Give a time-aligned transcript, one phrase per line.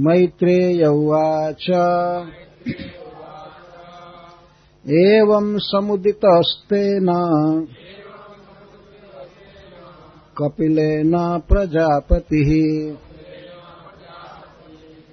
[0.00, 1.66] मैत्रेय उवाच।
[4.90, 7.06] एवम् समुदितस्तेन
[10.38, 12.50] कपिलेन प्रजापतिः।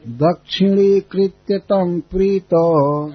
[0.08, 3.08] दक्षिणीकृत्य तम् प्रीतो।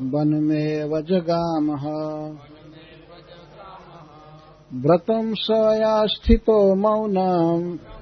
[0.00, 1.84] वनमेव जगामः।
[4.74, 7.97] व्रतम् स या स्थितो मौनम्।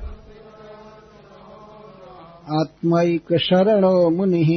[2.54, 4.48] आत्मैकशरणो मुनिः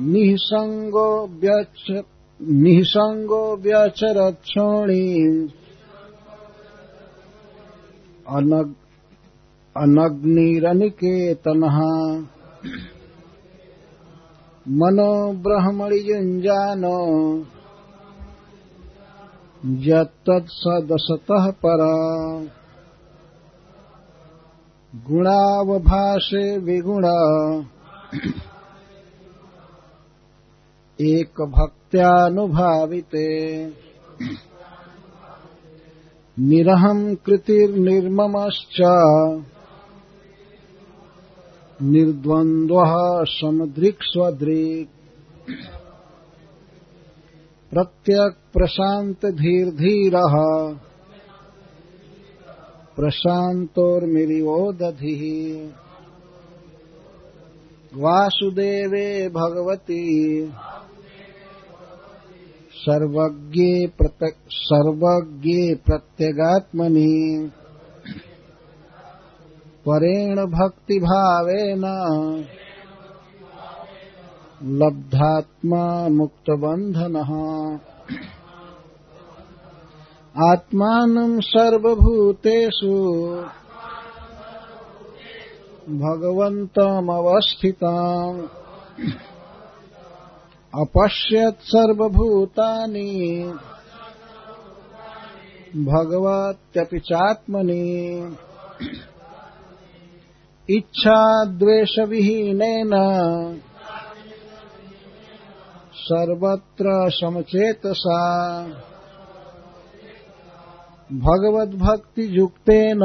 [0.00, 2.04] निःसङ्गो व्यच
[2.42, 5.48] निःसङ्गो व्यचरक्षोणीम्
[8.28, 8.72] अनग्
[9.76, 11.78] अनग्निरनिकेतनः।
[14.68, 16.98] मनो ब्रह्मणि युञ्जानो
[19.88, 21.94] यत्तत्सदसतः परा।
[25.06, 27.04] गुणावभाषे विगुण।
[31.00, 32.06] एकभक्त्यानुभाविते।
[36.38, 38.80] निरहम् कृतिर्निर्ममश्च।
[41.82, 44.90] निर्द्वन्द्वः समदृक्स्वदृक्
[47.70, 49.28] प्रत्यक्प्रशान्तधीर्धीरः
[52.98, 55.22] प्रशान्तोर्मिरिवो दधिः
[57.94, 60.04] वासुदेवे भगवती।
[62.74, 63.92] सर्वज्ञे
[64.50, 67.50] सर्वज्ञे प्रत्यगात्मनि।
[69.88, 71.84] परेण भक्तिभावेन।
[74.64, 77.30] लब्धात्मा मुक्तबन्धनः।
[80.36, 82.96] आत्मानं सर्वभूतेषु
[87.08, 88.40] भगवन्तमवस्थिताम्
[90.74, 93.04] अपश्यत् सर्वभूतानि
[95.86, 97.86] भगवत्यपि चात्मनि
[100.68, 101.82] इच्छाद्वेषविहीनेन
[106.02, 108.20] सर्वत्र समचेतसा
[111.12, 113.00] भगवद्भक्तियुक्तेन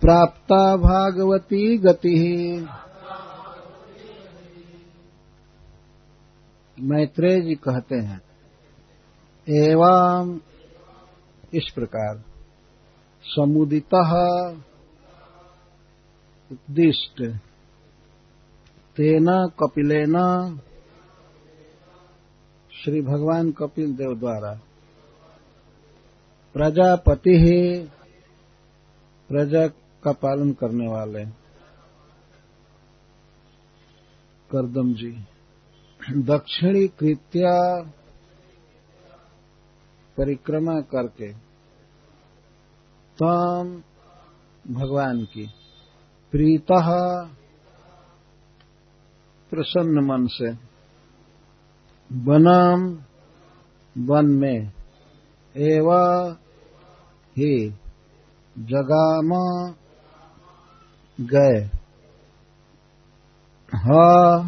[0.00, 2.22] प्राप्ता भागवती गतिः।
[6.80, 8.20] मैत्रेय जी कहते हैं।
[9.48, 10.38] एवं
[11.54, 12.22] इस प्रकार
[13.24, 13.94] समुदित
[16.52, 17.22] उद्दिष्ट
[18.96, 20.56] तेना कपिलेना
[22.72, 24.60] श्री भगवान कपिल देव द्वारा
[26.58, 27.86] प्रजापति ही
[29.28, 29.66] प्रजा
[30.02, 31.24] का पालन करने वाले।
[34.50, 35.10] करदम जी,
[36.16, 37.82] दक्षिणी कृत्या
[40.16, 41.32] परिक्रमा करके
[43.18, 43.82] तम
[44.74, 45.46] भगवान की
[46.32, 46.72] प्रीत
[49.52, 50.52] प्रसन्न मन से
[52.12, 52.98] बनम
[54.04, 54.72] वन में
[55.56, 55.88] एव
[57.38, 57.68] ही
[58.56, 59.32] जगाम
[61.18, 61.58] गए।
[63.72, 64.38] हा,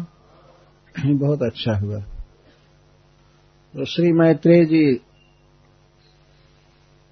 [0.95, 1.99] बहुत अच्छा हुआ।
[3.73, 4.83] तो श्री मैत्रेय जी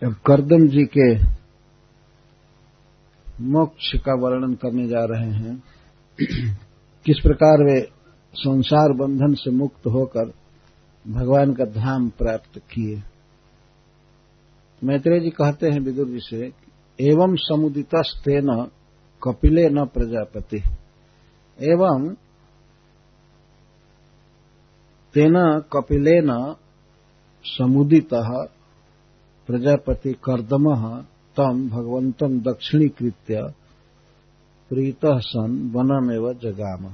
[0.02, 1.10] अब करदम जी के
[3.44, 5.56] मोक्ष का वर्णन करने जा रहे हैं,
[7.06, 7.80] किस प्रकार वे
[8.34, 10.32] संसार बंधन से मुक्त होकर
[11.06, 13.02] भगवान का धाम प्राप्त किए।
[14.84, 16.54] मैत्रेय जी कहते हैं विदुर जी से,
[17.00, 18.68] एवं समुदितस्तेन
[19.24, 20.58] कपिले न प्रजापति।
[21.60, 22.16] एवं
[25.14, 25.34] तेन
[25.74, 26.56] कपिलेन
[27.46, 28.10] समुदित
[29.48, 30.74] प्रजापति कर्दम
[31.38, 33.54] तम भगवंतम दक्षिणीकृत्य
[34.72, 36.86] प्रीत सन वनमेव जगाम।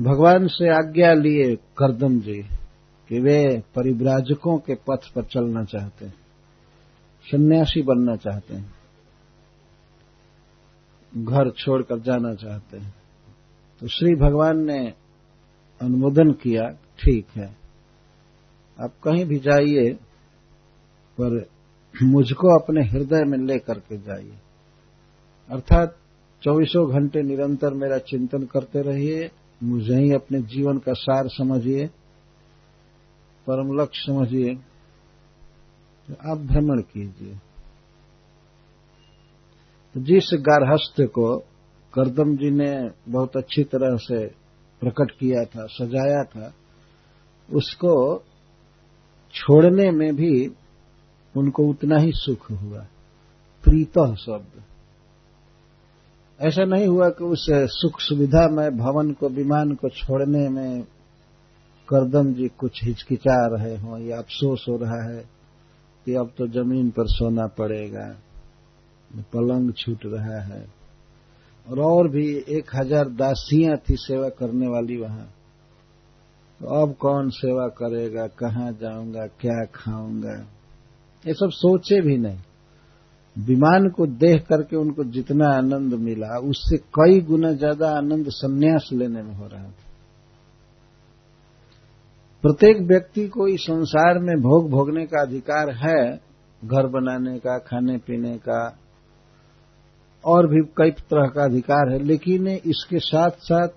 [0.00, 2.42] भगवान से आज्ञा लिए करदम जी।
[3.10, 6.14] कि वे परिव्राजकों के पथ पर चलना चाहते हैं,
[7.26, 8.72] सन्यासी बनना चाहते हैं,
[11.12, 12.94] घर छोड़कर जाना चाहते हैं।
[13.82, 14.78] तो श्री भगवान ने
[15.80, 16.68] अनुमोदन किया,
[16.98, 17.56] ठीक है।
[18.78, 19.92] आप कहीं भी जाइए,
[21.18, 21.44] पर
[21.94, 24.38] मुझको अपने हृदय में लेकर के जाइए।
[25.50, 25.96] अर्थात
[26.42, 29.30] चौबीसों घंटे निरंतर मेरा चिंतन करते रहिए,
[29.62, 31.90] मुझे ही अपने जीवन का सार समझिए।
[33.46, 34.54] परम लक्ष्य समझिए
[36.08, 37.34] तो आप भ्रमण कीजिए।
[39.94, 41.38] तो जिस गारहस्थ को
[41.94, 44.26] करदम जी ने बहुत अच्छी तरह से
[44.80, 46.54] प्रकट किया था, सजाया था,
[47.52, 48.18] उसको
[49.34, 50.46] छोड़ने में भी
[51.36, 52.86] उनको उतना ही सुख हुआ।
[53.64, 54.62] प्रीत शब्द।
[56.40, 60.82] ऐसा नहीं हुआ कि उस सुख सुविधा में, भवन को, विमान को छोड़ने में
[61.88, 65.22] करदम जी कुछ हिचकिचा रहे हों, या अफसोस हो रहा है
[66.06, 68.06] कि अब तो ज़मीन पर सोना पड़ेगा।
[69.32, 70.64] पलंग छूट रहा है।
[71.66, 75.26] और और भी एक हज़ार दासियाँ थी सेवा करने वाली वहाँ।
[76.60, 78.26] तो अब कौन सेवा करेगा?
[78.38, 79.26] कहाँ जाऊँगा?
[79.40, 80.34] क्या खाऊँगा?
[81.24, 82.38] ये सब सोचे भी नहीं।
[83.36, 89.22] विमान को देख करके उनको जितना आनंद मिला, उससे कई गुना ज़्यादा आनंद संन्यास लेने
[89.22, 89.83] में हो रहा था।
[92.44, 96.20] प्रत्येक व्यक्ति को इस संसार में भोग भोगने का अधिकार है,
[96.64, 98.78] घर बनाने का, खाने पीने का,
[100.24, 103.68] और भी कई तरह का अधिकार है, लेकिन इसके साथ साथ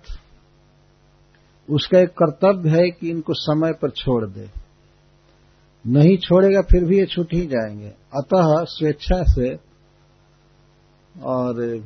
[1.70, 4.50] उसका एक कर्तव्य है कि इनको समय पर छोड़ दे।
[5.86, 9.54] नहीं छोड़ेगा, फिर भी ये छूट ही जाएँगे। अतः स्वेच्छा से
[11.22, 11.78] और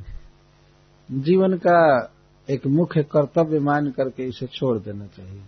[1.11, 2.11] जीवन का
[2.51, 5.43] एक मुख्य कर्तव्य मान करके इसे छोड़ देना चाहिए।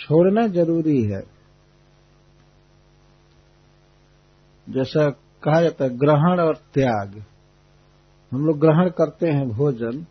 [0.00, 1.22] छोड़ना ज़रूरी है।
[4.68, 5.10] जैसा
[5.44, 7.24] कहा जाता है, ग्रहण और त्याग।
[8.32, 10.06] हम लोग ग्रहण करते हैं भोजन।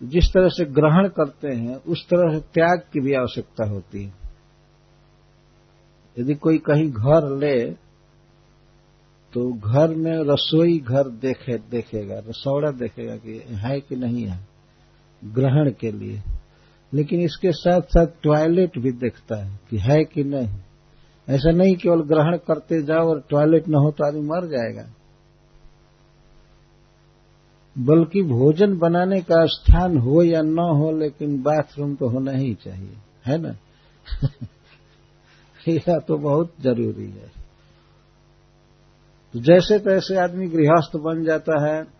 [0.00, 4.04] तो जिस तरह से ग्रहण करते हैं, उस तरह से त्याग की भी आवश्यकता होती
[4.04, 4.12] है।
[6.18, 7.70] यदि कोई कहीं घर ले
[9.32, 14.46] तो घर में रसोई घर देखे, देखेगा, रसौड़ा देखेगा कि है कि नहीं है,
[15.24, 16.22] ग्रहण के लिए।
[16.94, 20.48] लेकिन इसके साथ साथ टॉयलेट भी देखता है कि है कि नहीं।
[21.28, 24.92] ऐसा नहीं केवल ग्रहण करते जाओ और टॉयलेट न हो तो आदमी मर जाएगा।
[27.78, 32.96] बल्कि भोजन बनाने का स्थान हो या न हो, लेकिन बाथरूम तो होना ही चाहिए।
[33.26, 33.56] है ना?
[35.68, 37.46] यह तो बहुत ज़रूरी है।
[39.32, 41.95] तो जैसे तैसे आदमी गृहस्थ बन जाता है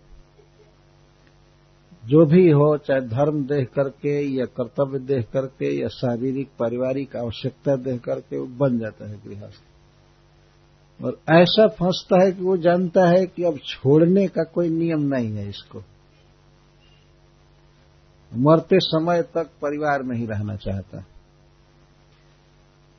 [2.06, 7.76] जो भी हो, चाहे धर्म देख करके, या कर्तव्य देख करके, या शारीरिक, पारिवारिक आवश्यकता
[7.76, 9.62] देख करके, वो बन जाता है गृहस्थ।
[11.04, 15.36] और ऐसा फंसता है कि वो जानता है कि अब छोड़ने का कोई नियम नहीं
[15.36, 15.82] है इसको।
[18.34, 21.06] मरते समय तक परिवार में ही रहना चाहता है।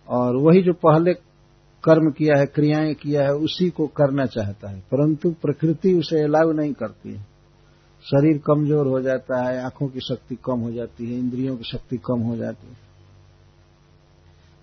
[0.08, 1.14] और वही जो पहले
[1.84, 6.52] कर्म किया है, क्रियाएँ किया है, उसी को करना चाहता है। परंतु प्रकृति उसे अलाउ
[6.52, 7.37] नहीं करती है।
[8.08, 11.98] शरीर कमज़ोर हो जाता है, आँखों की शक्ति कम हो जाती है, इंद्रियों की शक्ति
[11.98, 12.78] कम हो जाती है।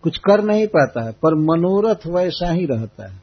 [0.02, 3.22] कुछ कर नहीं पाता है, पर मनोरथ वैसा ही रहता है।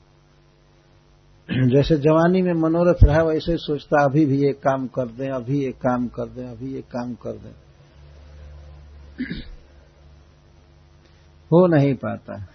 [1.69, 5.65] जैसे जवानी में मनोरथ रहा, वैसे ही सोचता, अभी भी एक काम कर दें, अभी
[5.65, 7.53] एक काम कर दें, अभी एक काम कर दें।
[11.51, 12.47] हो नहीं पाता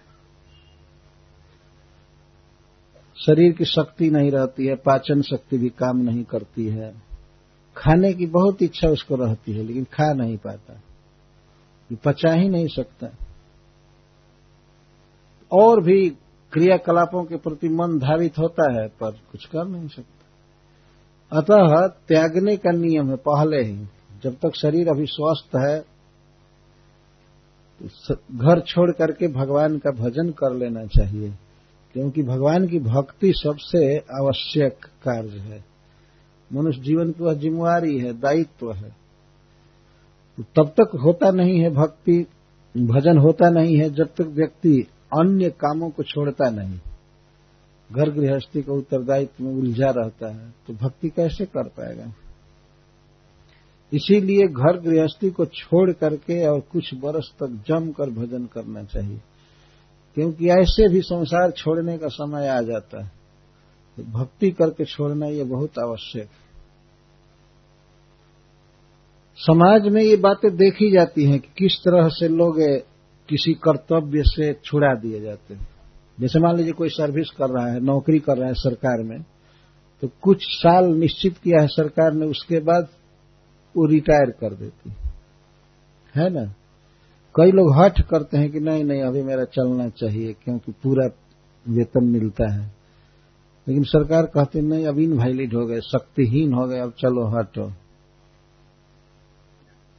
[3.17, 7.06] शरीर की शक्ति नहीं रहती है, पाचन शक्ति भी काम नहीं करती है।
[7.77, 10.81] खाने की बहुत इच्छा उसको रहती है, लेकिन खा नहीं पाता।
[12.05, 13.07] पचा ही नहीं सकता।
[15.51, 16.09] और भी
[16.53, 20.13] क्रियाकलापों के प्रति मन धावित होता है, पर कुछ कर नहीं सकता।
[21.31, 23.85] अतः त्यागने का नियम है, पहले ही।
[24.23, 25.79] जब तक शरीर अभी स्वस्थ है
[27.81, 31.29] तो घर छोड़ करके भगवान का भजन कर लेना चाहिए,
[31.95, 35.63] क्योंकि भगवान की भक्ति सबसे आवश्यक कार्य है।
[36.51, 38.89] मनुष्य जीवन की वह जिम्मेवारी है, दायित्व है।
[40.37, 42.25] तो तब तक होता नहीं है भक्ति,
[42.75, 44.75] भजन होता नहीं है, जब तक व्यक्ति
[45.13, 46.79] अन्य कामों को छोड़ता नहीं।
[47.89, 52.11] घर गृहस्थी का उत्तरदायित्व में उलझा रहता है तो भक्ति कैसे कर पाएगा?
[53.91, 59.19] इसीलिए घर गृहस्थी को छोड़ करके और कुछ वर्ष तक जम कर भजन करना चाहिए,
[60.17, 63.11] क्योंकि ऐसे भी संसार छोड़ने का समय आ जाता है।
[63.97, 66.45] तो भक्ति करके छोड़ना ये बहुत आवश्यक है।
[69.37, 72.59] समाज में ये बातें देखी जाती हैं कि किस तरह से लोग
[73.29, 75.67] किसी कर्तव्य से छुड़ा दिए जाते हैं।
[76.19, 79.19] जैसे मान लीजिए कोई सर्विस कर रहा है, नौकरी कर रहा है सरकार में
[80.03, 82.87] तो कुछ साल निश्चित किया है सरकार ने, उसके बाद
[83.75, 84.93] वो रिटायर कर देती
[86.15, 86.43] है ना?
[87.35, 91.07] कई लोग हठ करते हैं कि नहीं नहीं, अभी मेरा चलना चाहिए, क्योंकि पूरा
[91.65, 92.76] वेतन मिलता है।
[93.67, 97.71] लेकिन सरकार कहती, नहीं, अब इनवाइलिड हो गए, शक्तिहीन हो गए, अब चलो हटो।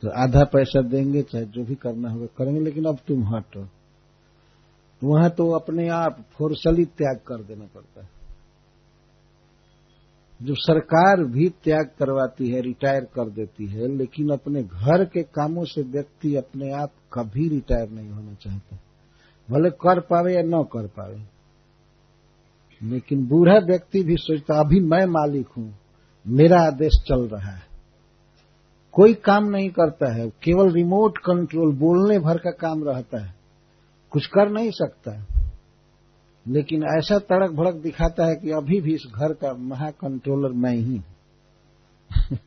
[0.02, 3.68] तो आधा पैसा देंगे, चाहे जो भी करना होगा करेंगे, लेकिन अब तुम हटो।
[5.04, 8.08] वहाँ तो अपने आप फोर्सली त्याग कर देना पड़ता है।
[10.42, 15.64] जो सरकार भी त्याग करवाती है रिटायर कर देती है, लेकिन अपने घर के कामों
[15.64, 18.76] से व्यक्ति अपने आप कभी रिटायर नहीं होना चाहता।
[19.50, 21.37] भले कर पावे या न कर पावे।
[22.82, 25.78] लेकिन बूढ़ा व्यक्ति भी सोचता, अभी मैं मालिक हूँ,
[26.26, 27.62] मेरा आदेश चल रहा है।
[28.92, 33.34] कोई काम नहीं करता है, केवल रिमोट कंट्रोल बोलने भर का काम रहता है।
[34.10, 35.26] कुछ कर नहीं सकता।
[36.48, 40.74] लेकिन ऐसा तड़क भड़क दिखाता है कि अभी भी इस घर का महा कंट्रोलर मैं
[40.74, 41.00] ही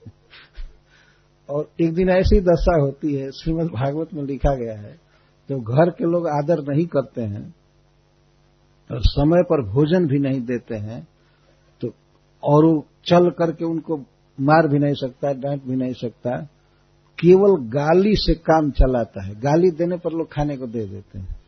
[1.50, 5.00] और एक दिन ऐसी दशा होती है श्रीमद भागवत में लिखा गया है
[5.50, 7.56] जब घर के लोग आदर नहीं करते हैं
[9.00, 11.08] समय पर भोजन भी नहीं देते हैं
[11.82, 11.94] तो
[12.44, 14.06] और वो चल करके उनको
[14.40, 16.42] मार भी नहीं सकता, डांट भी नहीं सकता।
[17.20, 21.42] केवल गाली से काम चलाता है। गाली देने पर लोग खाने को दे देते हैं।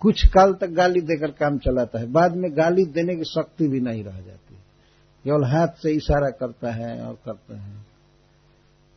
[0.00, 3.80] कुछ काल तक गाली देकर काम चलाता है। बाद में गाली देने की शक्ति भी
[3.80, 4.54] नहीं रह जाती।
[5.24, 7.86] केवल हाथ से इशारा करता है और करता है।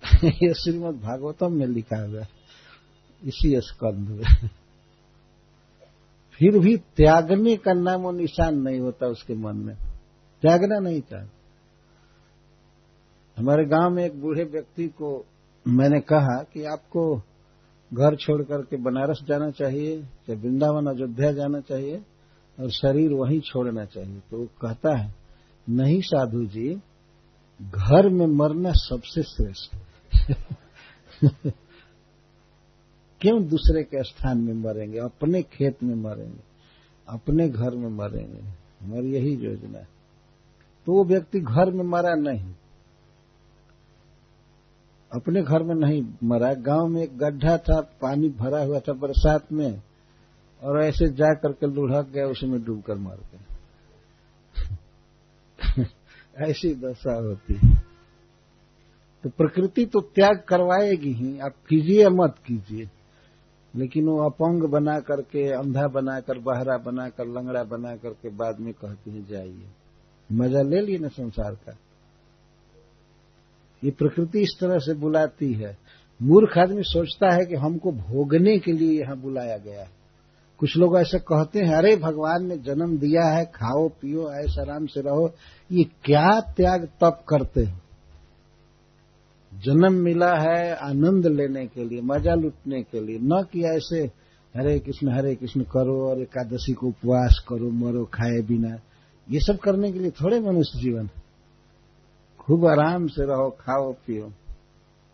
[0.44, 2.30] यह श्रीमद भागवतम में लिखा हुआ है।
[3.24, 4.50] इसी स्कंध में।
[6.40, 9.76] फिर भी त्यागने का नाम और निशान नहीं होता उसके मन में।
[10.42, 11.30] त्यागना नहीं चाहता
[13.38, 15.26] हमारे गाँव में एक बूढ़े व्यक्ति को
[15.68, 17.22] मैंने कहा कि आपको
[17.94, 19.98] घर छोड़ करके बनारस जाना चाहिए
[20.30, 22.02] या वृंदावन, अयोध्या जाना चाहिए
[22.60, 25.16] और शरीर वहीं छोड़ना चाहिए। तो वो कहता है,
[25.70, 26.80] नहीं साधु जी,
[27.62, 29.76] घर में मरना सबसे श्रेष्ठ
[33.22, 35.00] क्यों दूसरे के स्थान में मरेंगे?
[35.00, 36.40] अपने खेत में मरेंगे,
[37.10, 38.42] अपने घर में मरेंगे।
[38.86, 39.88] हमारी यही योजना है।
[40.86, 42.54] तो वो व्यक्ति घर में मरा नहीं।
[45.16, 49.52] अपने घर में नहीं मरा। गाँव में एक गड्ढा था, पानी भरा हुआ था बरसात
[49.52, 49.82] में,
[50.64, 53.56] और ऐसे जा करके लुढ़क गया, उसमें डूबकर मर गया।
[56.38, 57.80] ऐसी दशा होती है।
[59.24, 62.90] तो प्रकृति तो त्याग करवाएगी ही। आप कीजिए मत कीजिए।
[63.76, 69.12] लेकिन वो अपंग बना करके, अंधा बनाकर बहरा बनाकर लंगड़ा बना करके बाद में कहती
[69.12, 69.66] है, जाइए।
[70.32, 71.78] मज़ा ले लिए ना संसार का।
[73.84, 75.78] ये प्रकृति इस तरह से बुलाती है।
[76.22, 79.90] मूर्ख आदमी सोचता है कि हमको भोगने के लिए यहाँ बुलाया गया है।
[80.60, 84.86] कुछ लोग ऐसे कहते हैं, अरे भगवान ने जन्म दिया है, खाओ, पियो, ऐसा आराम
[84.86, 85.32] से रहो।
[85.72, 87.78] ये क्या त्याग तप करते हो?
[89.66, 94.02] जन्म मिला है आनंद लेने के लिए, मज़ा लुटने के लिए। न कि ऐसे
[94.56, 98.80] हरे कृष्ण हरे कृष्ण करो और एकादशी को उपवास करो, मरो, खाए बिना।
[99.32, 101.10] ये सब करने के लिए थोड़े मनुष्य जीवन।
[102.40, 104.32] खूब आराम से रहो, खाओ, पियो।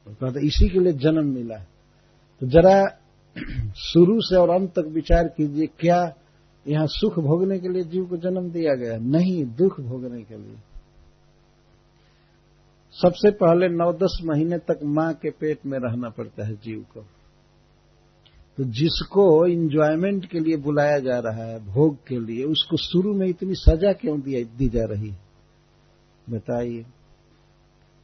[0.06, 1.58] तो कहते इसी के लिए जन्म मिला
[2.42, 2.86] तो जरा
[3.75, 6.16] शुरू से और अंत तक विचार कीजिए, क्या
[6.68, 8.98] यहाँ सुख भोगने के लिए जीव को जन्म दिया गया?
[8.98, 10.56] नहीं, दुख भोगने के लिए।
[13.02, 17.02] सबसे पहले नौ दस महीने तक माँ के पेट में रहना पड़ता है जीव को।
[18.58, 23.28] तो जिसको इंजॉयमेंट के लिए बुलाया जा रहा है, भोग के लिए, उसको शुरू में
[23.28, 25.18] इतनी सजा क्यों दी जा रही है?
[26.30, 26.86] बताइए।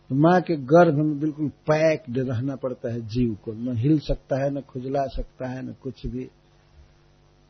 [0.09, 4.43] तो माँ के गर्भ में बिल्कुल पैक्ड रहना पड़ता है जीव को। न हिल सकता
[4.43, 6.29] है, न खुजला सकता है, न कुछ भी।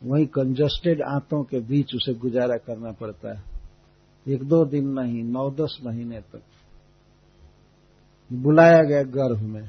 [0.03, 3.43] वही कंजस्टेड आंतों के बीच उसे गुजारा करना पड़ता है।
[4.27, 6.41] एक दो दिन नहीं नौ दस महीने तक।
[8.31, 9.67] बुलाया गया गर्भ में।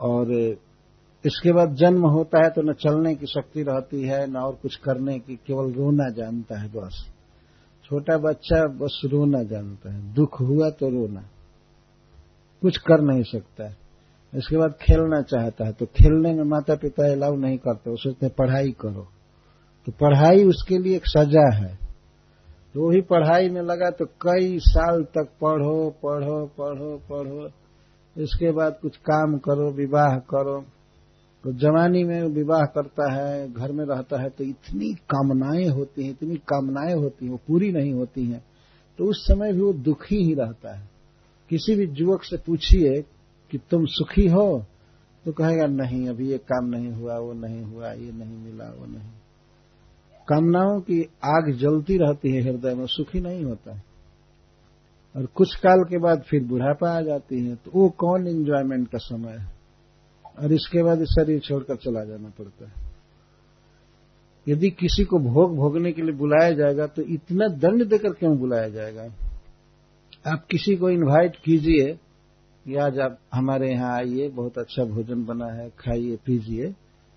[0.00, 0.32] और
[1.24, 4.76] इसके बाद जन्म होता है तो न चलने की शक्ति रहती है, न और कुछ
[4.76, 7.06] करने की, केवल रोना जानता है बस।
[7.84, 11.20] छोटा बच्चा बस रोना जानता है। दुख हुआ तो रोना।
[12.62, 13.76] कुछ कर नहीं सकता है।
[14.34, 18.28] इसके बाद खेलना चाहता है तो खेलने में माता पिता अलाउ नहीं करते। वो सोचते
[18.28, 19.06] पढ़ाई करो।
[19.86, 21.85] तो पढ़ाई उसके लिए एक सजा है।
[22.76, 27.46] तो वही पढ़ाई में लगा तो कई साल तक पढ़ो पढ़ो पढ़ो पढ़ो।
[28.22, 30.64] इसके बाद कुछ काम करो, विवाह करो।
[31.44, 36.10] तो जवानी में विवाह करता है, घर में रहता है तो इतनी कामनाएँ होती हैं,
[36.10, 38.44] इतनी कामनाएँ होती हैं, वो पूरी नहीं होती हैं।
[38.98, 40.88] तो उस समय भी वो दुखी ही रहता है।
[41.50, 43.02] किसी भी युवक से पूछिए
[43.50, 44.64] कि तुम सुखी हो
[45.24, 48.86] तो कहेगा, नहीं, अभी ये काम नहीं हुआ, वो नहीं हुआ, ये नहीं मिला, वो
[48.86, 49.10] नहीं।
[50.28, 53.82] कामनाओं की आग जलती रहती है, हृदय में सुखी नहीं होता है।
[55.14, 58.98] और कुछ काल के बाद फिर बुढ़ापा आ जाती है तो वो कौन एंजॉयमेंट का
[58.98, 59.46] समय है?
[60.38, 62.84] और इसके बाद शरीर छोड़कर चला जाना पड़ता है।
[64.46, 68.68] यदि किसी को भोग भोगने के लिए बुलाया जाएगा तो इतना दंड देकर क्यों बुलाया
[68.68, 69.02] जाएगा?
[70.26, 71.98] आप किसी को इनवाइट कीजिए
[72.66, 76.72] आज आप हमारे यहाँ आइए, बहुत अच्छा भोजन बना है, खाइए, पीजिए,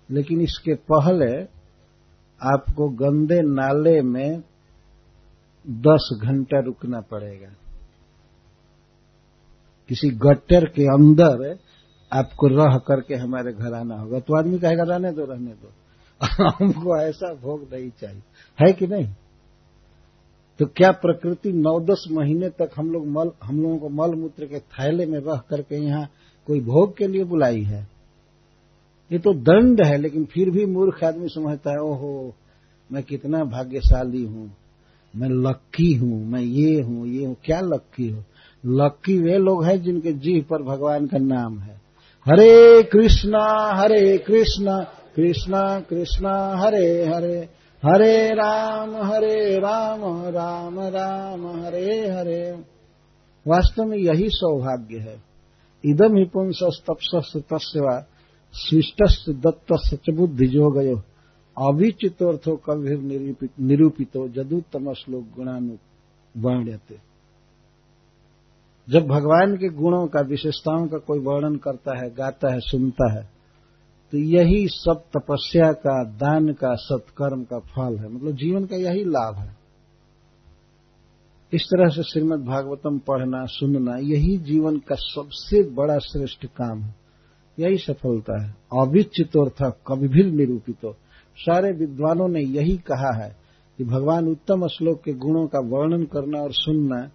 [0.08, 1.30] लेकिन इसके पहले
[2.42, 4.42] आपको गंदे नाले में
[5.68, 7.48] दस घंटा रुकना पड़ेगा।
[9.88, 11.58] किसी गट्टर के अंदर
[12.12, 15.72] आपको रह करके हमारे घर आना होगा। तो आदमी कहेगा, रहने दो रहने दो।
[16.48, 18.22] हमको ऐसा भोग नहीं चाहिए।
[18.60, 19.14] है कि नहीं?
[20.58, 24.46] तो क्या प्रकृति नौ दस महीने तक हम लोग मल, हम लोगों को मल मूत्र
[24.46, 26.10] के थैले में रह करके यहाँ
[26.46, 27.99] कोई भोग के लिए बुलाई है?
[29.10, 32.34] ये तो दंड है, लेकिन फिर भी मूर्ख आदमी समझता है, ओहो,
[32.90, 34.50] मैं कितना भाग्यशाली हूँ,
[35.14, 38.22] मैं लक्की हूँ, मैं ये हूँ ये हूँ, क्या लक्की हो?
[38.64, 41.74] लक्की वे लोग हैं जिनके जीव पर भगवान का नाम है।
[42.26, 44.78] हरे कृष्णा हरे कृष्णा
[45.16, 47.38] कृष्णा कृष्णा, हरे हरे
[47.82, 52.50] हरे राम हरे राम राम राम, हरे हरे।
[53.46, 55.16] वास्तव में यही सौभाग्य है।
[55.84, 57.96] इदम ही पुंस तपस तस्वा
[58.54, 60.96] सृष्ट दत्त सच बुद्धि जो गयो
[61.56, 62.96] अभिचितोर्थो कभी
[63.60, 65.76] निरूपितो जदुत्तम श्लोक गुणानु
[66.36, 66.96] वर्ण्यते।
[68.88, 73.28] जब भगवान के गुणों का विशेषताओं का कोई वर्णन करता है, गाता है, सुनता है
[74.12, 79.04] तो यही सब तपस्या का, दान का, सत्कर्म का फल है। मतलब जीवन का यही
[79.04, 79.56] लाभ है।
[81.52, 86.99] इस तरह से श्रीमद भागवतम पढ़ना, सुनना, यही जीवन का सबसे बड़ा श्रेष्ठ काम है।
[87.58, 90.94] यही सफलता है। अविचितोर्थ कभी भी निरूपित
[91.36, 93.36] सारे विद्वानों ने यही कहा है
[93.78, 97.10] कि भगवान उत्तम श्लोक के गुणों का वर्णन करना और सुनना,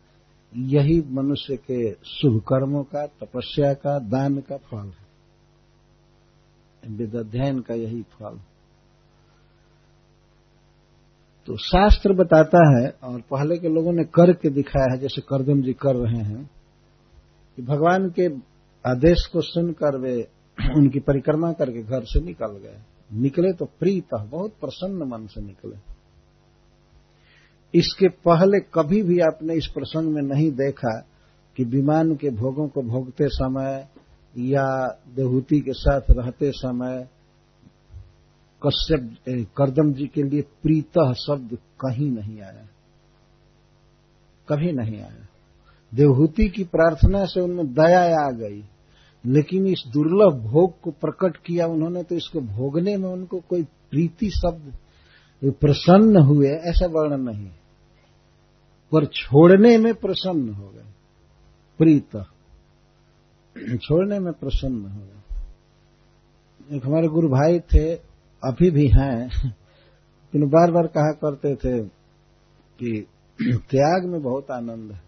[0.58, 5.06] यही मनुष्य के शुभ कर्मों का, तपस्या का, दान का फल है।
[6.96, 8.40] वेद अध्ययन का यही फल।
[11.46, 15.74] तो शास्त्र बताता है, और पहले के लोगों ने करके दिखाया है, जैसे करदम जी
[15.74, 16.50] कर रहे हैं,
[17.56, 18.55] कि भगवान के
[18.86, 20.28] आदेश को सुनकर वे
[20.78, 22.80] उनकी परिक्रमा करके घर से निकल गए।
[23.14, 25.76] निकले तो प्रीत, बहुत प्रसन्न मन से निकले।
[27.80, 31.06] इसके पहले कभी भी आपने इस प्रसंग में नहीं देखा
[31.56, 33.88] कि विमान के भोगों को भोगते समय
[34.38, 37.08] या देहूति के साथ रहते समय
[38.68, 42.68] कश्यप करदम जी के लिए प्रीत शब्द कहीं नहीं आया।
[44.50, 45.28] कभी नहीं आया।
[45.94, 48.64] देवहूति की प्रार्थना से उनमें दया आ गई।
[49.26, 54.30] लेकिन इस दुर्लभ भोग को प्रकट किया उन्होंने तो इसको भोगने में उनको कोई प्रीति
[54.30, 54.78] शब्द
[55.44, 57.50] प्रसन्न हुए, ऐसा वर्णन नहीं
[58.92, 60.84] पर छोड़ने में प्रसन्न हो गए।
[61.78, 62.18] प्रीत।
[63.82, 65.36] छोड़ने में प्रसन्न हो गए।
[66.78, 67.96] एक हमारे गुरु भाई थे,
[68.44, 71.84] अभी भी हैं, लेकिन बार बार कहा करते थे
[72.84, 73.08] कि
[73.42, 75.05] त्याग में बहुत आनंद है।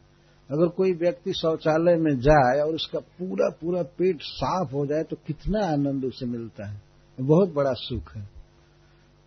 [0.52, 5.16] अगर कोई व्यक्ति शौचालय में जाए और उसका पूरा पूरा पेट साफ़ हो जाए तो
[5.28, 6.82] कितना आनंद उसे मिलता है।
[7.22, 8.30] बहुत बड़ा सुख है।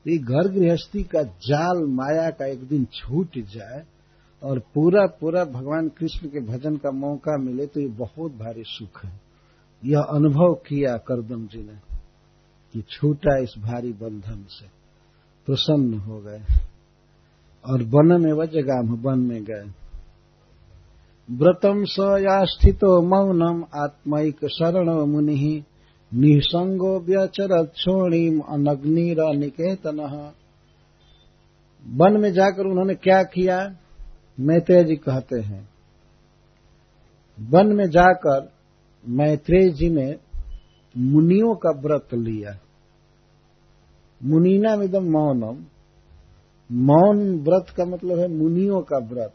[0.06, 3.84] ये घर गृहस्थी का जाल माया का एक दिन छूट जाए
[4.42, 9.04] और पूरा पूरा भगवान कृष्ण के भजन का मौका मिले तो ये बहुत भारी सुख
[9.04, 9.20] है।
[9.84, 11.78] यह अनुभव किया करदम जी ने
[12.72, 14.66] कि छूटा इस भारी बंधन से।
[15.46, 16.42] प्रसन्न हो गए।
[17.66, 19.79] और वन में वजगाम वन में गए।
[21.32, 25.64] व्रतम स या स्थितो मौनम आत्मिक शरण मुनि।
[26.14, 30.32] निसंगो व्यचरत छोणीम अनग्निर निकेतन।
[31.86, 33.76] वन में जाकर उन्होंने क्या किया?
[34.40, 35.68] मैत्रेय जी कहते हैं।
[37.40, 38.52] वन में जाकर
[39.08, 40.16] मैत्रेय जी ने
[40.98, 42.58] मुनियों का व्रत लिया।
[44.24, 45.64] मुनीना मिदम मौनम।
[46.72, 49.34] मौन व्रत का मतलब है मुनियों का व्रत।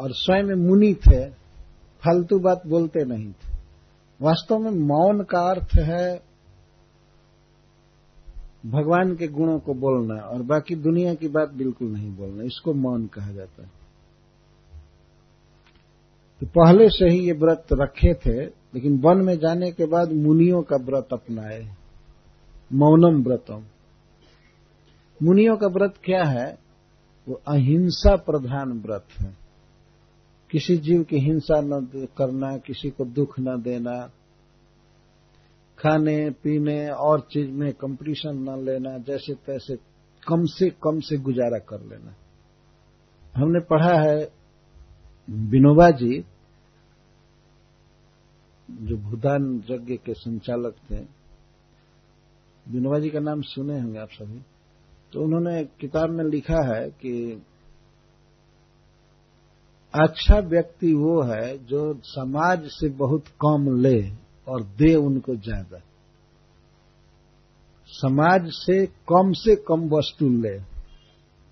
[0.00, 1.30] और स्वयं मुनि थे,
[2.02, 3.50] फालतू बात बोलते नहीं थे।
[4.20, 6.30] वास्तव में मौन का अर्थ है
[8.66, 13.06] भगवान के गुणों को बोलना और बाकी दुनिया की बात बिल्कुल नहीं बोलना, इसको मौन
[13.06, 13.70] कहा जाता है।
[16.40, 20.62] तो पहले से ही ये व्रत रखे थे, लेकिन वन में जाने के बाद मुनियों
[20.62, 21.74] का व्रत अपनाए।
[22.72, 23.64] मौनम व्रतम।
[25.22, 26.58] मुनियों का व्रत क्या है?
[27.28, 29.39] वो अहिंसा प्रधान व्रत है।
[30.50, 31.86] किसी जीव की हिंसा न
[32.18, 34.10] करना, किसी को दुख न देना,
[35.78, 39.76] खाने, पीने और चीज़ में कंपटीशन न लेना जैसे तैसे
[40.28, 42.14] कम से कम से गुजारा कर लेना।
[43.34, 44.32] हमने पढ़ा है,
[45.30, 46.24] विनोबा जी,
[48.70, 51.00] जो भूदान यज्ञ के संचालक थे,
[52.66, 54.40] विनोबा जी का नाम सुने होंगे आप सभी
[55.12, 57.42] तो उन्होंने किताब में लिखा है कि
[59.94, 64.00] अच्छा व्यक्ति वो है जो समाज से बहुत कम ले
[64.46, 65.80] और दे उनको ज़्यादा।
[67.88, 70.58] समाज से कम से कम वस्तु ले।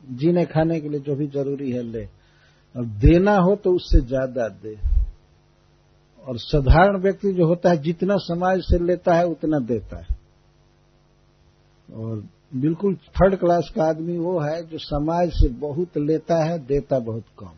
[0.02, 2.04] जीने खाने के लिए जो भी ज़रूरी है ले।
[2.74, 4.76] और देना हो तो उससे ज़्यादा दे।
[6.24, 10.16] और साधारण व्यक्ति जो होता है, जितना समाज से लेता है, उतना देता है।
[11.88, 12.24] और
[12.54, 17.24] बिल्कुल थर्ड क्लास का आदमी वो है जो समाज से बहुत लेता है, देता बहुत
[17.38, 17.52] कम।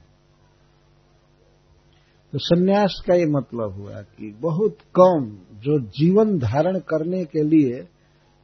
[2.32, 7.88] तो सन्यास का ये मतलब हुआ कि बहुत कम जो जीवन धारण करने के लिए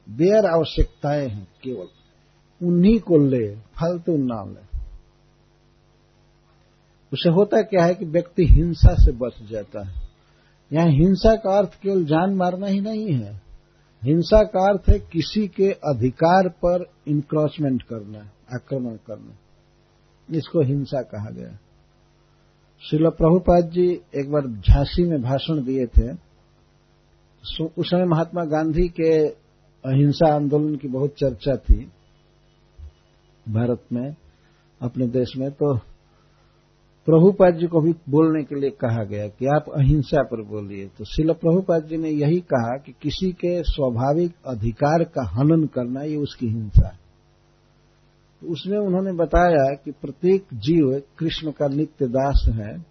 [0.09, 1.87] बेयर आवश्यकताएँ हैं, केवल
[2.67, 4.77] उन्हीं को ले, फालतू ना ले।
[7.13, 10.07] उसे होता क्या है कि व्यक्ति हिंसा से बच जाता है।
[10.73, 13.41] यहाँ हिंसा का अर्थ केवल जान मारना ही नहीं है।
[14.03, 18.19] हिंसा का अर्थ है किसी के अधिकार पर इंक्रोचमेंट करना,
[18.53, 19.37] आक्रमण करना।
[20.37, 21.57] इसको हिंसा कहा गया।
[22.83, 23.85] शिल प्रभुपाद जी
[24.15, 26.11] एक बार झांसी में भाषण दिए थे।
[27.77, 29.09] उस समय महात्मा गांधी के
[29.83, 31.79] अहिंसा आंदोलन की बहुत चर्चा थी
[33.45, 34.15] भारत में,
[34.81, 35.75] अपने देश में। तो
[37.07, 41.05] प्रभुपाद जी को भी बोलने के लिए कहा गया कि आप अहिंसा पर बोलिए। तो
[41.05, 46.15] शिल प्रभुपाद जी ने यही कहा कि किसी के स्वाभाविक अधिकार का हनन करना ये
[46.17, 47.06] उसकी हिंसा है।
[48.41, 52.85] तो उसमें उन्होंने बताया कि प्रत्येक जीव कृष्ण का नित्य दास है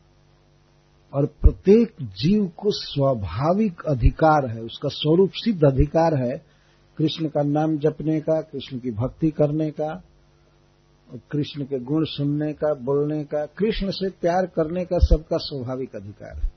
[1.12, 6.56] और प्रत्येक जीव को स्वाभाविक अधिकार है, उसका स्वरूप सिद्ध अधिकार है
[6.98, 10.02] कृष्ण का नाम जपने का, कृष्ण की भक्ति करने का,
[11.12, 15.96] और कृष्ण के गुण सुनने का, बोलने का, कृष्ण से प्यार करने का सबका स्वाभाविक
[15.96, 16.50] अधिकार है।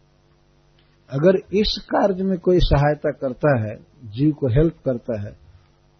[1.09, 3.75] अगर इस कार्य में कोई सहायता करता है,
[4.05, 5.31] जीव को हेल्प करता है,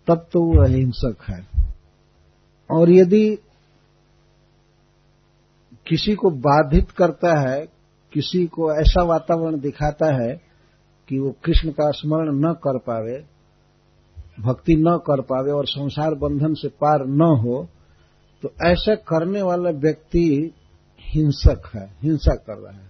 [0.07, 1.58] तब तो वो अहिंसक है।
[2.69, 3.27] और यदि
[5.87, 7.59] किसी को बाधित करता है,
[8.13, 10.35] किसी को ऐसा वातावरण दिखाता है
[11.07, 13.17] कि वो कृष्ण का स्मरण न कर पावे,
[14.39, 17.67] भक्ति न कर पावे और संसार बंधन से पार न हो
[18.43, 20.53] तो ऐसा करने वाला व्यक्ति
[20.99, 22.89] हिंसक है, हिंसा कर रहा है।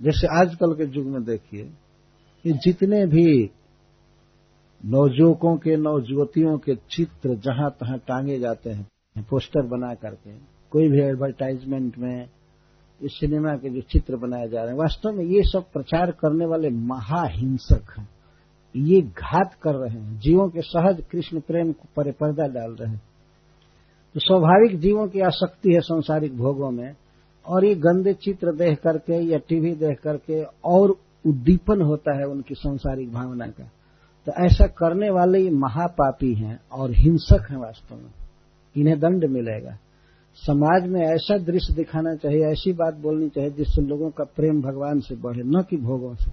[0.00, 1.62] जैसे आजकल के युग में देखिए,
[2.44, 3.50] ये जितने भी
[4.84, 8.86] नवजुवकों के नवजुवतियों के चित्र जहाँ तहां टांगे जाते हैं,
[9.30, 10.30] पोस्टर बना करके,
[10.72, 12.28] कोई भी एडवर्टाइजमेंट में
[13.00, 16.46] इस सिनेमा के जो चित्र बनाए जा रहे हैं, वास्तव में ये सब प्रचार करने
[16.46, 18.08] वाले महाहिंसक हैं।
[18.76, 22.90] ये घात कर रहे हैं, जीवों के सहज कृष्ण प्रेम को पर पर्दा डाल रहे
[22.90, 23.02] हैं।
[24.14, 26.94] तो स्वाभाविक जीवों की आसक्ति है संसारिक भोगों में,
[27.46, 30.90] और ये गंदे चित्र देख करके या टीवी देख करके और
[31.26, 33.70] उद्दीपन होता है उनकी संसारिक भावना का।
[34.26, 38.10] तो ऐसा करने वाले महापापी हैं और हिंसक हैं वास्तव में।
[38.76, 39.76] इन्हें दंड मिलेगा।
[40.36, 45.00] समाज में ऐसा दृश्य दिखाना चाहिए, ऐसी बात बोलनी चाहिए जिससे लोगों का प्रेम भगवान
[45.00, 46.30] से बढ़े, न कि भोगों से।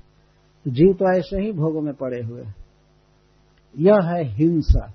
[0.68, 2.44] जीव तो ऐसे ही भोगों में पड़े हुए
[3.78, 4.94] यह है हिंसा।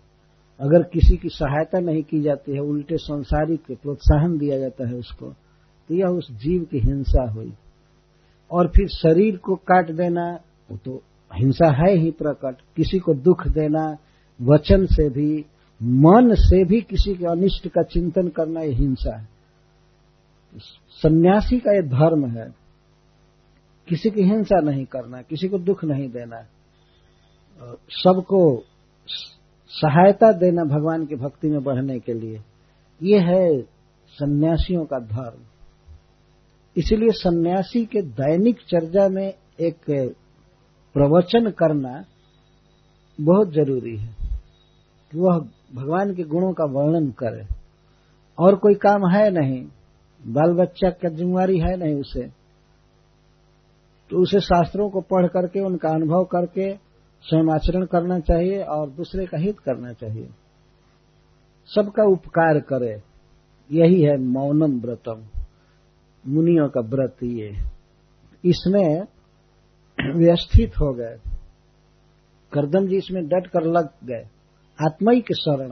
[0.60, 5.32] अगर किसी की सहायता नहीं की जाती है, उल्टे संसारिक प्रोत्साहन दिया जाता है उसको
[5.88, 7.52] तो यह उस जीव की हिंसा हुई।
[8.50, 10.38] और फिर शरीर को काट देना,
[10.70, 11.02] वो तो
[11.34, 13.96] हिंसा है ही प्रकट। किसी को दुख देना,
[14.42, 15.44] वचन से भी,
[15.82, 19.28] मन से भी किसी के अनिष्ट का चिंतन करना ये हिंसा है।
[21.02, 22.54] सन्यासी का ये धर्म है।
[23.88, 26.46] किसी की हिंसा नहीं करना, किसी को दुख नहीं देना।
[27.90, 28.64] सबको
[29.68, 32.40] सहायता देना भगवान की भक्ति में बढ़ने के लिए।
[33.02, 33.62] ये है
[34.08, 35.42] सन्यासियों का धर्म।
[36.76, 40.14] इसीलिए सन्यासी के दैनिक चर्चा में एक
[40.94, 42.04] प्रवचन करना
[43.20, 44.14] बहुत ज़रूरी है
[45.12, 45.38] कि वह
[45.74, 47.46] भगवान के गुणों का वर्णन करे।
[48.38, 49.66] और कोई काम है नहीं,
[50.26, 52.44] बाल बच्चा का जिम्मेवारी है नहीं उसे
[54.10, 56.74] तो उसे शास्त्रों को पढ़ करके, उनका अनुभव करके,
[57.22, 60.28] स्वयं आचरण करना चाहिए और दूसरे का हित करना चाहिए।
[61.66, 63.02] सबका उपकार करे।
[63.72, 65.26] यही है मौनम व्रतम।
[66.26, 67.52] मुनियों का व्रत ये।
[68.44, 69.02] इसमें
[70.16, 71.20] व्यवस्थित हो गए।
[72.52, 74.28] करदम जी इसमें डट कर लग गए।
[74.86, 75.70] आत्मयी के शरण।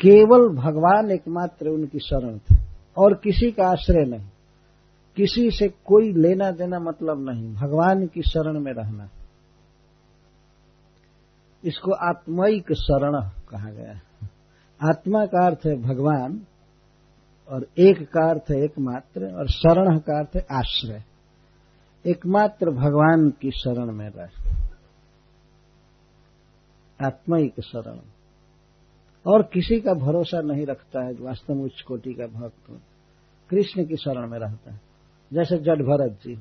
[0.00, 2.56] केवल भगवान एकमात्र उनकी शरण थे
[2.98, 4.28] और किसी का आश्रय नहीं।
[5.16, 9.08] किसी से कोई लेना देना मतलब नहीं। भगवान की शरण में रहना।
[11.64, 13.12] इसको आत्मयिक शरण
[13.48, 14.02] कहा गया है।
[14.82, 16.46] आत्मा का अर्थ है भगवान
[17.48, 21.04] और एक का अर्थ है एकमात्र और शरण का अर्थ है आश्रय।
[22.06, 24.50] एकमात्र भगवान की शरण में रहे
[27.06, 27.98] आत्मयिक शरण।
[29.26, 32.80] और किसी का भरोसा नहीं रखता है वास्तव में उच्च कोटि का भक्त
[33.50, 34.80] कृष्ण की शरण में रहता है।
[35.32, 36.34] जैसे जड भरत जी।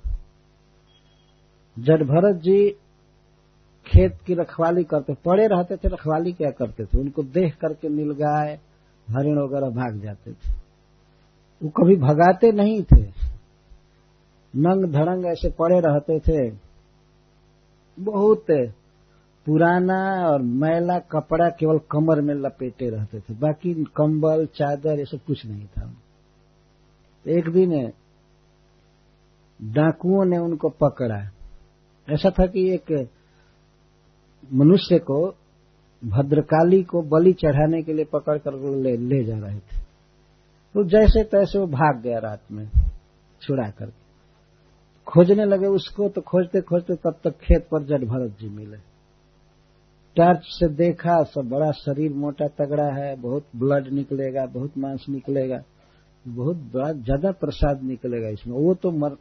[1.80, 2.70] जड भरत जी
[3.86, 6.98] खेत की रखवाली करते, पड़े रहते थे, रखवाली क्या करते थे?
[7.00, 8.60] उनको देख करके मिल नीलगाय
[9.10, 10.52] हरिण वगैरह भाग जाते थे।
[11.64, 13.29] वो कभी भगाते नहीं थे।
[14.56, 16.58] नंग धड़ंग ऐसे पड़े रहते थे।
[18.00, 18.46] बहुत
[19.46, 25.20] पुराना और मैला कपड़ा केवल कमर में लपेटे रहते थे। बाकी कंबल चादर ये सब
[25.28, 25.94] कुछ नहीं था।
[27.28, 27.92] एक दिन
[29.62, 31.32] डाकुओं ने उनको पकड़ा।
[32.10, 33.10] ऐसा था कि एक
[34.54, 35.36] मनुष्य को
[36.06, 39.80] भद्रकाली को बलि चढ़ाने के लिए पकड़ कर ले, ले जा रहे थे।
[40.74, 42.70] तो जैसे तैसे वो भाग गया रात में
[43.42, 44.09] छुड़ा करके।
[45.10, 48.78] खोजने लगे उसको तो खोजते खोजते तब तक खेत पर जट भरत जी मिले।
[50.16, 55.62] टर्च से देखा, सब बड़ा शरीर मोटा तगड़ा है, बहुत ब्लड निकलेगा, बहुत मांस निकलेगा,
[56.26, 59.18] बहुत बड़ा, ज़्यादा प्रसाद निकलेगा इसमें। वो तो मर,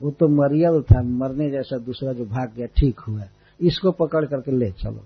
[0.00, 3.28] वो तो मरियल था, मरने जैसा दूसरा जो भाग गया, ठीक हुआ।
[3.60, 5.04] इसको पकड़ करके ले चलो।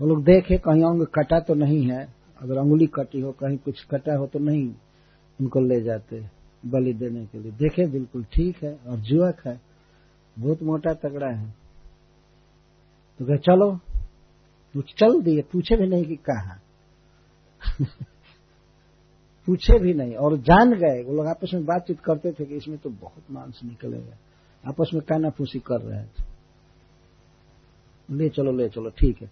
[0.00, 2.08] तो लोग देखे, कहीं अंग कटा तो नहीं है,
[2.40, 4.68] अगर अंगुली कटी हो, कहीं कुछ कटा हो तो नहीं,
[5.40, 9.60] उनको ले जाते। बलि देने के लिए। देखे, बिल्कुल ठीक है और जुअक है।
[10.38, 11.54] बहुत मोटा तगड़ा है।
[13.18, 13.80] तो कहे, चलो।
[14.74, 16.60] तो चल दिए। पूछे भी नहीं कि कहा।
[19.46, 22.78] पूछे भी नहीं और जान गए। वो लोग आपस में बातचीत करते थे कि इसमें
[22.78, 24.16] तो बहुत मांस निकलेगा।
[24.68, 26.32] आपस में काना फूसी कर रहे थे।
[28.10, 29.30] ले चलो ले चलो, ठीक है।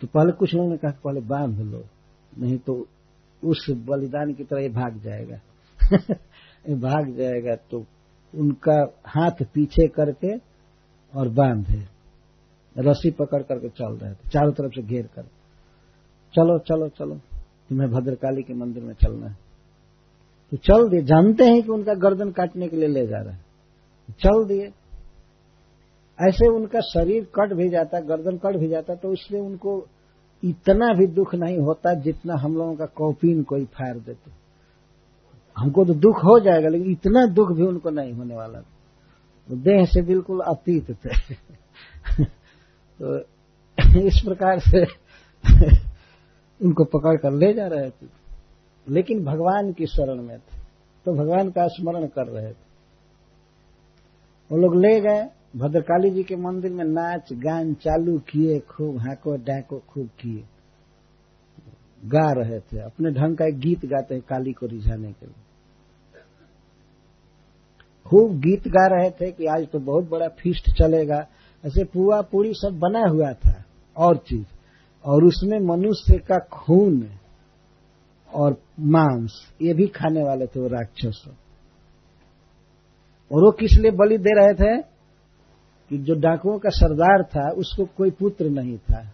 [0.00, 1.84] तो पहले कुछ लोगों ने कहा पहले बाँध लो,
[2.38, 2.88] नहीं तो
[3.44, 5.40] उस बलिदान की तरह ये भाग जाएगा।
[6.70, 7.84] भाग जाएगा तो
[8.34, 10.36] उनका हाथ पीछे करके
[11.18, 11.96] और बांधे
[12.78, 15.22] रस्सी पकड़ करके चल रहे थे चारों तरफ़ से घेर कर।
[16.34, 17.14] चलो चलो चलो,
[17.68, 19.36] तुम्हें भद्रकाली के मंदिर में चलना है।
[20.50, 23.44] तो चल दिए, जानते हैं कि उनका गर्दन काटने के लिए ले जा रहा है।
[24.10, 24.66] चल दिए।
[26.28, 29.86] ऐसे उनका शरीर कट भी जाता, गर्दन कट भी जाता तो इसलिए उनको
[30.44, 34.45] इतना भी दुख नहीं होता जितना हम लोगों का कॉपीन कोई फायर देते।
[35.56, 38.60] हमको तो दुख हो जाएगा, लेकिन इतना दुख भी उनको नहीं होने वाला
[39.48, 41.34] तो देह से बिल्कुल अतीत थे।
[43.02, 43.18] तो
[44.00, 44.82] इस प्रकार से
[46.62, 48.26] उनको पकड़ कर ले जा रहे थे।
[48.88, 50.58] लेकिन भगवान की शरण में थे।
[51.04, 52.66] तो भगवान का स्मरण कर रहे थे।
[54.50, 59.36] वो लोग ले गए। भद्रकाली जी के मंदिर में नाच, गान चालू किए, खूब हाको
[59.36, 60.44] डाको, खूब किए।
[62.04, 65.45] गा रहे थे। अपने ढंग का एक गीत गाते हैं, काली को रिझाने के लिए।
[68.06, 71.26] खूब गीत गा रहे थे कि आज तो बहुत बड़ा फीस्ट चलेगा।
[71.64, 73.64] ऐसे पुआ पूरी सब बना हुआ था,
[73.96, 74.46] और चीज़।
[75.04, 77.08] और उसमें मनुष्य का खून
[78.34, 81.24] और मांस, ये भी खाने वाले थे वो राक्षस।
[83.32, 84.82] और वो किस लिए बलि दे रहे थे?
[85.88, 89.12] कि जो डाकुओं का सरदार था, उसको कोई पुत्र नहीं था।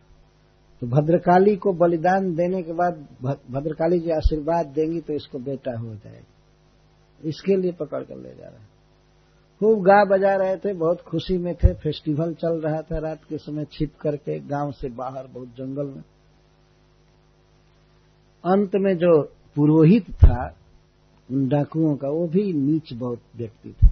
[0.81, 3.07] तो भद्रकाली को बलिदान देने के बाद
[3.51, 6.27] भद्रकाली जी आशीर्वाद देंगी तो इसको बेटा हो जाएगा।
[7.25, 8.72] इसके लिए पकड़ कर ले जा रहे
[9.63, 13.39] खूब गा बजा रहे थे, बहुत खुशी में थे। फेस्टिवल चल रहा था रात के
[13.39, 16.03] समय, छिप करके गाँव से बाहर, बहुत जंगल में।
[18.45, 19.23] अंत में जो
[19.57, 20.57] पुरोहित था,
[21.31, 23.89] उन डाकुओं का, वो भी नीच बहुत व्यक्ति था।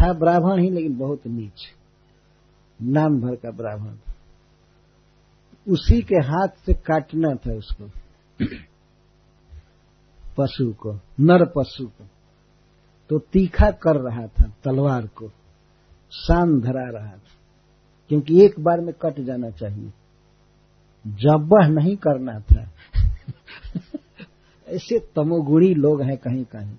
[0.00, 1.66] था ब्राह्मण ही, लेकिन बहुत नीच।
[2.82, 3.96] नाम भर का ब्राह्मण
[5.68, 7.84] उसी के हाथ से काटना था उसको।
[10.38, 12.04] पशु को, नर पशु को।
[13.10, 15.28] तो तीखा कर रहा था तलवार को,
[16.12, 17.30] शान धरा रहा था,
[18.08, 19.92] क्योंकि एक बार में कट जाना चाहिए।
[21.06, 22.70] जब्बह नहीं करना था,
[24.68, 26.76] ऐसे तमोगुणी लोग हैं कहीं कहीं।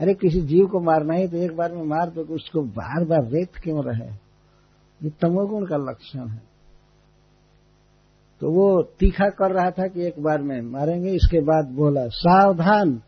[0.00, 3.30] अरे किसी जीव को मारना है तो एक बार में मार दो उसको बार बार
[3.30, 4.10] रेत क्यों रहे?
[5.02, 6.42] ये तमोगुण का लक्षण है।
[8.40, 13.02] तो वो तीखा कर रहा था कि एक बार में मारेंगे, इसके बाद बोला, सावधान,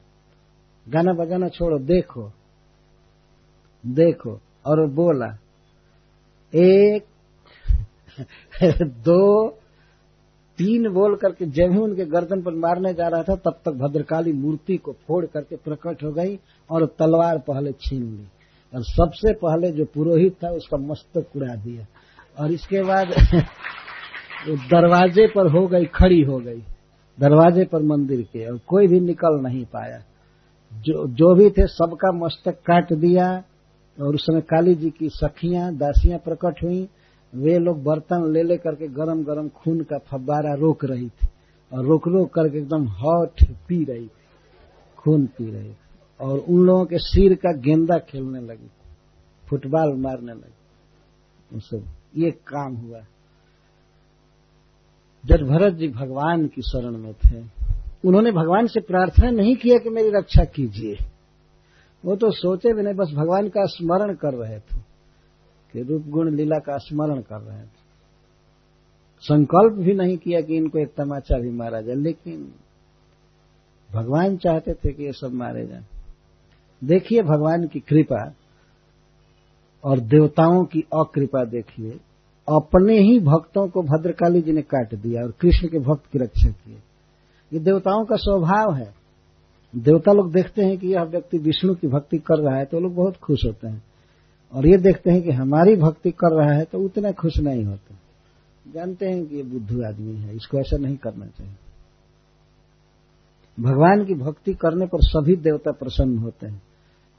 [0.88, 2.32] गाना बजाना छोड़ो, देखो।
[3.86, 5.38] देखो, और बोला,
[6.54, 7.04] एक,
[8.82, 9.48] दो,
[10.58, 14.32] तीन बोल करके जब ही उनके गर्दन पर मारने जा रहा था, तब तक भद्रकाली
[14.32, 16.38] मूर्ति को फोड़ करके प्रकट हो गई
[16.70, 18.24] और तलवार पहले छीन ली।
[18.74, 21.86] और सबसे पहले जो पुरोहित था, उसका मस्तक उड़ा दिया।
[22.44, 23.06] और इसके बाद
[24.48, 26.62] दरवाजे पर हो गई, खड़ी हो गई,
[27.20, 29.98] दरवाजे पर मंदिर के, और कोई भी निकल नहीं पाया।
[30.72, 33.42] जो जो भी थे, सबका मस्तक काट दिया
[33.98, 36.88] और उस समय काली जी की सखियाँ, दासियाँ प्रकट हुई।
[37.32, 41.28] वे लोग बर्तन ले ले करके गरम गरम खून का फब्बारा रोक रही थी
[41.72, 44.10] और रोक रोक करके एकदम हॉट पी रही थी,
[44.98, 45.76] खून पी रही थी
[46.20, 48.70] और उन लोगों के सिर का गेंदा खेलने लगी,
[49.48, 51.84] फुटबॉल मारने लगी। सब,
[52.16, 53.00] ये काम हुआ।
[55.24, 57.38] जब भरत जी भगवान की शरण में थे,
[58.04, 60.96] उन्होंने भगवान से प्रार्थना नहीं किया कि मेरी रक्षा कीजिए।
[62.04, 64.78] वो तो सोचे भी नहीं, बस भगवान का स्मरण कर रहे थे
[65.72, 67.78] कि रूप गुण लीला का स्मरण कर रहे थे।
[69.20, 72.52] संकल्प भी नहीं किया कि इनको एक तमाचा भी मारा जाए, लेकिन
[73.92, 75.84] भगवान चाहते थे कि ये सब मारे जाए।
[76.84, 78.34] देखिए भगवान की कृपा
[79.84, 81.90] और देवताओं की अकृपा देखिए।
[82.48, 86.50] अपने ही भक्तों को भद्रकाली जी ने काट दिया और कृष्ण के भक्त की रक्षा
[86.50, 86.72] की।
[87.52, 88.97] ये देवताओं का स्वभाव है।
[89.74, 92.94] देवता लोग देखते हैं कि यह व्यक्ति विष्णु की भक्ति कर रहा है तो लोग
[92.94, 93.82] बहुत खुश होते हैं।
[94.52, 97.94] और ये देखते हैं कि हमारी भक्ति कर रहा है तो उतने खुश नहीं होते।
[98.72, 101.54] जानते हैं कि ये बुद्धू आदमी है, इसको ऐसा नहीं करना चाहिए।
[103.58, 106.62] भगवान की भक्ति करने पर सभी देवता प्रसन्न होते हैं।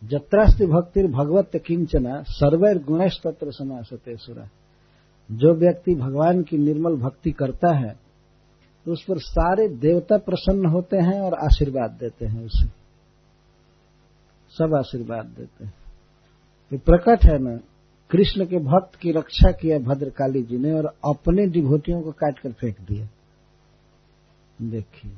[0.02, 4.50] जत्रास्ति भक्ति भगवत किंचना, सर्वैर गुणेश तत्र समासते सुरा।
[5.30, 7.96] जो व्यक्ति भगवान की निर्मल भक्ति करता है
[8.90, 12.68] उस पर सारे देवता प्रसन्न होते हैं और आशीर्वाद देते हैं उसे।
[14.50, 15.74] सब आशीर्वाद देते हैं।
[16.74, 17.60] ये प्रकट है ना
[18.12, 22.52] कृष्ण के भक्त की रक्षा किया भद्रकाली जी ने और अपने डिभोटियों को काट कर
[22.52, 23.08] फेंक दिया।
[24.62, 25.12] देखिए।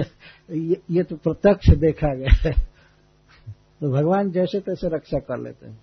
[0.50, 2.52] ये, ये तो प्रत्यक्ष देखा गया है।
[3.80, 5.80] तो भगवान जैसे तैसे रक्षा कर लेते हैं।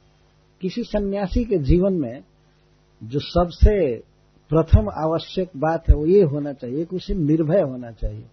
[0.62, 2.24] किसी सन्यासी के जीवन में
[3.04, 4.04] जो सबसे
[4.50, 8.26] प्रथम आवश्यक बात है, वो ये होना चाहिए कि उसे निर्भय होना चाहिए।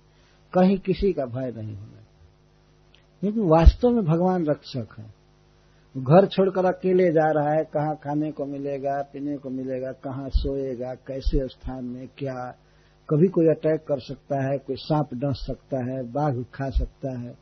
[0.53, 1.99] कहीं किसी का भय नहीं होना
[3.21, 5.15] क्योंकि वास्तव में भगवान रक्षक है।
[5.97, 10.95] घर छोड़कर अकेले जा रहा है, कहाँ खाने को मिलेगा, पीने को मिलेगा, कहाँ सोएगा,
[10.95, 12.55] कैसे स्थान में क्या।
[13.11, 17.35] कभी कोई अटैक कर सकता है, कोई सांप डस सकता है, बाघ खा सकता है।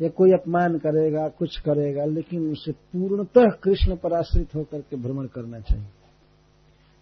[0.00, 5.26] या कोई अपमान करेगा, कुछ करेगा, लेकिन उसे पूर्णतः कृष्ण पर आश्रित होकर के भ्रमण
[5.26, 6.03] करना चाहिए।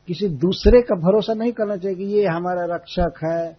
[0.06, 3.56] किसी दूसरे का भरोसा नहीं करना चाहिए कि ये हमारा रक्षक है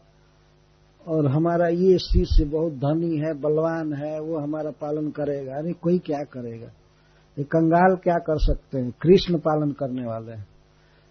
[1.07, 5.99] और हमारा ये शिष्य बहुत धनी है, बलवान है, वो हमारा पालन करेगा। अरे कोई
[5.99, 6.67] क्या करेगा?
[7.39, 8.93] ये कंगाल क्या कर सकते हैं?
[9.01, 10.47] कृष्ण पालन करने वाले हैं।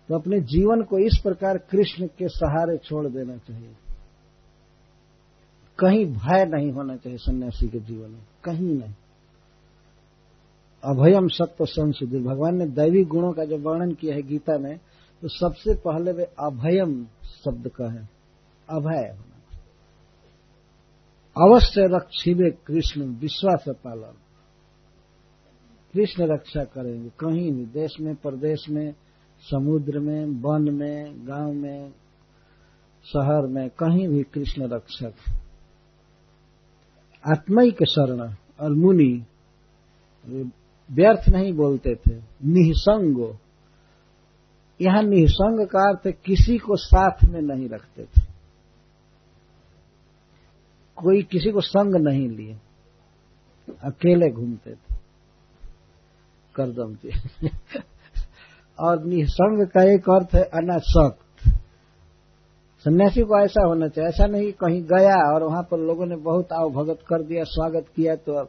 [0.09, 3.75] तो अपने जीवन को इस प्रकार कृष्ण के सहारे छोड़ देना चाहिए।
[5.79, 8.95] कहीं भय नहीं होना चाहिए सन्यासी के जीवन में। कहीं नहीं।
[10.85, 14.79] अभयम सत्य संशुद्धि भगवान ने दैवी गुणों का जो वर्णन किया है गीता में
[15.23, 17.07] तो सबसे पहले वे अभयम
[17.45, 18.09] शब्द का है
[18.71, 19.33] अभय होना।
[21.47, 24.15] अवश्य रक्षिवे कृष्ण विश्वास पालन।
[25.93, 28.95] कृष्ण रक्षा करेंगे। कहीं भी, देश में, प्रदेश में,
[29.41, 31.91] समुद्र में, वन में, गाँव में,
[33.05, 35.15] शहर में, कहीं भी कृष्ण रक्षक
[37.27, 39.25] आत्मिक शरण और मुनि
[40.91, 43.37] व्यर्थ नहीं बोलते थे। निसंगो।
[44.81, 48.23] यहाँ निसंग का अर्थ किसी को साथ में नहीं रखते थे।
[50.97, 52.59] कोई किसी को संग नहीं लिए।
[53.85, 54.95] अकेले घूमते थे।
[56.55, 57.11] करदम जी।
[58.79, 61.49] और निसंग का एक अर्थ है अनासक्त।
[62.85, 66.53] सन्यासी को ऐसा होना चाहिए। ऐसा नहीं कहीं गया और वहाँ पर लोगों ने बहुत
[66.53, 68.49] आवभगत कर दिया, स्वागत किया तो अब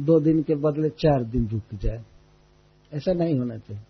[0.00, 2.04] दो दिन के बदले चार दिन रुक जाए।
[2.92, 3.82] ऐसा नहीं होना चाहिए।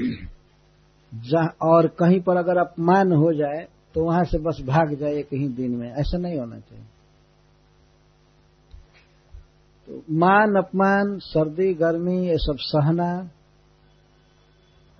[1.62, 5.48] और कहीं पर अगर अपमान हो जाए तो वहाँ से बस भाग जाए एक ही
[5.48, 6.84] दिन में। ऐसा नहीं होना चाहिए।
[9.86, 13.30] तो मान, अपमान, सर्दी, गर्मी, ये सब सहना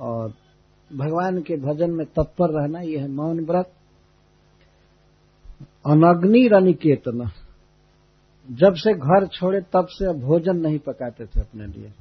[0.01, 0.35] और
[0.93, 3.73] भगवान के भजन में तत्पर रहना यह है मौन व्रत।
[5.87, 7.31] अनग्नि रनिकेतन
[8.51, 11.93] जब से घर छोड़े, तब से भोजन नहीं पकाते थे अपने लिए।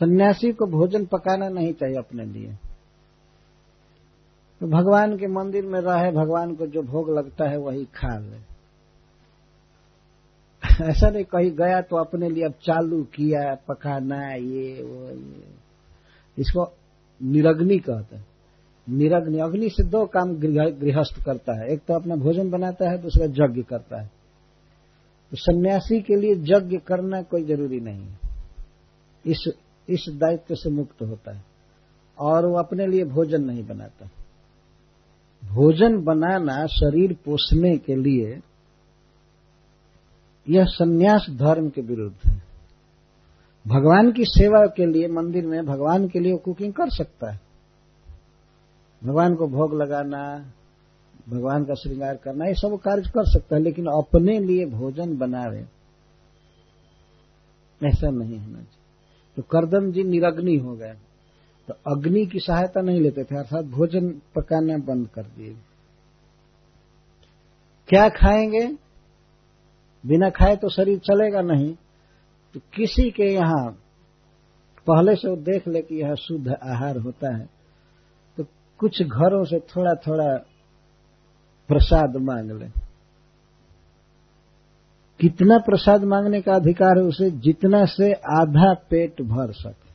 [0.00, 2.56] सन्यासी को भोजन पकाना नहीं चाहिए अपने लिए।
[4.60, 8.50] तो भगवान के मंदिर में रहे भगवान को जो भोग लगता है वही खा ले।
[10.84, 15.44] ऐसा नहीं कहीं गया तो अपने लिए अब चालू किया, पकाना, ये, वो, ये।
[16.38, 16.72] इसको
[17.22, 18.26] निरग्नि कहते हैं।
[18.88, 20.34] निरग्नि, अग्नि से दो काम
[20.70, 24.06] गृहस्थ करता है। एक तो अपना भोजन बनाता है, दूसरा यज्ञ करता है।
[25.30, 28.18] तो सन्यासी के लिए यज्ञ करना कोई ज़रूरी नहीं है।
[29.26, 29.50] इस
[29.90, 31.44] इस दायित्व से मुक्त होता है
[32.18, 34.10] और वो अपने लिए भोजन नहीं बनाता।
[35.44, 38.40] भोजन बनाना शरीर पोषने के लिए
[40.48, 42.42] यह सन्यास धर्म के विरुद्ध है।
[43.66, 47.40] भगवान की सेवा के लिए मंदिर में भगवान के लिए कुकिंग कर सकता है।
[49.04, 50.52] भगवान को भोग लगाना,
[51.28, 55.66] भगवान का श्रृंगार करना, ये सब कार्य कर सकता है, लेकिन अपने लिए भोजन बनावे
[57.84, 58.79] ऐसा नहीं होना चाहिए।
[59.40, 60.94] तो करदम जी निरग्नि हो गए।
[61.68, 65.56] तो अग्नि की सहायता नहीं लेते थे, अर्थात भोजन पकाना बंद कर दिए।
[67.88, 68.66] क्या खाएँगे?
[70.06, 71.74] बिना खाए तो शरीर चलेगा नहीं।
[72.54, 73.70] तो किसी के यहाँ
[74.86, 77.48] पहले से वो देख ले कि यह शुद्ध आहार होता है।
[78.36, 78.44] तो
[78.78, 80.36] कुछ घरों से थोड़ा थोड़ा
[81.68, 82.79] प्रसाद मांग ले।
[85.20, 89.88] कितना प्रसाद मांगने का अधिकार है उसे जितना से आधा पेट भर सके।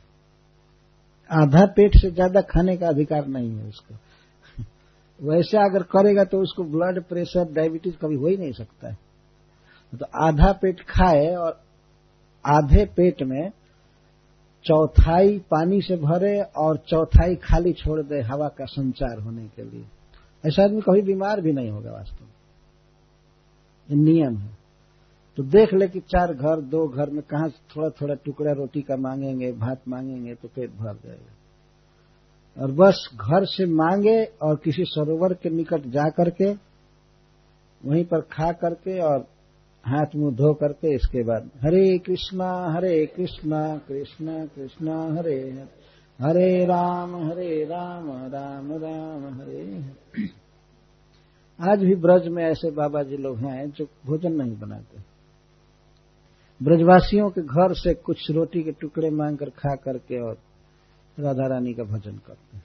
[1.30, 3.94] आधा पेट से ज़्यादा खाने का अधिकार नहीं है उसको।
[5.20, 8.96] वैसे अगर करेगा तो उसको ब्लड प्रेशर डायबिटीज़ कभी हो ही नहीं सकता है।
[9.92, 11.60] तो आधा पेट खाए और
[12.44, 13.50] आधे पेट में
[14.64, 19.84] चौथाई पानी से भरे और चौथाई खाली छोड़ दे हवा का संचार होने के लिए।
[20.44, 24.65] ऐसा आदमी कभी बीमार भी नहीं होगा वास्तव में। नियम है।
[25.36, 28.96] तो देख ले कि चार घर, दो घर में कहा थोड़ा थोड़ा टुकड़ा रोटी का
[28.96, 31.32] मांगेंगे, भात मांगेंगे तो पेट भर जाएगा।
[32.56, 36.52] और बस घर से मांगे और किसी सरोवर के निकट जा करके,
[37.80, 39.26] वहीं पर खा करके और
[39.84, 45.38] हाथ मुँह धो करके इसके बाद, हरे कृष्णा हरे कृष्णा कृष्णा कृष्णा, हरे
[46.18, 49.64] हरे राम हरे राम राम राम हरे।
[51.58, 55.05] आज भी ब्रज में ऐसे बाबा जी लोग हैं जो भोजन नहीं बनाते।
[56.62, 60.38] ब्रजवासियों के घर से कुछ रोटी के टुकड़े मांग कर खा करके और
[61.18, 62.64] राधा रानी का भजन करते हैं।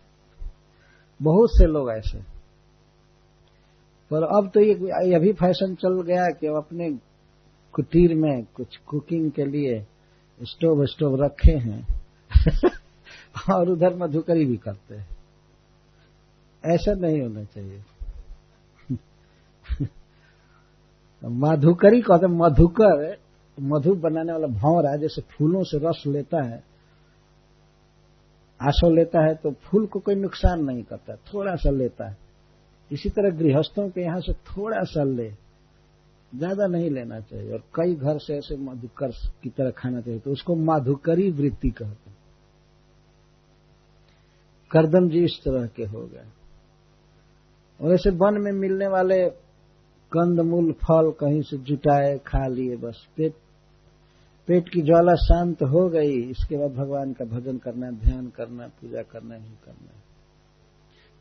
[1.22, 2.20] बहुत से लोग ऐसे।
[4.12, 6.90] पर अब तो ये अभी फ़ैशन चल गया कि अब अपने
[7.72, 9.86] कुटीर में कुछ कुकिंग के लिए
[10.44, 11.88] स्टोव स्टोव रखे हैं
[13.54, 15.08] और उधर मधुकरी भी करते हैं।
[16.66, 17.84] ऐसा नहीं होना चाहिए।
[21.26, 23.18] मधुकरी कहते मधुकर
[23.62, 26.64] मधु बनाने वाला भंवरा जैसे फूलों से रस लेता है,
[28.60, 32.18] आसो लेता है तो फूल को कोई नुकसान नहीं करता, थोड़ा सा लेता है।
[32.92, 35.30] इसी तरह गृहस्थों के यहाँ से थोड़ा सा ले,
[36.32, 39.12] ज़्यादा नहीं लेना चाहिए, और कई घर से ऐसे मधुकर
[39.44, 42.18] की तरह खाना चाहिए तो उसको माधुकरी वृत्ति कहते हैं।
[44.72, 46.28] करदम जी इस तरह के हो गए।
[47.80, 49.24] और ऐसे वन में मिलने वाले
[50.12, 53.34] कंदमूल, फल कहीं से जुटाए, खा लिए, बस, पेट
[54.48, 59.02] पेट की ज्वाला शांत हो गई, इसके बाद भगवान का भजन करना, ध्यान करना, पूजा
[59.02, 60.02] करना ही करना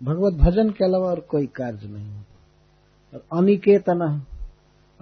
[0.02, 2.36] भगवत भजन के अलावा और कोई कार्य नहीं होता।
[3.14, 4.22] और अनिकेतन,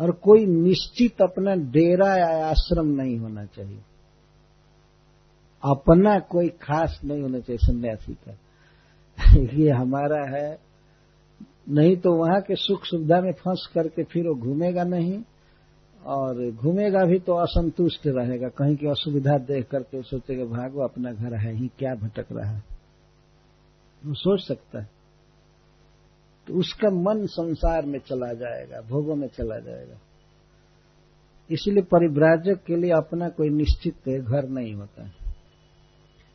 [0.01, 3.81] और कोई निश्चित अपना डेरा या आश्रम नहीं होना चाहिए।
[5.63, 8.37] अपना कोई खास नहीं होना चाहिए, सन्यासी का।
[9.55, 10.59] ये हमारा है,
[11.69, 15.23] नहीं तो वहाँ के सुख सुविधा में फंस करके फिर वो घूमेगा नहीं।
[16.05, 21.35] और घूमेगा भी तो असंतुष्ट रहेगा। कहीं की असुविधा देख करके सोचेगा, भागो, अपना घर
[21.35, 22.63] है ही क्या भटक रहा है?
[24.07, 24.89] वो सोच सकता है।
[26.47, 29.97] तो उसका मन संसार में चला जाएगा, भोगों में चला जाएगा।
[31.51, 35.13] इसीलिए परिव्राजक के लिए अपना कोई निश्चित घर नहीं होता है।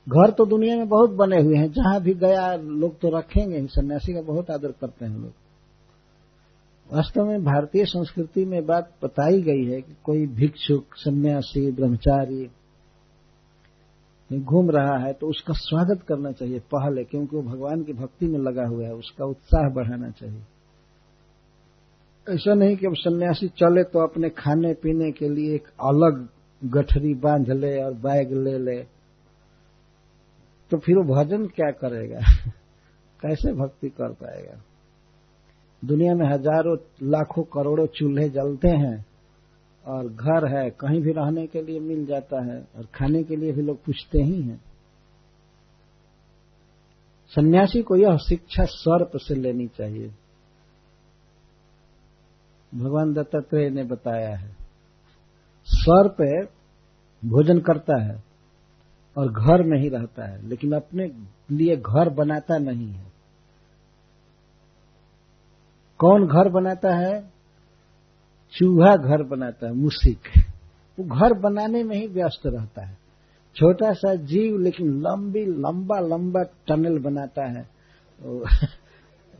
[0.09, 3.67] घर तो दुनिया में बहुत बने हुए हैं, जहाँ भी गया, लोग तो रखेंगे ही,
[3.67, 5.33] सन्यासी का बहुत आदर करते हैं लोग।
[6.91, 12.51] वास्तव में भारतीय संस्कृति में बात बताई गई है कि कोई भिक्षुक, सन्यासी, ब्रह्मचारी
[14.33, 18.39] घूम रहा है तो उसका स्वागत करना चाहिए पहले, क्योंकि वो भगवान की भक्ति में
[18.39, 20.41] लगा हुआ है, उसका उत्साह बढ़ाना चाहिए।
[22.29, 26.27] ऐसा नहीं कि अब सन्यासी चले तो अपने खाने पीने के लिए एक अलग
[26.63, 28.83] गठरी बाँध ले और बैग ले ले
[30.71, 32.19] तो फिर वो भजन क्या करेगा?
[33.21, 34.61] कैसे भक्ति कर पाएगा?
[35.83, 39.05] दुनिया में हज़ारों, लाखों करोड़ों चूल्हे जलते हैं
[39.85, 43.51] और घर है, कहीं भी रहने के लिए मिल जाता है और खाने के लिए
[43.51, 44.61] भी लोग पूछते ही हैं।
[47.33, 50.11] सन्यासी को यह शिक्षा सर्प से लेनी चाहिए।
[52.71, 54.55] भगवान दत्तात्रेय ने बताया है।
[55.67, 56.49] सर्प
[57.23, 58.23] भोजन करता है
[59.17, 61.11] और घर में ही रहता है, लेकिन अपने
[61.51, 63.12] लिए घर बनाता नहीं है।
[65.97, 67.33] कौन घर बनाता है?
[68.51, 70.19] चूहा घर बनाता है, मुसिक
[70.99, 72.97] वो घर बनाने में ही व्यस्त रहता है।
[73.55, 77.69] छोटा सा जीव, लेकिन लंबी, लंबा लंबा टनल बनाता है।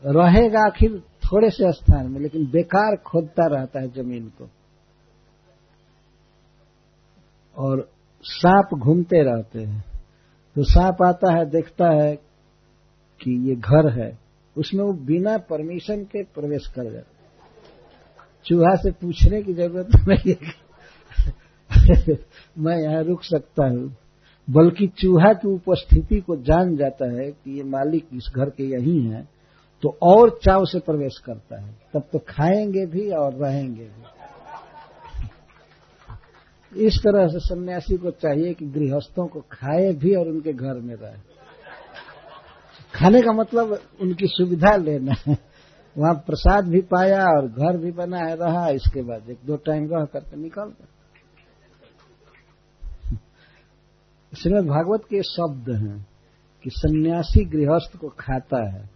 [0.06, 4.48] रहेगा आखिर थोड़े से स्थान में, लेकिन बेकार खोदता रहता है ज़मीन को।
[7.56, 7.88] और
[8.22, 9.84] सांप घूमते रहते हैं।
[10.54, 12.16] तो सांप आता है, देखता है
[13.22, 14.23] कि ये घर है।
[14.56, 17.10] उसमें वो बिना परमिशन के प्रवेश कर जाता
[18.46, 20.34] चूहा से पूछने की ज़रूरत नहीं
[22.58, 23.96] मैं यहाँ रुक सकता हूँ।
[24.48, 28.98] बल्कि चूहा की उपस्थिति को जान जाता है कि ये मालिक इस घर के यही
[29.06, 29.28] हैं
[29.82, 34.02] तो और चाव से प्रवेश करता है। तब तो खाएँगे भी और रहेंगे भी।
[36.86, 40.94] इस तरह से सन्यासी को चाहिए कि गृहस्थों को खाए भी और उनके घर में
[40.94, 41.18] रहे।
[42.94, 45.38] खाने का मतलब उनकी सुविधा लेना है।
[45.98, 49.88] वहाँ प्रसाद भी पाया और घर भी बना है रहा, इसके बाद एक दो टाइम
[49.92, 50.86] रह करके निकल गया
[54.32, 56.06] श्रीमद भागवत के शब्द हैं
[56.64, 58.90] कि सन्यासी गृहस्थ को खाता है।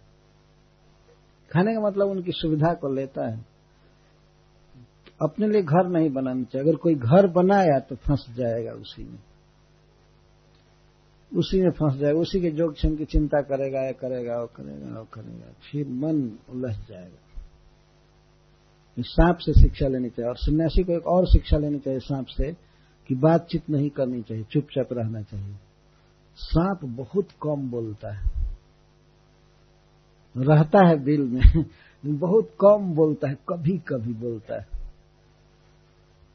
[1.51, 3.45] खाने का मतलब उनकी सुविधा को लेता है।
[5.21, 9.19] अपने लिए घर नहीं बनाना चाहिए। अगर कोई घर बनाया तो फंस जाएगा उसी में।
[11.35, 14.99] उसी में फंस जाएगा, उसी के जोग क्षम की चिंता करेगा, या करेगा वो करेगा
[14.99, 17.41] वो करेगा। फिर मन उलझ जाएगा।
[18.99, 22.53] सांप से शिक्षा लेनी चाहिए। और सन्यासी को एक और शिक्षा लेनी चाहिए सांप से,
[23.07, 25.55] कि बातचीत नहीं करनी चाहिए, चुपचाप रहना चाहिए।
[26.35, 28.39] सांप बहुत कम बोलता है।
[30.37, 31.65] रहता है दिल में
[32.05, 34.67] बहुत कम बोलता है कभी कभी बोलता है।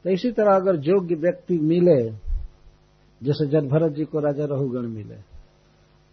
[0.03, 2.24] तो इसी तरह अगर योग्य व्यक्ति मिले
[3.23, 5.35] जैसे जन भरत जी को राजा रहुगण मिले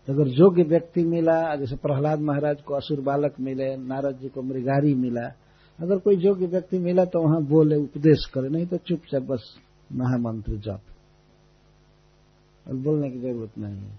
[0.06, 4.42] तो अगर योग्य व्यक्ति मिला, जैसे प्रहलाद महाराज को असुर बालक मिले, नारद जी को
[4.42, 5.32] मृगारी मिला,
[5.80, 9.56] अगर कोई योग्य व्यक्ति मिला तो वहाँ बोले, उपदेश करे, नहीं तो चुपचाप बस
[9.92, 10.80] महामंत्र जप।
[12.68, 13.98] और बोलने की ज़रूरत नहीं है।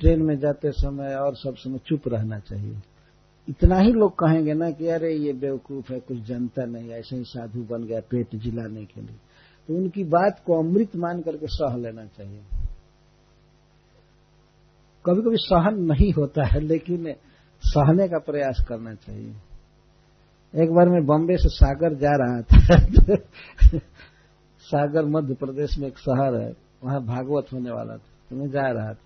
[0.00, 2.76] ट्रेन में जाते समय और सब समय चुप रहना चाहिए।
[3.48, 7.24] इतना ही लोग कहेंगे ना कि अरे ये बेवकूफ़ है, कुछ जनता नहीं, ऐसे ही
[7.24, 9.16] साधु बन गया पेट जिलाने के लिए।
[9.68, 12.42] तो उनकी बात को अमृत मान करके सह लेना चाहिए।
[15.04, 17.14] कभी कभी सहन नहीं होता है, लेकिन
[17.64, 19.34] सहने का प्रयास करना चाहिए।
[20.54, 23.78] एक बार मैं बॉम्बे से सागर जा रहा था,
[24.66, 26.52] सागर मध्य प्रदेश में एक शहर है,
[26.84, 29.04] वहाँ भागवत होने वाला था तो मैं जा रहा था।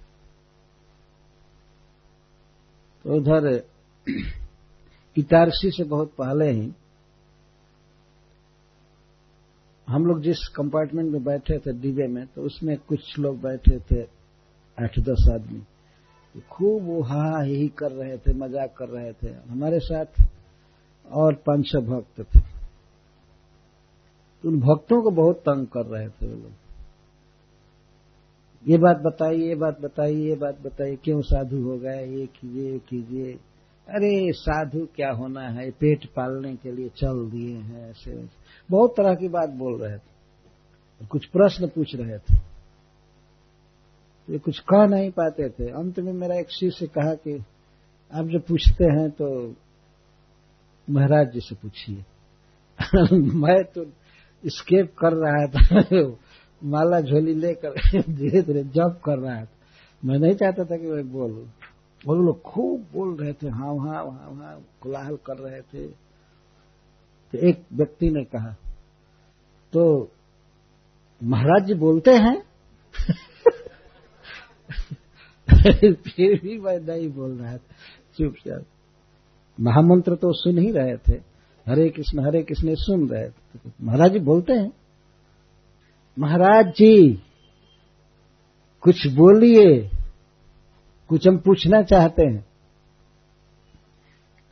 [3.04, 3.64] तो उधर
[5.18, 6.72] इटारसी से बहुत पहले ही
[9.90, 14.02] हम लोग जिस कंपार्टमेंट में बैठे थे डिब्बे में तो उसमें कुछ लोग बैठे थे,
[14.78, 15.60] आठ दस आदमी।
[16.34, 20.22] तो खूब वो हा ही कर रहे थे, मज़ाक कर रहे थे। हमारे साथ
[21.06, 22.40] और पाँच छह भक्त थे।
[24.44, 26.52] तो उन भक्तों को बहुत तंग कर रहे थे वो लोग।
[28.66, 32.06] ये बात बताइए, ये बात बताइए, ये बात बताइए, क्यों साधु हो गए?
[32.06, 33.38] ये कीजिए कीजिए।
[33.90, 35.70] अरे, साधु क्या होना है?
[35.70, 38.24] पेट पालने के लिए चल दिए हैं ऐसे।
[38.70, 40.10] बहुत तरह की बात बोल रहे थे।
[41.06, 42.36] कुछ प्रश्न पूछ रहे थे।
[44.30, 47.44] ये कुछ कह नहीं पाते थे। अंत में मेरा एक शिष्य कहा कि,
[48.14, 49.54] आप जो पूछते हैं तो
[50.90, 52.04] महाराज जी से पूछिए।
[53.16, 53.84] मैं तो
[54.46, 55.84] स्केप कर रहा था।
[56.64, 57.70] माला झोली लेकर
[58.12, 59.48] धीरे धीरे जब कर रहा था।
[60.04, 61.48] मैं नहीं चाहता था कि मैं बोलूँ।
[62.08, 65.88] और वो लोग खूब बोल रहे थे हाँ वहाँ वहाँ वहाँ कोलाहल कर रहे थे।
[67.32, 68.56] तो एक व्यक्ति ने कहा
[69.72, 70.12] तो
[71.22, 72.42] महाराज जी बोलते हैं?
[75.94, 77.74] फिर भी मैं नहीं बोल रहा था।
[78.18, 78.64] चुपचाप।
[79.60, 81.30] महामंत्र तो सुन ही रहे थे।
[81.66, 84.72] हरे कृष्ण हरे कृष्ण सुन रहे थे। महाराज जी बोलते हैं,
[86.18, 87.22] महाराज जी,
[88.82, 89.90] कुछ बोलिए।
[91.10, 92.44] कुछ हम पूछना चाहते हैं।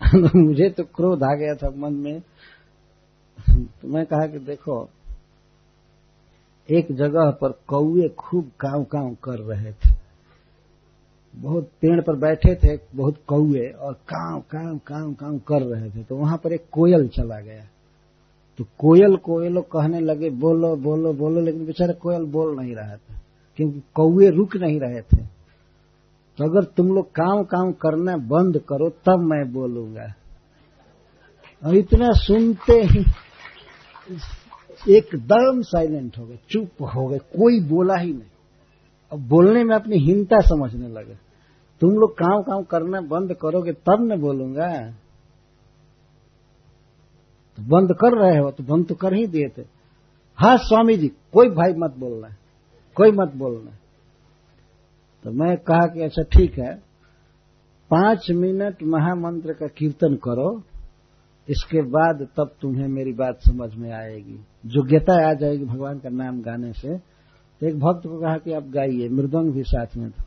[0.36, 2.20] मुझे तो क्रोध आ गया था मन में।
[3.50, 4.88] तो मैं कहा कि देखो,
[6.70, 9.90] एक जगह पर कौए खूब काव काव कर रहे थे।
[11.36, 16.02] बहुत पेड़ पर बैठे थे, बहुत कौए और काव काव काव काव कर रहे थे।
[16.02, 17.64] तो वहाँ पर एक कोयल चला गया।
[18.58, 22.74] तो कोयल को ये लोग कहने लगे, बोलो बोलो बोलो, लेकिन बेचारा कोयल बोल नहीं
[22.74, 23.20] रहा था,
[23.56, 25.37] क्योंकि कौए रुक नहीं रहे थे।
[26.38, 30.06] तो अगर तुम लोग काम काम करना बंद करो, तब मैं बोलूँगा।
[31.62, 33.04] और इतना सुनते ही
[34.88, 38.30] एकदम साइलेंट हो गए, चुप हो गए, कोई बोला ही नहीं।
[39.12, 41.14] अब बोलने में अपनी हिंता समझने लगे।
[41.80, 44.68] तुम लोग काम काम करना बंद करोगे, तब न बोलूँगा।
[47.58, 49.62] तो बंद कर रहे हो तो बंद तो कर ही दिए थे।
[50.38, 52.28] हाँ स्वामी जी, कोई भाई मत बोलना,
[52.96, 53.70] कोई मत बोलना।
[55.28, 56.74] तो मैं कहा कि अच्छा ठीक है।
[57.90, 60.62] पाँच मिनट महामंत्र का कीर्तन करो,
[61.48, 66.42] इसके बाद तब तुम्हें मेरी बात समझ में आएगी। योग्यता आ जाएगी भगवान का नाम
[66.42, 66.98] गाने से।
[67.60, 70.24] तो एक भक्त को कहा कि आप गाइए, मृदंग भी साथ में था।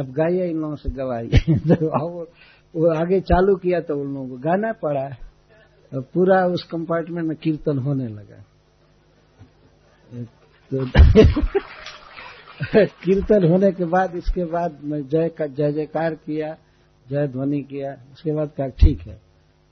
[0.00, 1.88] अब गाइए, इन लोगों से गवाइए। तो
[2.76, 5.08] वो आगे चालू किया तो उन लोगों को गाना पड़ा।
[5.92, 8.44] तो पूरा उस कंपार्टमेंट में कीर्तन होने लगा।
[10.74, 10.86] तो
[12.76, 16.56] कीर्तन होने के बाद, इसके बाद मैं जय का जय जयकार किया,
[17.08, 19.20] जय ध्वनि किया, उसके बाद कहा, ठीक है।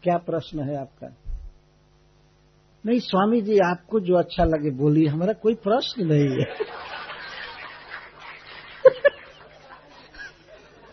[0.03, 1.09] क्या प्रश्न है आपका?
[2.87, 6.45] नहीं स्वामी जी आपको जो अच्छा लगे, बोलिए, हमारा कोई प्रश्न नहीं है।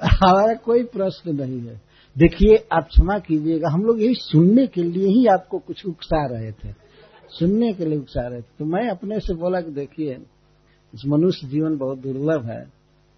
[0.03, 1.81] हमारा कोई प्रश्न नहीं है।
[2.17, 6.51] देखिए, आप क्षमा कीजिएगा, हम लोग यही सुनने के लिए ही आपको कुछ उकसा रहे
[6.51, 6.73] थे।
[7.29, 10.17] सुनने के लिए उकसा रहे थे। तो मैं अपने से बोला कि देखिए
[10.93, 12.71] इस मनुष्य जीवन बहुत दुर्लभ है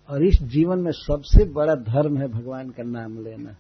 [0.10, 3.56] और इस जीवन में सबसे बड़ा धर्म है भगवान का नाम लेना।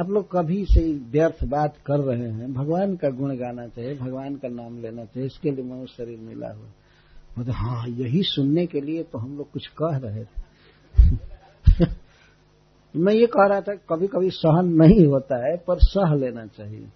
[0.00, 4.36] आप लोग कभी से व्यर्थ बात कर रहे हैं। भगवान का गुण गाना चाहिए, भगवान
[4.36, 6.66] का नाम लेना चाहिए, इसके लिए मनुष्य शरीर मिला हुआ।
[7.38, 10.46] मतलब हाँ यही सुनने के लिए तो हम लोग कुछ कह रहे थे।
[12.96, 16.88] मैं ये कह रहा था कभी कभी सहन नहीं होता है, पर सह लेना चाहिए।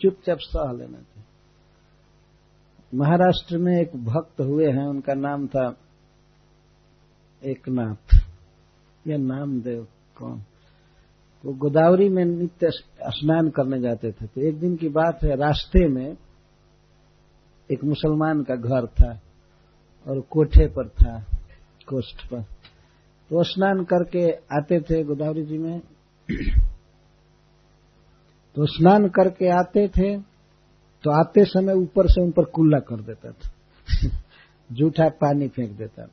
[0.00, 1.13] चुपचाप सह लेना चाहिए।
[2.94, 5.76] महाराष्ट्र में एक भक्त हुए हैं, उनका नाम था
[7.44, 8.24] एकनाथ।
[9.08, 9.86] या नामदेव
[10.16, 10.42] कौन?
[11.44, 12.70] वो गोदावरी में नित्य
[13.02, 16.16] स्नान करने जाते थे। तो एक दिन की बात है, रास्ते में
[17.72, 19.20] एक मुसलमान का घर था
[20.08, 21.24] और कोठे पर था,
[21.88, 22.42] कोष्ठ पर।
[23.30, 25.80] तो स्नान करके आते थे गोदावरी जी में।
[28.54, 30.33] तो स्नान करके आते थे
[31.04, 33.50] तो आते समय ऊपर से उन पर कुल्ला कर देता था।
[34.72, 36.10] जूठा पानी फेंक देता था।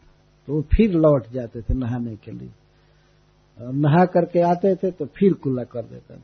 [0.48, 2.50] तो वो फिर लौट जाते थे नहाने के लिए।
[3.62, 6.22] नहा करके आते थे तो फिर कुल्ला कर देता था।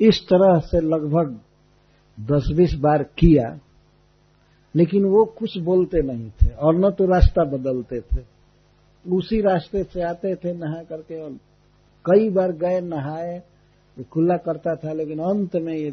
[0.00, 1.40] इस तरह से लगभग
[2.20, 3.60] दस बीस बार किया,
[4.76, 8.34] लेकिन वो कुछ बोलते नहीं थे और न तो रास्ता बदलते थे।
[9.10, 11.30] उसी रास्ते से आते थे नहा करके और
[12.04, 13.42] कई बार गए, नहाए
[14.10, 15.90] खुला करता था, लेकिन अंत में ये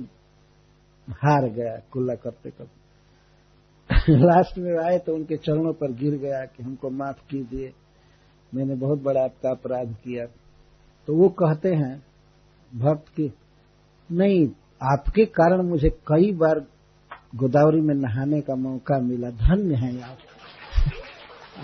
[1.09, 2.81] हार गया, कुल्ला करते करते।
[4.13, 7.73] लास्ट में आए तो उनके चरणों पर गिर गया कि हमको माफ़ कीजिए।
[8.55, 10.25] मैंने बहुत बड़ा आपका अपराध किया।
[11.07, 12.03] तो वो कहते हैं,
[12.75, 13.33] भक्त की
[14.11, 14.47] नहीं,
[14.83, 16.59] आपके कारण मुझे कई बार
[17.35, 20.17] गोदावरी में नहाने का मौका मिला। धन्य है आप।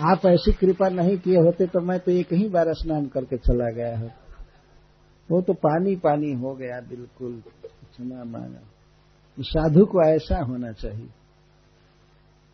[0.00, 3.70] आप ऐसी कृपा नहीं किए होते तो मैं तो एक ही बार स्नान करके चला
[3.70, 4.10] गया हूँ।
[5.30, 8.60] वो तो पानी पानी हो गया, बिल्कुल। क्षमा मांगा
[9.42, 11.08] साधु को ऐसा होना चाहिए।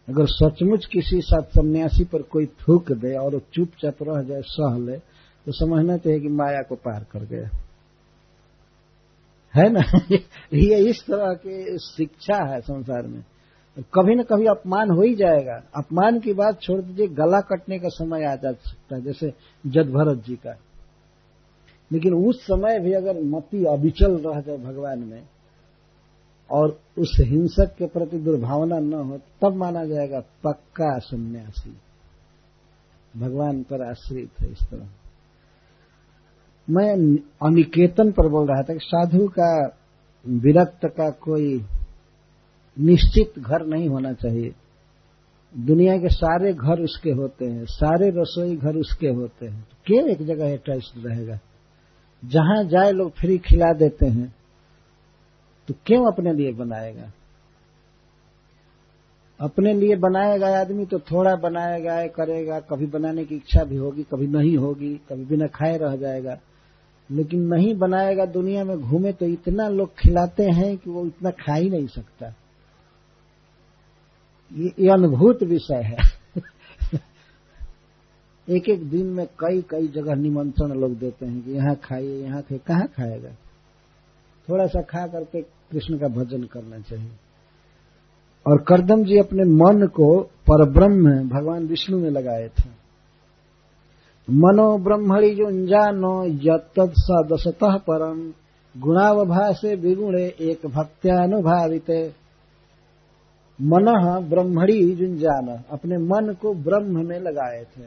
[0.08, 4.98] अगर सचमुच किसी साथ सन्यासी पर कोई थूक दे और चुपचाप रह जाए, सह ले
[5.46, 7.50] तो समझना चाहिए कि माया को पार कर गया।
[9.56, 9.80] है ना?
[10.54, 13.24] ये इस तरह की शिक्षा है संसार में।
[13.94, 17.88] कभी न कभी अपमान हो ही जाएगा। अपमान की बात छोड़ दीजिए, गला कटने का
[17.88, 19.32] समय आ जा सकता है, जैसे
[19.66, 20.58] जद भरत जी का।
[21.92, 25.22] लेकिन उस समय भी अगर मति अविचल रह जाए भगवान में
[26.54, 31.76] और उस हिंसक के प्रति दुर्भावना न हो, तब माना जाएगा पक्का सन्यासी।
[33.20, 34.88] भगवान पर आश्रित है इस तरह।
[36.70, 39.76] मैं अनिकेतन पर बोल रहा था कि साधु का
[40.28, 41.66] विरक्त का कोई
[42.78, 44.54] निश्चित घर नहीं होना चाहिए।
[45.58, 50.26] दुनिया के सारे घर उसके होते हैं, सारे रसोई घर उसके होते हैं। क्यों एक
[50.26, 51.38] जगह अटैच रहेगा?
[52.24, 54.34] जहाँ जाए लोग फ्री खिला देते हैं।
[55.68, 57.12] तो क्यों अपने लिए बनाएगा?
[59.40, 64.26] अपने लिए बनाएगा आदमी तो थोड़ा बनाएगा करेगा। कभी बनाने की इच्छा भी होगी कभी
[64.26, 66.38] नहीं होगी कभी बिना खाए रह जाएगा।
[67.10, 71.54] लेकिन नहीं बनाएगा दुनिया में घूमे तो इतना लोग खिलाते हैं कि वो इतना खा
[71.54, 72.34] ही नहीं सकता।
[74.52, 75.96] ये, ये अनुभूत विषय है।
[78.50, 82.42] एक एक दिन में कई कई जगह निमंत्रण लोग देते हैं कि यहाँ खाइए यहाँ
[82.42, 83.30] खाइए। कहाँ खाएगा?
[84.50, 87.10] थोड़ा सा खा करके कृष्ण का भजन करना चाहिए।
[88.46, 92.84] और करदम जी अपने मन को परब्रह्म भगवान विष्णु में लगाए थे।
[94.30, 98.32] मनो ब्रह्मणि जुंजानो यद सदसतः परम
[98.80, 102.14] गुणावभाषे विगुणे एक भक्त्यानुभावित।
[103.62, 103.84] मन
[104.30, 107.82] ब्रह्मणी जुंजान अपने मन को ब्रह्म में लगाए थे।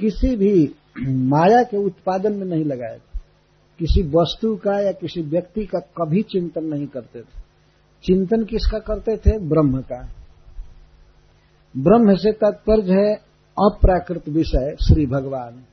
[0.00, 0.74] किसी भी
[1.08, 3.15] माया के उत्पादन में नहीं लगाए थे।
[3.78, 7.46] किसी वस्तु का या किसी व्यक्ति का कभी चिंतन नहीं करते थे।
[8.04, 9.38] चिंतन किसका करते थे?
[9.38, 10.08] ब्रह्म का।
[11.76, 13.14] ब्रह्म से तात्पर्य है
[13.58, 15.64] अप्राकृत विषय, श्री भगवान।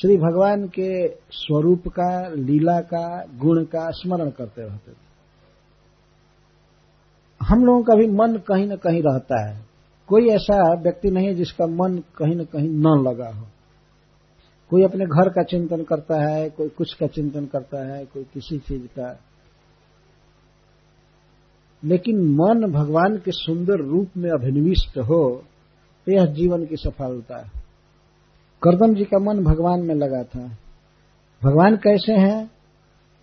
[0.00, 5.12] श्री भगवान के स्वरूप का, लीला का, गुण का स्मरण करते रहते थे।
[7.42, 9.66] हम लोगों का भी मन कहीं न कहीं रहता है।
[10.06, 13.46] कोई ऐसा व्यक्ति नहीं है जिसका मन कहीं न कहीं न लगा हो।
[14.72, 18.58] कोई अपने घर का चिंतन करता है, कोई कुछ का चिंतन करता है, कोई किसी
[18.58, 19.20] चीज़ का।
[21.84, 25.44] लेकिन मन भगवान के सुंदर रूप में अभिनिविष्ट हो
[26.06, 27.50] तो यह जीवन की सफलता है।
[28.62, 30.56] करदम जी का मन भगवान में लगा था।
[31.42, 32.50] भगवान कैसे हैं?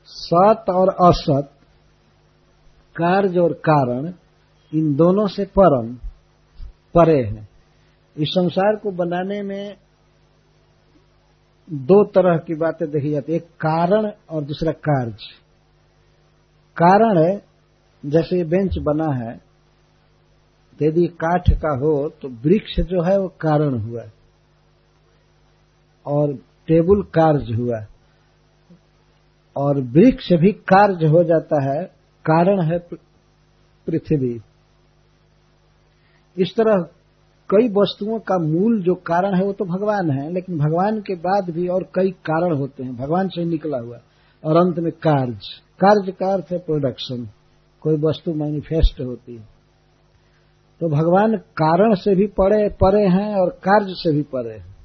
[0.05, 1.51] सत और असत,
[2.95, 4.13] कार्य और कारण,
[4.73, 5.93] इन दोनों से परम,
[6.95, 7.49] परे हैं।
[8.17, 9.75] इस संसार को बनाने में
[11.69, 15.11] दो तरह की बातें देखी जाती एक कारण और दूसरा कार्य।
[16.77, 17.41] कारण है,
[18.03, 19.33] जैसे ये बेंच बना है,
[20.79, 24.03] यदि काठ का हो तो वृक्ष जो है वो कारण हुआ
[26.05, 26.33] और
[26.67, 27.79] टेबल कार्य हुआ
[29.55, 31.83] और वृक्ष भी कार्य हो जाता है,
[32.25, 32.77] कारण है
[33.87, 34.39] पृथ्वी।
[36.37, 36.87] इस तरह
[37.49, 41.49] कई वस्तुओं का मूल जो कारण है वो तो भगवान है, लेकिन भगवान के बाद
[41.49, 43.97] भी और कई कारण होते हैं। भगवान से निकला हुआ।
[44.45, 45.33] और अंत में कार्य।
[45.79, 47.29] कार्य का अर्थ है प्रोडक्शन
[47.81, 49.47] कोई वस्तु मैनिफेस्ट होती है।
[50.79, 54.77] तो भगवान कारण से भी परे परे हैं और कार्य से भी परे हैं।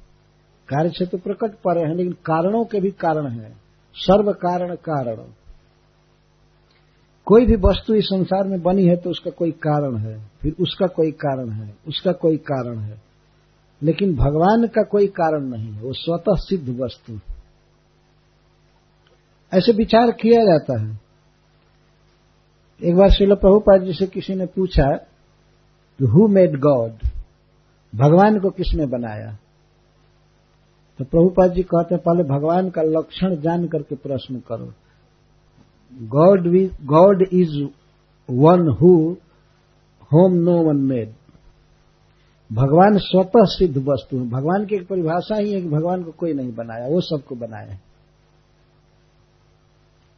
[0.69, 3.57] कार्य से तो प्रकट परे हैं, लेकिन कारणों के भी कारण हैं।
[3.95, 5.44] सर्व कारण कारण।
[7.25, 10.87] कोई भी वस्तु इस संसार में बनी है तो उसका कोई कारण है। फिर उसका
[10.87, 13.01] कोई कारण है, उसका कोई कारण है।
[13.83, 17.19] लेकिन भगवान का कोई कारण नहीं है, वो स्वतः सिद्ध वस्तु
[19.53, 20.99] ऐसे विचार किया जाता है।
[22.83, 24.95] एक बार श्रील प्रभुपाद जी से किसी ने पूछा
[25.99, 26.91] कि हु मेड गॉड
[27.95, 29.37] भगवान को किसने बनाया?
[30.97, 34.73] तो प्रभुपाद जी कहते हैं, पहले भगवान का लक्षण जान करके प्रश्न करो।
[36.01, 37.63] God God is
[38.29, 39.11] one whom
[40.13, 41.13] no one made made
[42.53, 46.33] भगवान स्वतः सिद्ध वस्तु है। भगवान की एक परिभाषा ही है कि भगवान को कोई
[46.33, 47.81] नहीं बनाया, वो सबको बनाया है।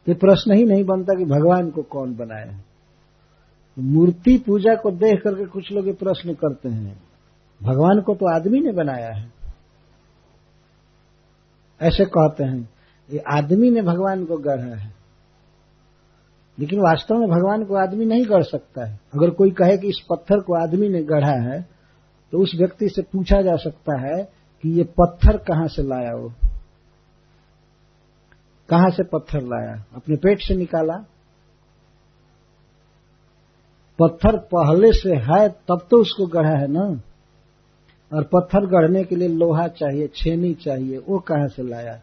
[0.08, 2.62] ये प्रश्न ही नहीं बनता कि भगवान को कौन बनाया
[3.78, 7.02] मूर्ति पूजा को देख करके कुछ लोग ये प्रश्न करते हैं।
[7.62, 9.32] भगवान को तो आदमी ने बनाया है।
[11.82, 12.70] ऐसे कहते हैं,
[13.12, 14.97] ये आदमी ने भगवान को गढ़ा है।
[16.58, 20.00] लेकिन वास्तव में भगवान को आदमी नहीं गढ़ सकता है। अगर कोई कहे कि इस
[20.10, 21.60] पत्थर को आदमी ने गढ़ा है
[22.32, 24.22] तो उस व्यक्ति से पूछा जा सकता है
[24.64, 26.32] कि ये पत्थर कहाँ से लाया वो?
[28.68, 29.84] कहाँ से पत्थर लाया?
[29.94, 30.94] अपने पेट से निकाला?
[33.98, 37.00] पत्थर पहले से है, तब तो उसको गढ़ा है ना?
[38.12, 42.00] और पत्थर गढ़ने के लिए लोहा चाहिए, छेनी चाहिए, वो कहाँ से लाया?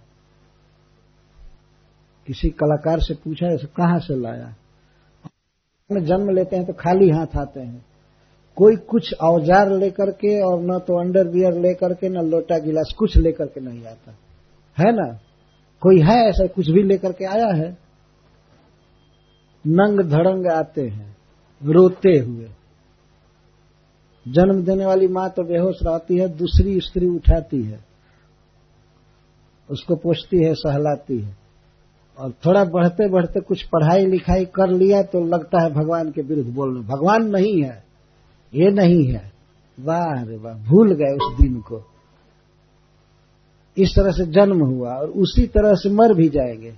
[2.28, 4.54] किसी कलाकार से पूछा, ऐसे कहाँ से लाया?
[5.90, 7.86] जन्म लेते हैं तो खाली हाथ आते हैं।
[8.58, 13.18] कोई कुछ औज़ार लेकर के और न तो अंडरवियर लेकर के, न लोटा गिलास, कुछ
[13.18, 14.12] लेकर के नहीं आता।
[14.78, 15.20] है ना?
[15.82, 17.78] कोई है ऐसा कुछ भी लेकर के आया है?
[19.66, 21.16] नंग धड़ंग आते हैं,
[21.62, 22.50] रोते हुए।
[24.26, 27.80] जन्म देने वाली माँ तो बेहोश रहती है, दूसरी स्त्री उठाती है।
[29.70, 31.45] उसको पोषती है, सहलाती है।
[32.20, 36.54] और थोड़ा बढ़ते बढ़ते कुछ पढ़ाई लिखाई कर लिया तो लगता है भगवान के विरुद्ध
[36.54, 37.84] बोलने, भगवान नहीं है,
[38.54, 39.32] ये नहीं है।
[39.80, 41.84] वाह रे वाह, भूल गए उस दिन को।
[43.78, 46.74] इस तरह से जन्म हुआ और उसी तरह से मर भी जाएँगे।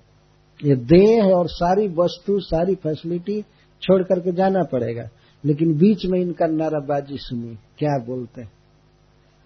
[0.64, 3.42] ये देह और सारी वस्तु, सारी फैसिलिटी
[3.82, 5.10] छोड़ करके जाना पड़ेगा।
[5.46, 8.52] लेकिन बीच में इनका नाराबाजी सुनी क्या बोलते हैं?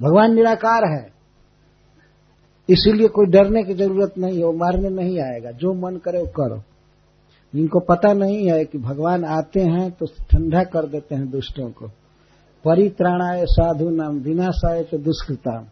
[0.02, 1.21] भगवान निराकार है।
[2.70, 6.28] इसीलिए कोई डरने की ज़रूरत नहीं है, वो मारने नहीं आएगा। जो मन करे वो
[6.28, 6.64] करो।
[7.60, 11.88] इनको पता नहीं है कि भगवान आते हैं तो ठंडा कर देते हैं दुष्टों को।
[12.66, 15.64] परित्राणाय साधु नाम विनाशाय तो दुष्कृताम।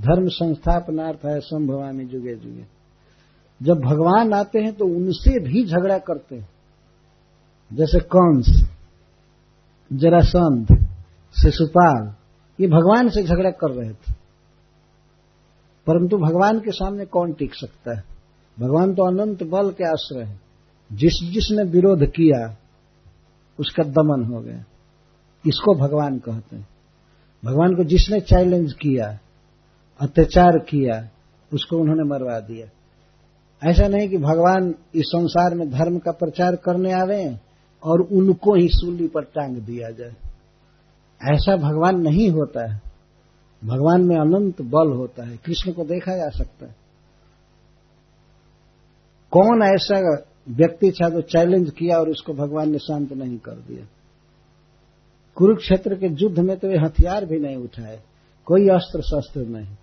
[0.00, 2.64] धर्म संस्थापनार्थ है संभवामी जुगे जुगे।
[3.62, 6.48] जब भगवान आते हैं तो उनसे भी झगड़ा करते हैं।
[7.72, 8.68] जैसे कंस,
[9.92, 10.66] जरासंध,
[11.42, 12.14] शिशुपाल,
[12.60, 14.17] ये भगवान से झगड़ा कर रहे थे।
[15.88, 18.04] परंतु भगवान के सामने कौन टिक सकता है?
[18.60, 20.40] भगवान तो अनंत बल के आश्रय है।
[20.92, 22.56] जिस जिसने विरोध किया,
[23.60, 24.64] उसका दमन हो गया।
[25.46, 26.68] इसको भगवान कहते हैं।
[27.44, 29.18] भगवान को जिसने चैलेंज किया,
[30.00, 31.08] अत्याचार किया,
[31.54, 32.66] उसको उन्होंने मरवा दिया।
[33.70, 37.38] ऐसा नहीं कि भगवान इस संसार में धर्म का प्रचार करने आवे
[37.84, 40.16] और उनको ही सूली पर टांग दिया जाए।
[41.34, 42.87] ऐसा भगवान नहीं होता है।
[43.64, 46.76] भगवान में अनंत बल होता है। कृष्ण को देखा जा सकता है।
[49.30, 53.86] कौन ऐसा व्यक्ति था जो चैलेंज किया और उसको भगवान ने शांत नहीं कर दिया?
[55.34, 58.00] कुरुक्षेत्र के युद्ध में तो वे हथियार भी नहीं उठाए।
[58.44, 59.76] कोई अस्त्र शस्त्र नहीं।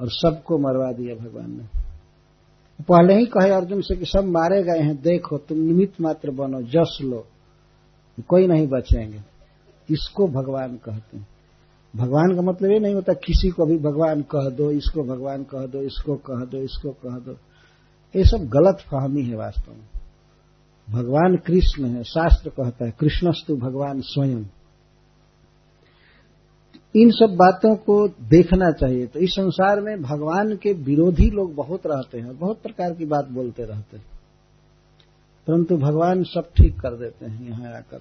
[0.00, 1.80] और सबको मरवा दिया भगवान ने।
[2.82, 6.62] पहले ही कहे अर्जुन से कि सब मारे गए हैं, देखो, तुम निमित्त मात्र बनो,
[6.62, 7.26] जस लो।
[8.28, 9.20] कोई नहीं बचेंगे।
[9.90, 11.28] इसको भगवान कहते हैं।
[11.98, 15.66] भगवान का मतलब ये नहीं होता किसी को भी भगवान कह दो, इसको भगवान कह
[15.66, 17.32] दो, इसको कह दो, इसको कह दो।
[18.16, 19.88] ये सब गलत फहमी है वास्तव में।
[20.90, 24.44] भगवान कृष्ण है, शास्त्र कहता है, कृष्णस्तु भगवान स्वयं।
[26.96, 31.82] इन सब बातों को देखना चाहिए। तो इस संसार में भगवान के विरोधी लोग बहुत
[31.86, 34.04] रहते हैं, बहुत प्रकार की बात बोलते रहते हैं।
[35.46, 37.98] परंतु भगवान सब ठीक कर देते हैं, यहाँ आकर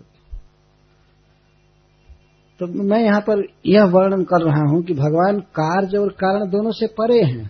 [2.60, 6.72] तो मैं यहाँ पर यह वर्णन कर रहा हूँ कि भगवान कार्य और कारण दोनों
[6.72, 7.50] से परे हैं।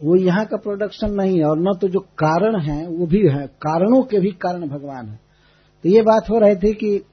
[0.00, 3.46] वो यहाँ का प्रोडक्शन नहीं है और न तो जो कारण है, वो भी है।
[3.46, 5.20] कारणों के भी कारण भगवान है।
[5.84, 7.04] तो ये बात हो रही थी कि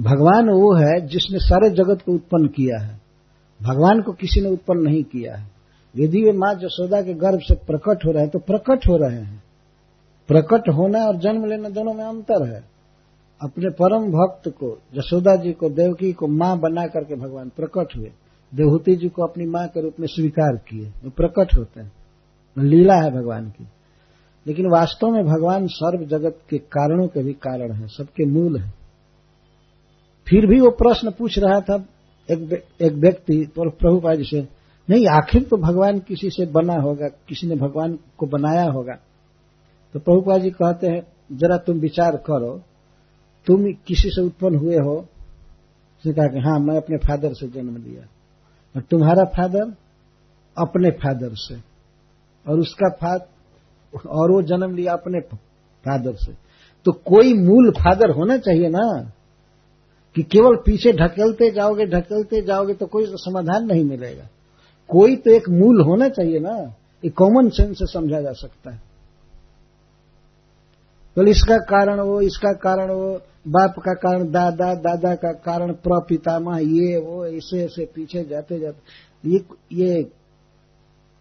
[0.00, 3.00] भगवान वो है जिसने सारे जगत को उत्पन्न किया है।
[3.60, 5.50] भगवान को किसी ने उत्पन्न नहीं किया है।
[5.94, 9.18] यदि वे माँ जसोदा के गर्भ से प्रकट हो रहे हैं तो प्रकट हो रहे
[9.18, 9.42] हैं।
[10.28, 12.75] प्रकट होना और जन्म लेना दोनों में अंतर है।
[13.42, 18.12] अपने परम भक्त को, जसोदा जी को, देवकी को माँ बना करके भगवान प्रकट हुए।
[18.54, 21.92] देवहूति जी को अपनी माँ के रूप में स्वीकार किए। वो प्रकट होते हैं।
[22.58, 23.66] लीला है भगवान की।
[24.46, 28.74] लेकिन वास्तव में भगवान सर्व जगत के कारणों के भी कारण है। सबके मूल है।
[30.28, 31.84] फिर भी वो प्रश्न पूछ रहा था
[32.30, 34.48] एक एक व्यक्ति तो प्रभुपा जी से,
[34.90, 37.08] नहीं, आखिर तो भगवान किसी से बना होगा?
[37.08, 38.94] किसी ने भगवान को बनाया होगा?
[39.92, 42.62] तो प्रभुपा जी कहते हैं, जरा तुम विचार करो।
[43.46, 44.96] तुम किसी से उत्पन्न हुए हो?
[45.98, 48.02] उसने कहा कि हाँ मैं अपने फादर से जन्म लिया।
[48.76, 49.74] और तुम्हारा फादर
[50.58, 51.56] अपने फादर से।
[52.50, 53.28] और उसका फादर
[54.08, 55.20] और वो जन्म लिया अपने
[55.86, 56.32] फादर से।
[56.84, 59.12] तो कोई मूल फादर होना चाहिए ना?
[60.14, 64.24] कि केवल पीछे ढकेलते जाओगे ढकेलते जाओगे तो कोई समाधान नहीं मिलेगा।
[64.88, 66.74] कोई तो एक मूल होना चाहिए ना?
[67.04, 68.85] ये कॉमन सेंस से समझा जा सकता है।
[71.16, 76.58] तो इसका कारण वो, इसका कारण वो, बाप का कारण, दादा दादा का कारण, प्रपितामह,
[76.58, 78.80] ये, वो, ऐसे ऐसे, पीछे जाते जाते।
[79.30, 80.00] ये ये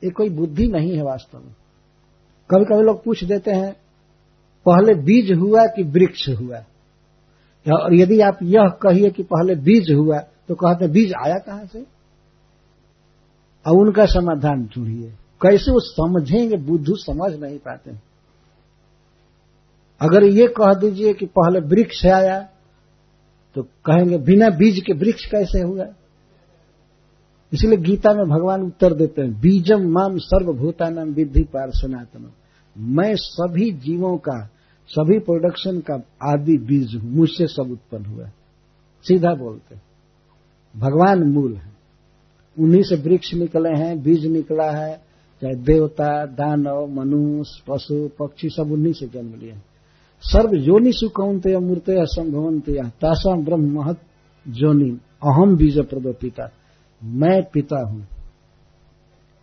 [0.04, 1.56] ये कोई बुद्धि नहीं है वास्तव में।
[2.52, 3.74] कभी कभी लोग पूछ देते हैं,
[4.66, 6.58] पहले बीज हुआ कि वृक्ष हुआ?
[7.78, 11.80] और यदि आप यह कहिए कि पहले बीज हुआ तो कहते बीज आया कहाँ से?
[13.66, 15.10] अब उनका समाधान ढूंढिए।
[15.41, 18.05] कैसे वो समझेंगे, बुद्धू समझ नहीं पाते।
[20.02, 22.39] अगर ये कह दीजिए कि पहले वृक्ष आया
[23.56, 25.86] तो कहेंगे बिना बीज के वृक्ष कैसे हुआ?
[27.52, 32.32] इसलिए गीता में भगवान उत्तर देते हैं, बीजम माम सर्वभूतानाम विधि पार सनातन
[32.76, 34.38] मैं सभी जीवों का,
[34.89, 38.26] सभी प्रोडक्शन का आदि बीज हूँ, मुझसे सब उत्पन्न हुआ।
[39.06, 39.76] सीधा बोलते
[40.76, 41.74] भगवान मूल है।
[42.58, 44.96] उन्हीं से वृक्ष निकले हैं, बीज निकला है,
[45.41, 49.56] चाहे देवता, दानव, मनुष्य, पशु, पक्षी, सब उन्हीं से जन्म लिए
[50.26, 52.69] सर्व योनि सुकौनते मूर्त असंभवंत
[53.01, 53.99] तासा ब्रह्म महत
[54.45, 54.89] जोनि
[55.23, 56.49] अहम बीज प्रदो पिता
[57.01, 58.07] मैं पिता हूँ।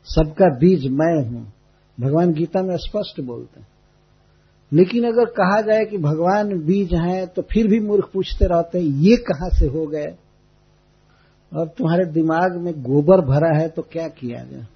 [0.06, 1.52] सबका बीज मैं हूँ।
[1.98, 3.66] भगवान गीता में स्पष्ट बोलते हैं।
[4.72, 8.86] लेकिन अगर कहा जाए कि भगवान बीज हैं तो फिर भी मूर्ख पूछते रहते हैं,
[8.86, 10.14] ये कहाँ से हो गए?
[11.52, 14.66] और तुम्हारे दिमाग में गोबर भरा है तो क्या किया जाए?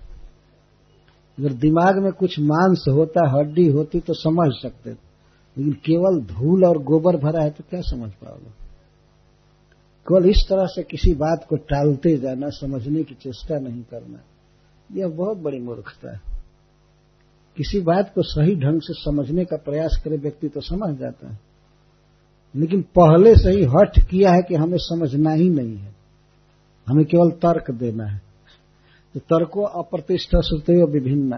[1.38, 4.90] अगर दिमाग में कुछ मांस होता, हड्डी होती तो समझ सकते
[5.58, 8.66] लेकिन केवल धूल और गोबर भरा है तो क्या समझ पाओगे?
[10.08, 14.18] केवल इस तरह से किसी बात को टालते जाना, समझने की चेष्टा नहीं करना,
[14.92, 16.20] यह बहुत बड़ी मूर्खता है।
[17.56, 21.38] किसी बात को सही ढंग से समझने का प्रयास करे व्यक्ति तो समझ जाता है।
[22.56, 25.94] लेकिन पहले से ही हट किया है कि हमें समझना ही नहीं है।
[26.88, 28.22] हमें केवल तर्क देना है।
[29.14, 31.36] तो तर्को अप्रतिष्ठा श्रुते विभिन्न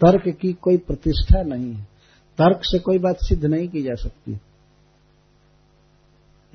[0.00, 1.95] तर्क की कोई प्रतिष्ठा नहीं है।
[2.38, 4.32] तर्क से कोई बात सिद्ध नहीं की जा सकती।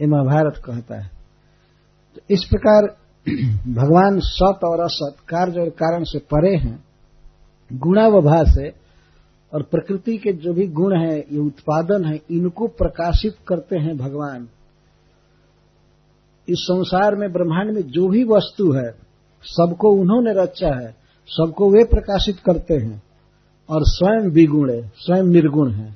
[0.02, 1.12] ये महाभारत कहता है।
[2.16, 2.98] तो इस प्रकार
[3.68, 6.84] भगवान सत और असत कार्य और कारण से परे हैं,
[7.74, 8.70] गुणावभा से,
[9.54, 14.48] और प्रकृति के जो भी गुण है, ये उत्पादन है, इनको प्रकाशित करते हैं भगवान।
[16.50, 18.92] इस संसार में, ब्रह्मांड में जो भी वस्तु है,
[19.44, 20.96] सबको उन्होंने रचा है,
[21.28, 23.04] सबको वे प्रकाशित करते हैं।
[23.72, 25.96] और स्वयं विगुण है, स्वयं निर्गुण है।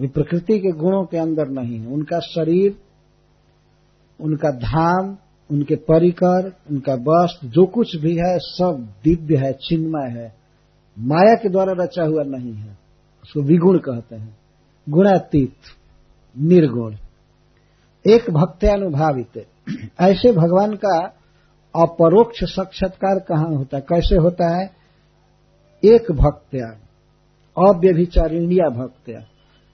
[0.00, 2.76] वे प्रकृति के गुणों के अंदर नहीं है। उनका शरीर,
[4.20, 5.16] उनका धाम,
[5.50, 10.34] उनके परिकर, उनका वस्त्र, जो कुछ भी है, सब दिव्य है, चिन्मय है।
[10.98, 12.78] माया के द्वारा रचा हुआ नहीं है।
[13.22, 14.38] उसको विगुण कहते हैं।
[14.88, 15.54] गुणातीत,
[16.38, 16.94] निर्गुण।
[18.06, 19.46] एक भक्त अनुभावित।
[20.00, 20.98] ऐसे भगवान का
[21.82, 23.82] अपरोक्ष साक्षात्कार कहाँ होता है?
[23.82, 24.77] कैसे होता है?
[25.84, 26.66] एक भक्त्या
[27.68, 29.20] अव्यभिचारिणिया भक्त्या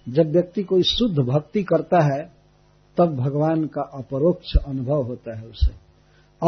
[0.09, 2.31] जब व्यक्ति कोई शुद्ध भक्ति करता है,
[2.97, 5.73] तब भगवान का अपरोक्ष अनुभव होता है उसे।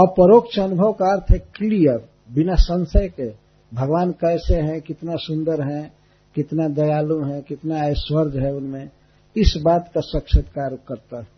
[0.04, 3.28] अपरोक्ष अनुभव का अर्थ है क्लियर बिना संशय के।
[3.74, 5.94] भगवान कैसे हैं, कितना सुंदर हैं,
[6.34, 8.90] कितना दयालु हैं, कितना ऐश्वर्य है उनमें,
[9.36, 11.28] इस बात का साक्षात्कार करता है।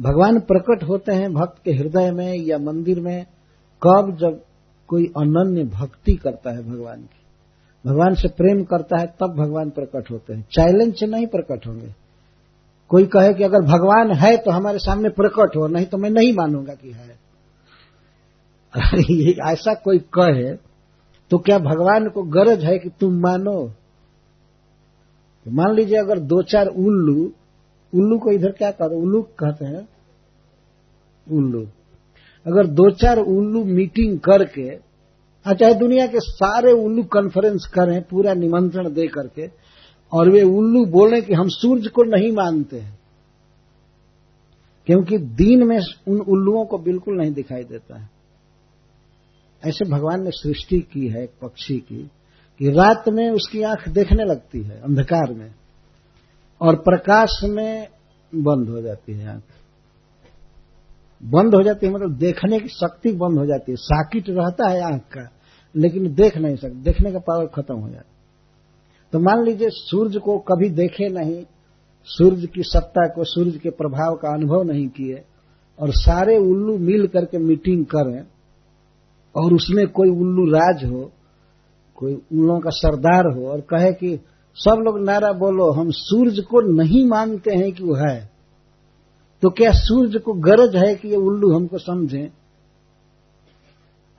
[0.00, 3.26] भगवान प्रकट होते हैं भक्त के हृदय में या मंदिर में,
[3.82, 4.44] कब जब
[4.88, 7.18] कोई अनन्य भक्ति करता है भगवान की।
[7.86, 11.94] भगवान से प्रेम करता है, तब भगवान प्रकट होते हैं। चैलेंज से नहीं प्रकट होंगे।
[12.88, 16.32] कोई कहे कि अगर भगवान है तो हमारे सामने प्रकट हो, नहीं तो मैं नहीं
[16.32, 17.18] मानूँगा कि है।
[19.52, 20.54] ऐसा कोई कहे
[21.30, 23.68] तो क्या भगवान को गरज है कि तुम मानो?
[25.44, 27.32] तो मान लीजिए अगर दो चार उल्लू
[27.94, 29.88] उल्लू को इधर क्या कहते उल्लू कहते हैं,
[31.30, 31.66] उल्लू।
[32.46, 34.68] अगर दो चार उल्लू मीटिंग करके
[35.46, 39.46] चाहे दुनिया के सारे उल्लू कॉन्फ्रेंस करें, पूरा निमंत्रण दे करके,
[40.12, 42.98] और वे उल्लू बोले कि हम सूर्य को नहीं मानते हैं,
[44.88, 45.78] क्योंकि दिन में
[46.08, 48.08] उन उल्लुओं को बिल्कुल नहीं दिखाई देता है।
[49.62, 52.02] ऐसे भगवान ने सृष्टि की है, एक पक्षी की,
[52.60, 55.50] कि रात में उसकी आँख देखने लगती है, अंधकार में,
[56.60, 57.88] और प्रकाश में
[58.32, 59.42] बंद हो जाती है आँख।
[61.20, 64.80] बंद हो जाती है मतलब देखने की शक्ति बंद हो जाती है। साकिट रहता है
[64.82, 65.28] आँख का,
[65.74, 68.14] लेकिन देख नहीं सकते, देखने का पावर खत्म हो जाता
[69.12, 71.44] तो मान लीजिए सूर्य को कभी देखे नहीं
[72.04, 75.22] सूर्य की सत्ता को सूर्य के प्रभाव का अनुभव नहीं किए,
[75.78, 78.20] और सारे उल्लू मिल करके मीटिंग करें,
[79.36, 81.12] और उसमें कोई उल्लू राज हो,
[81.96, 84.16] कोई उल्लुओं का सरदार हो, और कहे कि,
[84.54, 88.37] सब लोग नारा बोलो, हम सूर्य को नहीं मानते हैं कि वो है।
[89.42, 92.30] तो क्या सूर्य को गरज है कि ये उल्लू हमको समझे?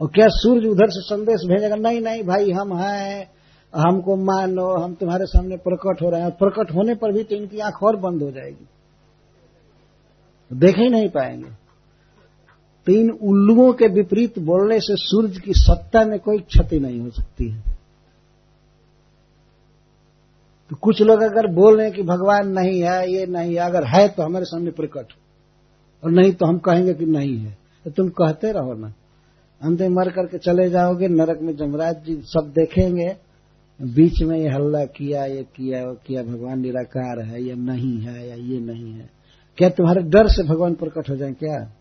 [0.01, 3.31] और क्या सूर्य उधर से संदेश भेजेगा, नहीं नहीं भाई, हम हैं,
[3.75, 7.59] हमको मानो, हम तुम्हारे सामने प्रकट हो रहे हैं। प्रकट होने पर भी तो इनकी
[7.59, 8.67] आँख और बंद हो जाएगी।
[10.53, 11.49] देख ही नहीं पाएँगे।
[12.85, 17.09] तो इन उल्लुओं के विपरीत बोलने से सूर्य की सत्ता में कोई क्षति नहीं हो
[17.09, 17.78] सकती है।
[20.69, 23.83] तो कुछ लोग अगर बोल रहे हैं कि भगवान नहीं है, ये नहीं है, अगर
[23.83, 25.05] है तो हमारे सामने प्रकट
[26.03, 28.93] और नहीं तो हम कहेंगे कि नहीं है। तो तुम कहते रहो ना।
[29.61, 33.15] अंधे मर करके चले जाओगे, नरक में जमराज जी सब देखेंगे।
[33.81, 38.29] बीच में ये हल्ला किया, ये किया, वो किया, भगवान निराकार है, या नहीं है,
[38.29, 39.09] या ये नहीं है।
[39.57, 41.71] क्या तुम्हारे डर से भगवान प्रकट हो जाए क्या?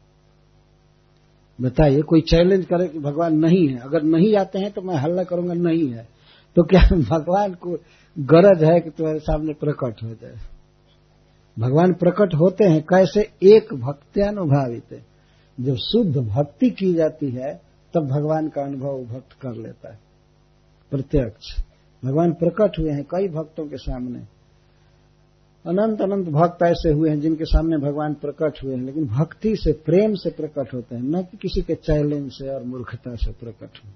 [1.61, 5.24] बताइए, कोई चैलेंज करे कि भगवान नहीं है। अगर नहीं आते हैं तो मैं हल्ला
[5.24, 6.09] करूँगा, नहीं है।
[6.57, 7.76] तो क्या भगवान को
[8.21, 10.37] गरज है कि तुम्हारे सामने प्रकट हो जाए।
[11.59, 15.03] भगवान प्रकट होते हैं, कैसे एक भक्त्यानुभावित
[15.61, 17.61] जब शुद्ध भक्ति की जाती है,
[17.95, 19.99] तब भगवान का अनुभव भक्त कर लेता है।
[20.91, 21.62] प्रत्यक्ष।
[22.05, 24.19] भगवान प्रकट हुए हैं कई भक्तों के सामने।
[25.66, 29.73] अनंत अनंत भक्त ऐसे हुए हैं जिनके सामने भगवान प्रकट हुए हैं, लेकिन भक्ति से,
[29.73, 33.85] प्रेम से प्रकट होते हैं, न कि किसी के चैलेंज से और मूर्खता से प्रकट
[33.85, 33.93] हुए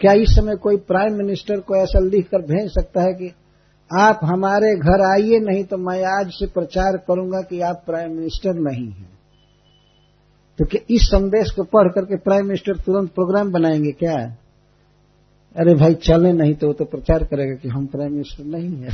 [0.00, 3.32] क्या इस समय कोई प्राइम मिनिस्टर को ऐसा लिख कर भेज सकता है कि
[4.00, 8.54] आप हमारे घर आइए, नहीं तो मैं आज से प्रचार करूँगा कि आप प्राइम मिनिस्टर
[8.54, 9.14] नहीं हैं।
[10.58, 14.36] तो क्या इस संदेश को पढ़ करके प्राइम मिनिस्टर तुरंत प्रोग्राम बनाएँगे क्या?
[15.56, 18.88] अरे भाई, चले नहीं तो वो तो प्रचार करेगा कि हम प्राइम मिनिस्टर नहीं है।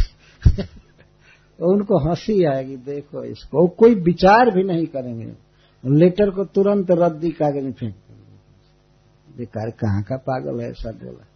[1.62, 5.32] उनको हँसी आएगी, देखो इसको। कोई विचार भी नहीं करेंगे।
[5.86, 7.94] लेटर को तुरंत रद्दी कागज़ में फेंक।
[9.41, 11.26] बेकार कहाँ का पागल है ऐसा बोला।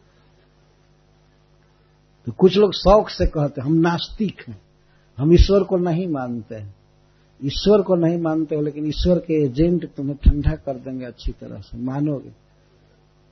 [2.27, 4.61] तो कुछ लोग शौक से कहते, हम नास्तिक हैं,
[5.19, 6.75] हम ईश्वर को नहीं मानते हैं।
[7.41, 11.61] ईश्वर को नहीं मानते हो, लेकिन ईश्वर के एजेंट तुम्हें ठंडा कर देंगे अच्छी तरह
[11.61, 12.33] से, मानोगे।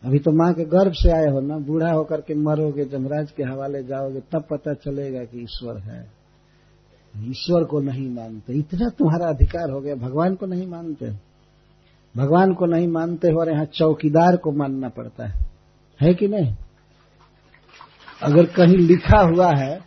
[0.04, 3.42] अभी तो माँ के गर्भ से आए हो ना, बूढ़ा होकर के मरोगे, जमराज के
[3.42, 6.00] हवाले जाओगे, तब पता चलेगा कि ईश्वर है।
[7.14, 11.31] ईश्वर को नहीं मानते, इतना तुम्हारा अधिकार हो गया, भगवान को नहीं मानते।
[12.16, 15.46] भगवान को नहीं मानते हो और यहाँ चौकीदार को मानना पड़ता है।
[16.00, 16.56] है कि नहीं?
[18.22, 19.80] अगर कहीं लिखा हुआ है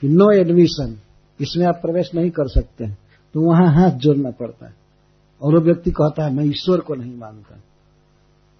[0.00, 0.98] कि नो एडमिशन,
[1.40, 2.88] इसमें आप प्रवेश नहीं कर सकते
[3.34, 4.74] तो वहाँ हाथ जोड़ना पड़ता है।
[5.42, 7.56] और वो व्यक्ति कहता है, मैं ईश्वर को नहीं मानता।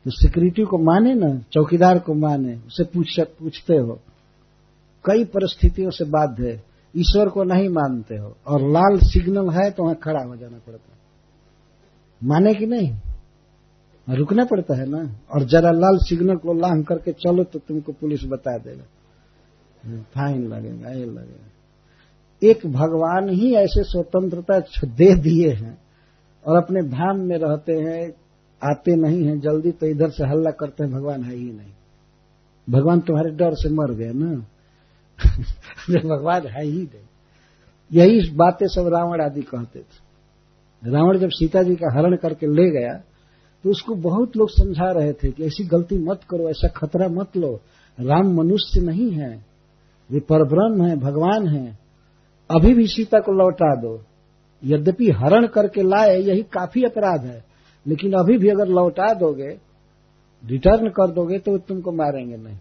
[0.04, 4.00] तो सिक्योरिटी को माने ना, चौकीदार को माने, उसे पूछ पूछते हो।
[5.04, 6.64] कई परिस्थितियों से बाध्य है।
[6.96, 10.92] ईश्वर को नहीं मानते हो। और लाल सिग्नल है तो वहाँ खड़ा हो जाना पड़ता
[10.92, 10.98] है।
[12.24, 12.98] माने कि नहीं?
[14.14, 15.20] रुकना पड़ता है ना?
[15.34, 18.84] और जरा लाल सिग्नल को लांग करके चलो तो तुमको पुलिस बता देगा।
[20.00, 21.48] फाइन लगेगा, ये लगेगा।
[22.42, 25.78] एक भगवान ही ऐसे स्वतंत्रता दे दिए हैं
[26.46, 28.10] और अपने धाम में रहते हैं,
[28.64, 31.72] आते नहीं हैं, जल्दी तो इधर से हल्ला करते हैं, भगवान है ही नहीं।
[32.70, 34.46] भगवान तुम्हारे डर से मर गए ना?
[36.08, 37.06] भगवान है ही नहीं।
[37.92, 40.08] यही बातें सब रावण आदि कहते थे।
[40.90, 43.04] रावण जब सीता जी का हरण करके ले गया
[43.64, 47.36] तो उसको बहुत लोग समझा रहे थे कि ऐसी गलती मत करो, ऐसा खतरा मत
[47.36, 47.60] लो।
[48.00, 49.44] राम मनुष्य नहीं है।
[50.10, 51.78] वे परब्रह्म है, भगवान है।
[52.50, 54.02] अभी भी सीता को लौटा दो।
[54.64, 57.44] यद्यपि हरण करके लाए, यही काफ़ी अपराध है।
[57.86, 59.58] लेकिन अभी भी अगर लौटा दोगे
[60.46, 62.58] रिटर्न कर दोगे तो तुमको मारेंगे नहीं।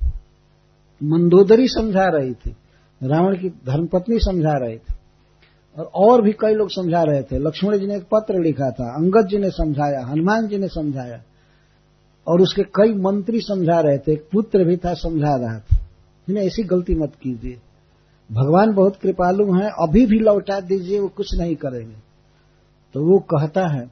[1.04, 2.56] मंदोदरी समझा रही थी।
[3.04, 4.97] रावण की धर्मपत्नी समझा रही थी।
[5.78, 8.90] और और भी कई लोग समझा रहे थे। लक्ष्मण जी ने एक पत्र लिखा था
[8.96, 11.22] अंगद जी ने समझाया हनुमान जी ने समझाया
[12.28, 15.78] और उसके कई मंत्री समझा रहे थे एक पुत्र भी था समझा रहा था।
[16.30, 17.58] इन्हें ऐसी गलती मत कीजिए।
[18.32, 21.96] भगवान बहुत कृपालु हैं अभी भी लौटा दीजिए वो कुछ नहीं करेंगे।
[22.96, 23.88] तो वो कहता है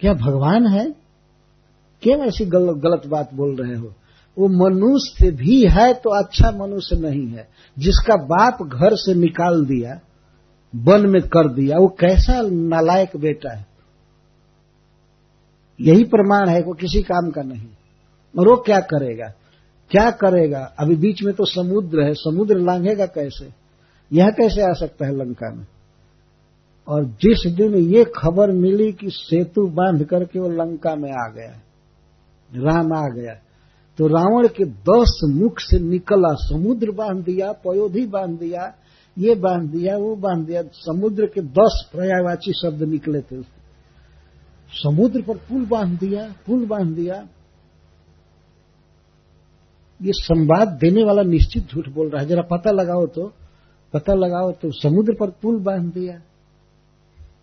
[0.00, 0.94] क्या भगवान है?
[2.02, 3.92] क्यों ऐसी गल, गलत बात बोल रहे हो?
[4.38, 7.48] वो मनुष्य भी है तो अच्छा मनुष्य नहीं है।
[7.78, 10.00] जिसका बाप घर से निकाल दिया
[10.74, 13.66] वन में कर दिया। वो कैसा नालायक बेटा है?
[15.80, 17.68] यही प्रमाण है वो किसी काम का नहीं।
[18.34, 19.32] और वो क्या करेगा?
[19.90, 20.64] क्या करेगा?
[20.78, 23.48] अभी बीच में तो समुद्र है। समुद्र लांघेगा कैसे?
[24.12, 25.66] यह कैसे आ सकता है लंका में?
[26.88, 31.52] और जिस दिन ये खबर मिली कि सेतु बाँध करके वो लंका में आ गया,
[32.50, 33.34] राम आ गया
[33.98, 38.72] तो रावण के दस मुख से निकला। समुद्र बाँध दिया, पयोधी बाँध दिया
[39.16, 43.42] ये बाँध दिया, वो बाँध दिया, समुद्र के दस पर्यायवाची शब्द निकले थे
[44.72, 47.14] समुद्र पर पुल बाँध दिया, पुल बाँध दिया।
[50.00, 53.32] ये संवाद देने वाला निश्चित झूठ बोल रहा है। जरा पता लगाओ तो
[53.92, 56.20] पता लगाओ तो समुद्र पर पुल बाँध दिया।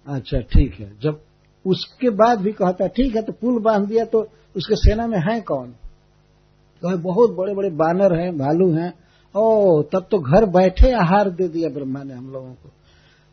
[0.08, 1.22] अच्छा ठीक है। जब
[1.66, 4.22] उसके बाद भी कहता, ठीक है तो पुल बाँध दिया तो
[4.56, 5.72] उसके सेना में है कौन?
[6.84, 8.94] तो बहुत बड़े बड़े बानर हैं, भालू हैं।
[9.36, 12.70] ओ, तब तो घर बैठे आहार दे दिया ब्रह्मा ने हम लोगों को।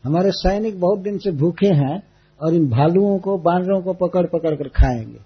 [0.03, 2.03] हमारे सैनिक बहुत दिन से भूखे हैं
[2.41, 5.19] और इन भालुओं को बानरों को पकड़ पकड़ कर खाएँगे।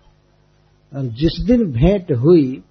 [0.97, 2.63] और जिस दिन भेंट हुई,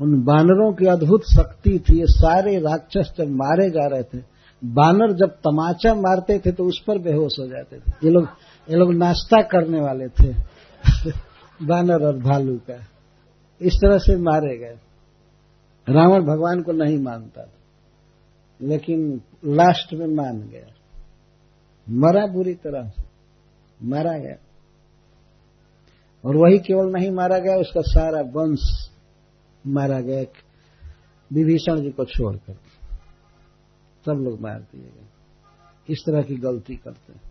[0.00, 4.18] उन बानरों की अद्भुत शक्ति थी, ये सारे राक्षस जब मारे जा रहे थे,
[4.64, 8.24] बानर जब तमाचा मारते थे तो उस पर बेहोश हो जाते थे। ये लोग
[8.70, 10.32] ये लोग नाश्ता करने वाले थे,
[11.66, 12.86] बानर और भालू का।
[13.62, 14.76] इस तरह से मारे गए।
[15.88, 17.58] रावण भगवान को नहीं मानता था,
[18.62, 20.66] लेकिन लास्ट में मान गया।
[21.90, 23.02] मरा बुरी तरह से,
[23.82, 24.36] मारा गया।
[26.24, 28.90] और वही केवल नहीं मारा गया, उसका सारा वंश
[29.66, 30.24] मारा गया।
[31.32, 32.54] विभीषण जी को छोड़कर
[34.06, 35.06] सब लोग मार दिए गए।
[35.88, 37.22] इस तरह की गलती करते हैं।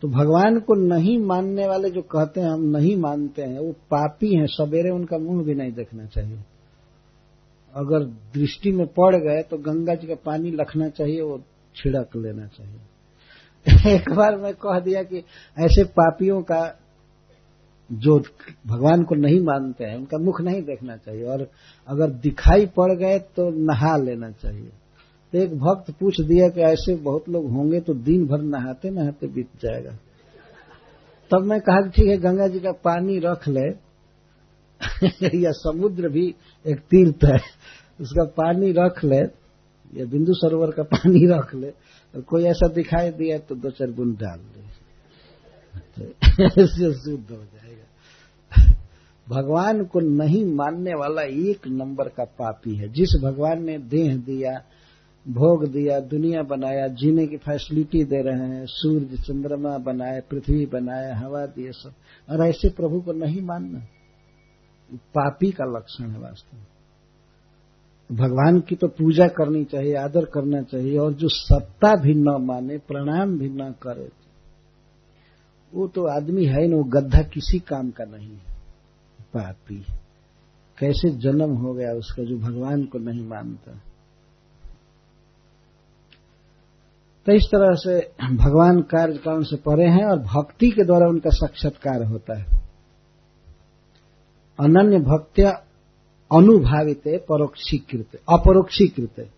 [0.00, 4.38] तो भगवान को नहीं मानने वाले जो कहते हैं, हम नहीं मानते हैं, वो पापी
[4.38, 6.44] हैं, सवेरे उनका मुँह भी नहीं देखना चाहिए।
[7.74, 8.04] अगर
[8.34, 11.42] दृष्टि में पड़ गए तो गंगा जी का पानी लखना चाहिए, वो
[11.76, 12.80] छिड़क लेना चाहिए।
[13.94, 15.16] एक बार मैं कह दिया कि
[15.58, 16.78] ऐसे पापियों का
[17.92, 18.18] जो
[18.66, 21.50] भगवान को नहीं मानते हैं, उनका मुख नहीं देखना चाहिए, और
[21.88, 24.70] अगर दिखाई पड़ गए तो नहा लेना चाहिए।
[25.32, 29.26] तो एक भक्त पूछ दिया कि ऐसे बहुत लोग होंगे तो दिन भर नहाते नहाते
[29.26, 29.90] बीत जाएगा।
[31.30, 33.89] तब मैं कहा ठीक है, गंगा जी का पानी रख ले
[35.34, 36.34] या समुद्र भी
[36.66, 37.38] एक तीर्थ है,
[38.00, 39.18] उसका पानी रख ले,
[40.00, 41.68] या बिंदु सरोवर का पानी रख ले,
[42.14, 44.70] और कोई ऐसा दिखाई दिया तो दो चार बूंद डाल दे।
[46.44, 47.86] ऐसे शुद्ध हो जाएगा।
[49.28, 54.64] भगवान को नहीं मानने वाला एक नंबर का पापी है। जिस भगवान ने देह दिया,
[55.28, 61.16] भोग दिया, दुनिया बनाया, जीने की फैसिलिटी दे रहे हैं, सूर्य, चंद्रमा बनाए, पृथ्वी बनाया
[61.16, 61.92] हवा दिए सब,
[62.30, 63.80] और ऐसे प्रभु को नहीं मानना।
[64.94, 66.66] पापी का लक्षण है वास्तव में।
[68.12, 72.78] भगवान की तो पूजा करनी चाहिए, आदर करना चाहिए, और जो सत्ता भी न माने
[72.78, 74.08] प्रणाम भी न करे,
[75.74, 78.50] वो तो आदमी है ना वो गद्दा किसी काम का नहीं है।
[79.34, 79.86] पापी।
[80.78, 83.72] कैसे जन्म हो गया उसका जो भगवान को नहीं मानता।
[87.26, 92.04] तो इस तरह से भगवान कार्यकाल से परे हैं और भक्ति के द्वारा उनका साक्षात्कार
[92.04, 92.59] होता है।
[94.60, 95.50] अनन्य भक्त्या
[96.32, 99.28] अनुभावित, परोक्षीकृत, अपरोक्षीकृत।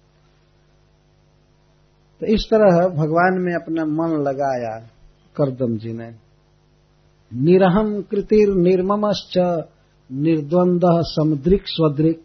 [2.20, 4.86] तो इस तरह भगवान में अपना मन लगाया
[5.36, 6.14] करदम जी ने।
[7.34, 9.64] निरहम कृतिर निर्ममश्च,
[10.12, 12.22] निर्द्वंद समुद्रिक स्वदृक,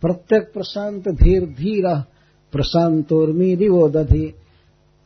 [0.00, 2.02] प्रत्यक प्रशांत धीर धीर
[2.52, 3.56] प्रशांतोर्मी
[3.90, 4.34] दधि।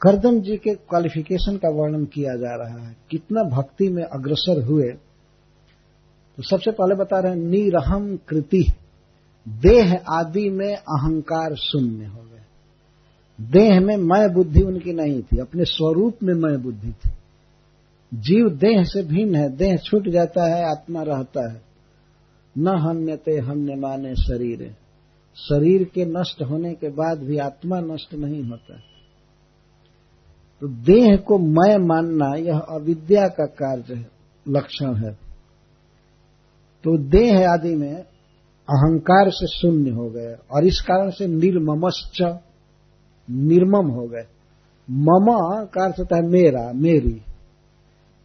[0.01, 4.95] करदम जी के क्वालिफिकेशन का वर्णन किया जा रहा है। कितना भक्ति में अग्रसर हुए।
[6.39, 8.73] तो सबसे पहले बता रहे हैं निरहम कृति।
[9.49, 12.25] देह आदि में अहंकार शून्य हो गए
[13.41, 17.11] देह में मैं बुद्धि उनकी नहीं थी, अपने स्वरूप में मैं बुद्धि थी।
[18.15, 21.63] जीव देह से भिन्न है, देह छूट जाता है, आत्मा रहता है।
[22.59, 24.77] न हन्यते, हन्य माने शरीर।
[25.37, 28.75] शरीर के नष्ट होने के बाद भी आत्मा नष्ट नहीं होता।
[30.61, 34.11] तो देह को मैं मानना यह अविद्या का कार्य है,
[34.49, 35.28] लक्षण है।
[36.85, 37.95] तो देह आदि में
[38.69, 42.23] अहंकार से शून्य हो गए और इस कारण से निर्ममश्च,
[43.31, 44.27] निर्मम हो गए।
[44.91, 45.27] मम
[45.65, 47.23] का अर्थ होता है मेरा, मेरी।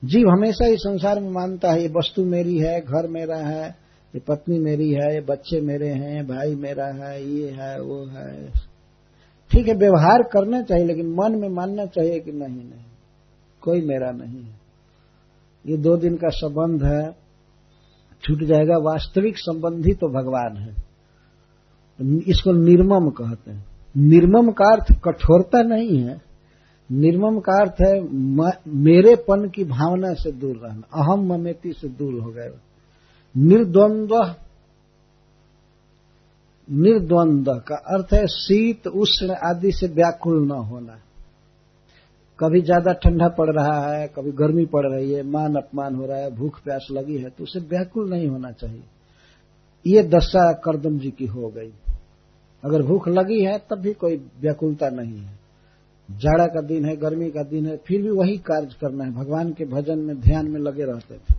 [0.03, 3.67] जीव हमेशा इस संसार में मानता है, ये वस्तु मेरी है, घर मेरा है,
[4.15, 8.51] ये पत्नी मेरी है, ये बच्चे मेरे हैं, भाई मेरा है, ये है, वो है।
[9.51, 12.85] ठीक है, व्यवहार करना चाहिए, लेकिन मन में मानना चाहिए कि नहीं नहीं,
[13.61, 14.59] कोई मेरा नहीं है।
[15.67, 17.22] ये दो दिन का संबंध है
[18.23, 20.75] छूट जाएगा। वास्तविक संबंधी तो भगवान है।
[22.27, 23.65] इसको निर्मम कहते हैं।
[23.97, 26.21] निर्मम का अर्थ कठोरता नहीं है।
[26.91, 28.01] निर्मम का अर्थ है
[28.67, 32.51] मेरेपन की भावना से दूर रहना। अहम ममेती से दूर हो गए।
[33.37, 34.35] निर्द्वंद्व
[36.71, 40.97] निर्द्वंद्व का अर्थ है, शीत, उष्ण आदि से व्याकुल न होना।
[42.43, 46.17] कभी ज़्यादा ठंडा पड़ रहा है, कभी गर्मी पड़ रही है, मान अपमान हो रहा
[46.17, 48.83] है, भूख प्यास लगी है तो उसे व्याकुल नहीं होना चाहिए।
[49.85, 51.71] ये दशा करदम जी की हो गई।
[52.63, 55.41] अगर भूख लगी है, तब भी कोई व्याकुलता नहीं है।
[56.09, 59.51] जाड़ा का दिन है, गर्मी का दिन है, फिर भी वही कार्य करना है। भगवान
[59.53, 61.35] के भजन में, ध्यान में लगे रहते थे।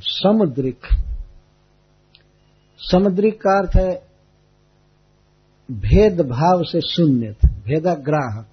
[0.00, 0.86] समुद्रिक
[2.80, 3.92] समुद्रिक का अर्थ है,
[5.68, 7.34] भेदभाव से शून्य
[7.64, 8.46] भेदाग्राहक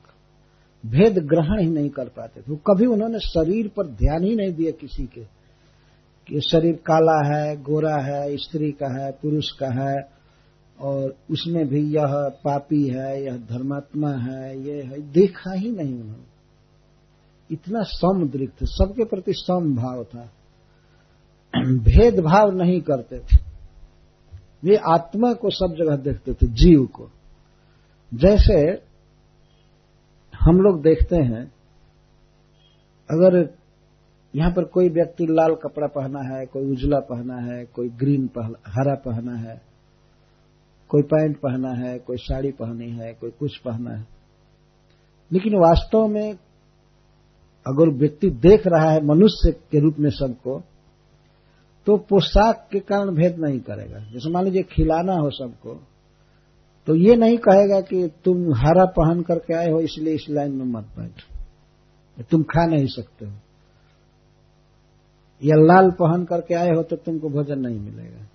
[0.86, 4.72] भेद ग्रहण ही नहीं कर पाते थे। कभी उन्होंने शरीर पर ध्यान ही नहीं दिया
[4.72, 5.22] किसी के,
[6.28, 10.22] कि शरीर काला है, गोरा है, स्त्री का है, पुरुष का है,
[10.80, 16.32] और उसमें भी यह पापी है, यह धर्मात्मा है, ये है। देखा ही नहीं उन्होंने।
[17.52, 20.32] इतना समुद्रिक थे, सबके प्रति समभाव था।
[21.58, 23.38] भेदभाव नहीं करते थे।
[24.64, 27.10] वे आत्मा को सब जगह देखते थे, जीव को।
[28.14, 28.91] जैसे
[30.42, 31.44] हम लोग देखते हैं
[33.10, 33.36] अगर
[34.36, 38.60] यहाँ पर कोई व्यक्ति लाल कपड़ा पहना है कोई उजला पहना है कोई ग्रीन पहना,
[38.68, 39.62] हरा पहना है
[40.90, 44.08] कोई पैंट पहना है कोई साड़ी पहनी है कोई कुछ पहना है
[45.32, 46.34] लेकिन वास्तव में
[47.66, 50.62] अगर व्यक्ति देख रहा है मनुष्य के रूप में सबको
[51.86, 55.74] तो पोशाक के कारण भेद नहीं करेगा। जैसे मान लीजिए खिलाना हो सबको
[56.88, 60.66] तो ये नहीं कहेगा कि तुम हरा पहन करके आए हो, इसलिए इस लाइन में
[60.66, 63.32] मत बैठो। तुम खा नहीं सकते हो।
[65.42, 68.26] या लाल पहन करके आए हो तो तुमको भोजन नहीं मिलेगा।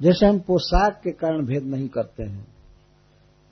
[0.00, 2.46] जैसे हम पोशाक के कारण भेद नहीं करते हैं,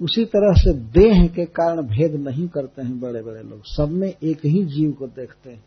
[0.00, 4.08] उसी तरह से देह के कारण भेद नहीं करते हैं बड़े बड़े लोग। सब में
[4.08, 5.64] एक ही जीव को देखते हैं।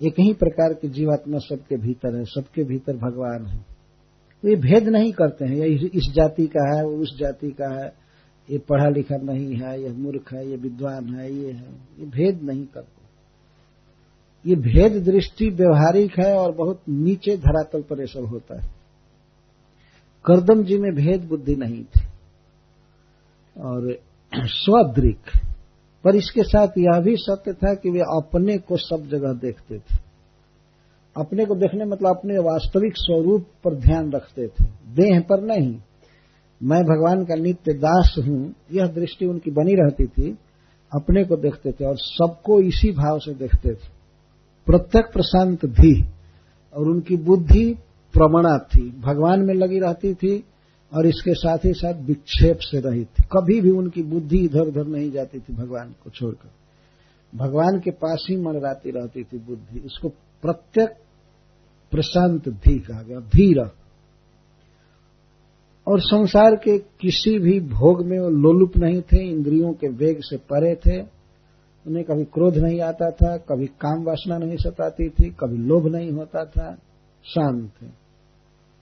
[0.00, 3.64] एक ही प्रकार की जीवात्मा सबके भीतर है, सबके भीतर भगवान है।
[4.44, 7.92] ये भेद नहीं करते हैं। ये इस जाति का है, वो उस जाति का है।
[8.50, 12.42] ये पढ़ा लिखा नहीं है, यह मूर्ख है ये विद्वान है, ये है। ये भेद
[12.42, 13.00] नहीं करते।
[14.48, 18.70] ये भेद दृष्टि व्यवहारिक है और बहुत नीचे धरातल पर यह सब होता है।
[20.24, 22.00] करदम जी में भेद बुद्धि नहीं थी।
[23.60, 23.98] और
[24.34, 25.20] स्वद्रिक
[26.04, 30.09] पर इसके साथ यह भी सत्य था कि वे अपने को सब जगह देखते थे।
[31.16, 34.64] अपने को देखने मतलब अपने वास्तविक स्वरूप पर ध्यान रखते थे।
[34.94, 35.76] देह पर नहीं।
[36.62, 40.38] मैं भगवान का नित्य दास हूँ। यह दृष्टि उनकी बनी रहती थी।
[40.94, 43.88] अपने को देखते थे और सबको इसी भाव से देखते थे।
[44.66, 46.02] प्रत्यक प्रशांत भी
[46.74, 47.74] और उनकी बुद्धि
[48.14, 50.44] प्रमणा थी। भगवान में लगी रहती थी
[50.92, 54.86] और इसके साथ ही साथ विक्षेप से रही थी। कभी भी उनकी बुद्धि इधर उधर
[54.86, 56.50] नहीं जाती थी भगवान को छोड़कर।
[57.38, 60.08] भगवान के पास ही मंडराती रहती थी बुद्धि। इसको
[60.42, 60.96] प्रत्यक
[61.90, 63.58] प्रशांत धी कहा गया, धीर।
[65.88, 70.36] और संसार के किसी भी भोग में वो लोलुप नहीं थे, इंद्रियों के वेग से
[70.36, 71.00] परे थे।
[71.86, 76.12] उन्हें कभी क्रोध नहीं आता था, कभी काम वासना नहीं सताती थी, कभी लोभ नहीं
[76.12, 76.74] होता था।
[77.24, 77.86] शांत थे।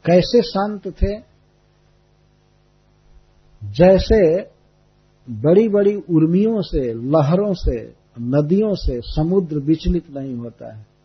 [0.04, 1.18] कैसे शांत थे?
[3.64, 4.42] जैसे
[5.30, 10.97] बड़ी बड़ी उर्मियों से, लहरों से, नदियों से समुद्र विचलित नहीं होता है।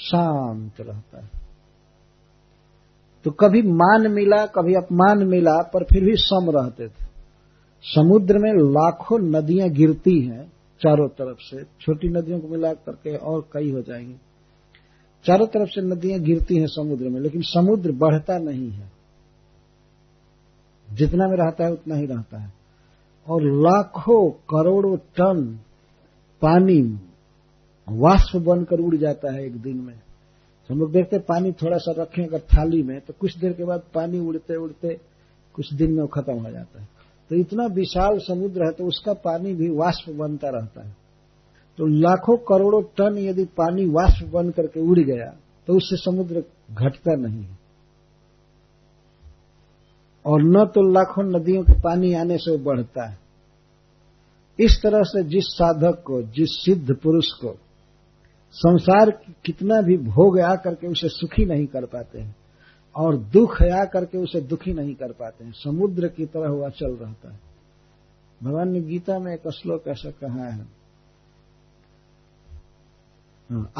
[0.00, 1.30] शांत रहता है।
[3.24, 7.10] तो कभी मान मिला, कभी अपमान मिला, पर फिर भी सम रहते थे।
[7.82, 10.52] समुद्र में लाखों नदियाँ गिरती हैं
[10.82, 14.14] चारों तरफ़ से। छोटी नदियों को मिला करके और कई हो जाएँगी।
[15.24, 18.92] चारों तरफ़ से नदियाँ गिरती हैं समुद्र में, लेकिन समुद्र बढ़ता नहीं है।
[20.92, 22.52] जितना में रहता है, उतना ही रहता है।
[23.28, 25.58] और लाखों करोड़ों टन
[26.42, 27.09] पानी
[27.92, 29.94] वाष्प बनकर उड़ जाता है एक दिन में।
[30.70, 33.82] हम लोग देखते पानी थोड़ा सा रखें अगर थाली में तो कुछ देर के बाद
[33.94, 34.94] पानी उड़ते उड़ते
[35.54, 36.88] कुछ दिन में खत्म हो जाता है।
[37.30, 40.94] तो इतना विशाल समुद्र है तो उसका पानी भी वाष्प बनता रहता है।
[41.78, 45.30] तो लाखों करोड़ों टन यदि पानी वाष्प बन करके उड़ गया
[45.68, 46.42] तो उससे समुद्र
[46.72, 47.58] घटता नहीं है।
[50.24, 53.18] और न तो लाखों नदियों के पानी आने से बढ़ता है।
[54.58, 57.56] इस तरह से जिस साधक को, जिस सिद्ध पुरुष को
[58.54, 59.10] संसार
[59.44, 62.34] कितना भी भोग आ करके उसे सुखी नहीं कर पाते हैं,
[62.96, 66.94] और दुख आ करके उसे दुखी नहीं कर पाते हैं, समुद्र की तरह हुआ चल
[66.94, 67.38] रहता है।
[68.40, 70.66] भगवान ने गीता में एक श्लोक ऐसा कहा है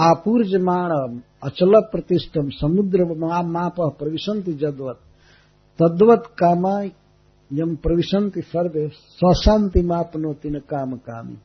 [0.01, 0.90] आपूर्जमाण
[1.42, 3.05] अचल प्रतिष्ठम समुद्र
[3.47, 4.98] माप प्रविशंति जदवत
[5.78, 6.80] तद्वत कामा
[7.51, 11.36] यम प्रविशंति सर्वे स्वशांति मापनोति न काम कामी।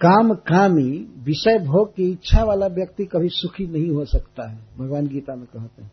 [0.00, 5.06] काम कामी विषय भोग की इच्छा वाला व्यक्ति कभी सुखी नहीं हो सकता है, भगवान
[5.06, 5.92] गीता में कहते हैं।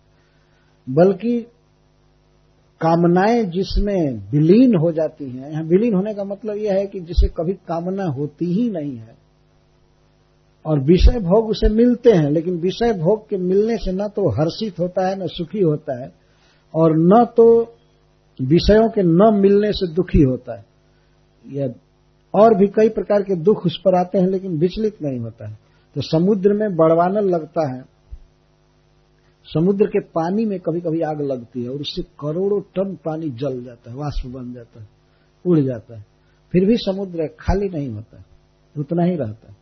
[0.89, 1.39] बल्कि
[2.81, 7.27] कामनाएँ जिसमें विलीन हो जाती हैं, यहाँ विलीन होने का मतलब यह है कि जिसे
[7.27, 9.15] कभी कामना होती ही नहीं है,
[10.65, 14.79] और विषय भोग उसे मिलते हैं, लेकिन विषय भोग के मिलने से न तो हर्षित
[14.79, 16.11] होता है, न सुखी होता है,
[16.75, 17.75] और न तो
[18.41, 20.65] विषयों के न मिलने से दुखी होता है।
[21.47, 21.67] या
[22.33, 25.59] और भी कई प्रकार के दुख उस पर आते हैं, लेकिन विचलित नहीं होता है।
[25.95, 27.85] तो समुद्र में बड़वानल लगता है।
[29.45, 33.63] समुद्र के पानी में कभी कभी आग लगती है और उससे करोड़ों टन पानी जल
[33.63, 34.87] जाता है, वाष्प बन जाता है,
[35.45, 36.05] उड़ जाता है।
[36.51, 38.23] फिर भी समुद्र खाली नहीं होता
[38.77, 39.55] उतना ही रहता है।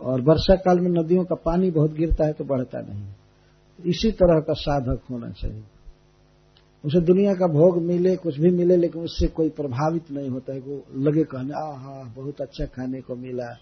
[0.00, 3.02] और वर्षा काल में नदियों का पानी बहुत गिरता है तो बढ़ता नहीं
[3.86, 5.62] इसी तरह का साधक होना चाहिए।
[6.84, 10.60] उसे दुनिया का भोग मिले, कुछ भी मिले, लेकिन उससे कोई प्रभावित नहीं होता है।
[10.60, 13.56] वो लगे कहने आ हा बहुत अच्छा खाने को मिला,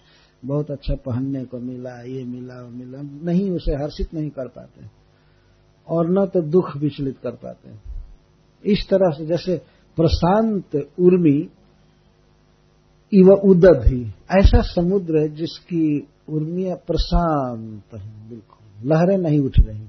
[0.44, 5.00] बहुत अच्छा पहनने को मिला, ये मिला, वो मिला। नहीं, उसे हर्षित नहीं कर पाते।
[5.88, 7.90] और न तो दुख विचलित कर पाते
[8.64, 9.56] इस तरह से जैसे
[9.96, 11.48] प्रशांत उर्मी,
[13.12, 19.86] इव उदधि ऐसा समुद्र है जिसकी उर्मिया प्रशांत है, बिल्कुल। लहरें नहीं उठ रही,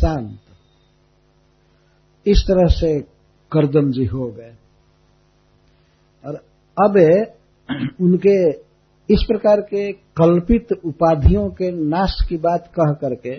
[0.00, 0.38] शांत।
[2.26, 3.00] इस तरह से
[3.52, 4.54] करदम जी हो गए।
[6.26, 6.34] और
[6.82, 6.96] अब
[8.00, 8.50] उनके
[9.10, 13.34] इस प्रकार के कल्पित उपाधियों के नाश की बात कह करके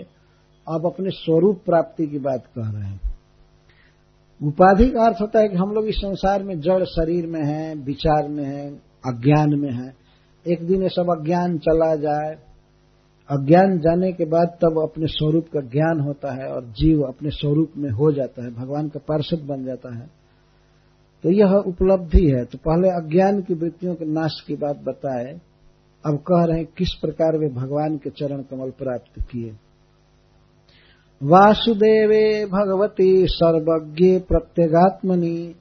[0.68, 3.00] अब अपने स्वरूप प्राप्ति की बात कह रहे हैं।
[4.42, 7.74] उपाधि का अर्थ होता है कि हम लोग इस संसार में जड़ शरीर में हैं,
[7.74, 9.96] विचार में हैं, अज्ञान में हैं।
[10.46, 12.36] एक दिन ये सब अज्ञान चला जाए
[13.30, 17.70] अज्ञान जाने के बाद तब अपने स्वरूप का ज्ञान होता है और जीव अपने स्वरूप
[17.76, 20.06] में हो जाता है, भगवान का पार्षद बन जाता है।
[21.22, 25.40] तो यह उपलब्धि है। तो पहले अज्ञान की वृत्तियों के नाश की बात बताए।
[26.06, 29.56] अब कह रहे हैं, किस प्रकार वे भगवान के चरण कमल प्राप्त किए?
[31.22, 35.54] वासुदेवे भगवती सर्वज्ञ प्रत्यगात्मनि,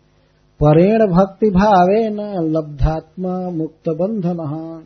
[0.63, 2.19] परेण भक्ति भावे न
[2.51, 4.83] लब्धात्मा मुक्त बंधन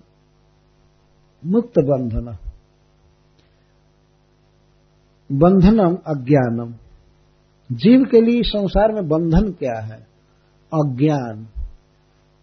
[1.45, 2.48] मुक्त बंधन
[5.29, 6.73] बंधनम अज्ञानम।
[7.71, 10.07] जीव के लिए संसार में बंधन क्या है?
[10.71, 11.47] अज्ञान।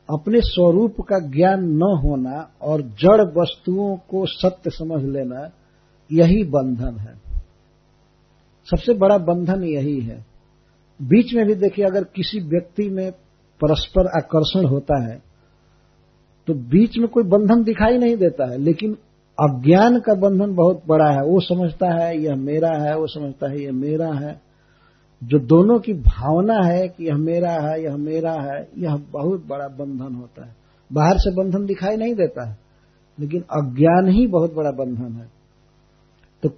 [0.09, 5.49] अपने स्वरूप का ज्ञान न होना और जड़ वस्तुओं को सत्य समझ लेना,
[6.11, 7.15] यही बंधन है।
[8.69, 10.25] सबसे बड़ा बंधन यही है।
[11.01, 13.11] बीच में भी देखिए, अगर किसी व्यक्ति में
[13.61, 15.21] परस्पर आकर्षण होता है
[16.49, 18.97] तो बीच में कोई बंधन दिखाई नहीं देता है, लेकिन
[19.41, 23.61] अज्ञान का बंधन बहुत बड़ा है। वो समझता है, यह मेरा है, वो समझता है,
[23.61, 24.41] यह मेरा है।
[25.25, 29.69] जो दोनों की भावना है कि यह मेरा है, यह मेरा है, यह बहुत बड़ा
[29.69, 30.57] बंधन होता है।
[30.93, 32.59] बाहर से बंधन दिखाई नहीं देता है,
[33.21, 35.29] लेकिन अज्ञान ही बहुत बड़ा बंधन है।
[36.43, 36.49] तो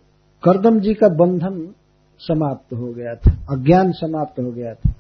[0.43, 1.75] करदम जी का बंधन
[2.19, 4.93] समाप्त हो गया था, अज्ञान समाप्त हो गया था।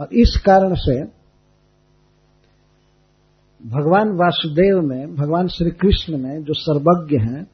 [0.00, 1.21] और इस कारण से
[3.66, 7.46] भगवान वासुदेव में, भगवान श्री कृष्ण में जो सर्वज्ञ हैं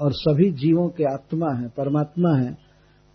[0.00, 2.58] और सभी जीवों के आत्मा हैं, परमात्मा है,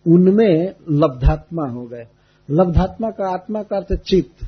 [0.06, 2.06] उनमें लब्धात्मा हो गए।
[2.50, 4.46] लब्धात्मा का आत्मा का अर्थ चित्त।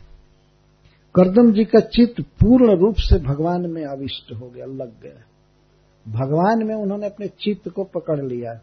[1.15, 5.25] करदम जी का चित्त पूर्ण रूप से भगवान में अविष्ट हो गया, लग गया।
[6.09, 8.55] भगवान में उन्होंने अपने चित्त को पकड़ लिया।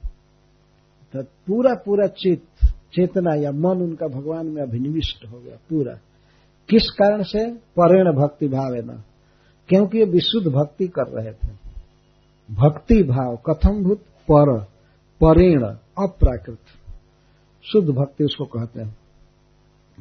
[1.13, 5.93] तो पूरा पूरा चित्त, चेतना या मन उनका भगवान में अभिनिविष्ट हो गया, पूरा।
[6.69, 7.51] किस कारण से?
[7.53, 9.03] परेण भक्ति भाव है न
[9.69, 11.57] क्योंकि ये विशुद्ध भक्ति कर रहे थे।
[12.51, 13.99] भक्ति भाव कथम भूत
[14.31, 14.59] पर,
[15.21, 15.63] परेण,
[16.03, 16.59] अप्राकृत।
[17.71, 18.97] शुद्ध भक्ति उसको कहते हैं।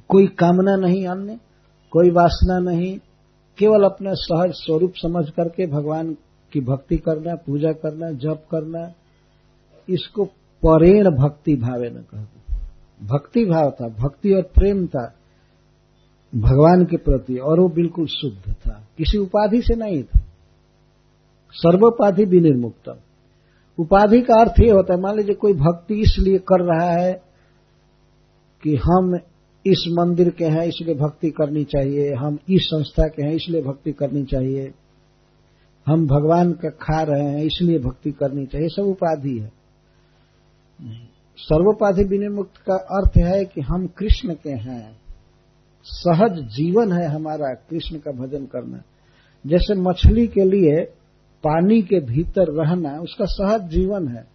[0.09, 1.40] कोई कामना नहीं अन्य,
[1.90, 2.98] कोई वासना नहीं,
[3.59, 6.16] केवल अपने सहज स्वरूप समझ करके भगवान
[6.52, 8.93] की भक्ति करना, पूजा करना, जप करना,
[9.88, 10.24] इसको
[10.66, 12.55] परेण भक्ति भावे न कहते।
[13.06, 15.14] भक्ति भाव था, भक्ति और प्रेम था।
[16.36, 20.20] भगवान के प्रति और वो बिल्कुल शुद्ध था। किसी उपाधि से नहीं था।
[21.52, 23.00] सर्वोपाधि विनिर्मुक्त।
[23.78, 27.22] उपाधि का अर्थ ये होता है, मान लीजिए कोई भक्ति इसलिए कर रहा है
[28.62, 29.14] कि हम
[29.66, 33.92] इस मंदिर के हैं, इसलिए भक्ति करनी चाहिए, हम इस संस्था के हैं, इसलिए भक्ति
[33.92, 34.74] करनी चाहिए।
[35.86, 39.52] हम भगवान का खा रहे हैं, इसलिए भक्ति करनी चाहिए, सब उपाधि है।
[41.36, 45.06] सर्वोपाधि विनिर्मुक्त का अर्थ है कि हम कृष्ण के हैं।
[45.86, 48.82] सहज जीवन है हमारा कृष्ण का भजन करना।
[49.46, 50.84] जैसे मछली के लिए
[51.44, 54.26] पानी के भीतर रहना, उसका सहज जीवन है।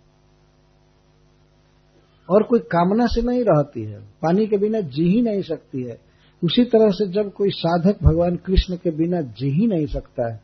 [2.29, 5.99] और कोई कामना से नहीं रहती है। पानी के बिना जी ही नहीं सकती है।
[6.43, 10.41] उसी तरह से जब कोई साधक भगवान कृष्ण के बिना जी ही नहीं सकता है,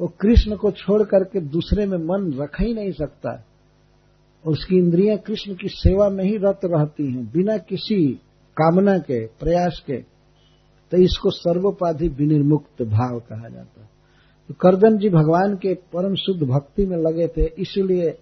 [0.00, 3.44] वो कृष्ण को छोड़ करके दूसरे में मन रख ही नहीं सकता
[4.46, 8.20] उसकी इंद्रियाँ कृष्ण की सेवा में ही रत रहती हैं, बिना किसी
[8.56, 10.17] कामना के, प्रयास के।
[10.92, 13.88] तो इसको सर्वोपाधि विनिर्मुक्त भाव कहा जाता है।
[14.48, 18.18] तो करदम जी भगवान के परम शुद्ध भक्ति में लगे थे, इसलिए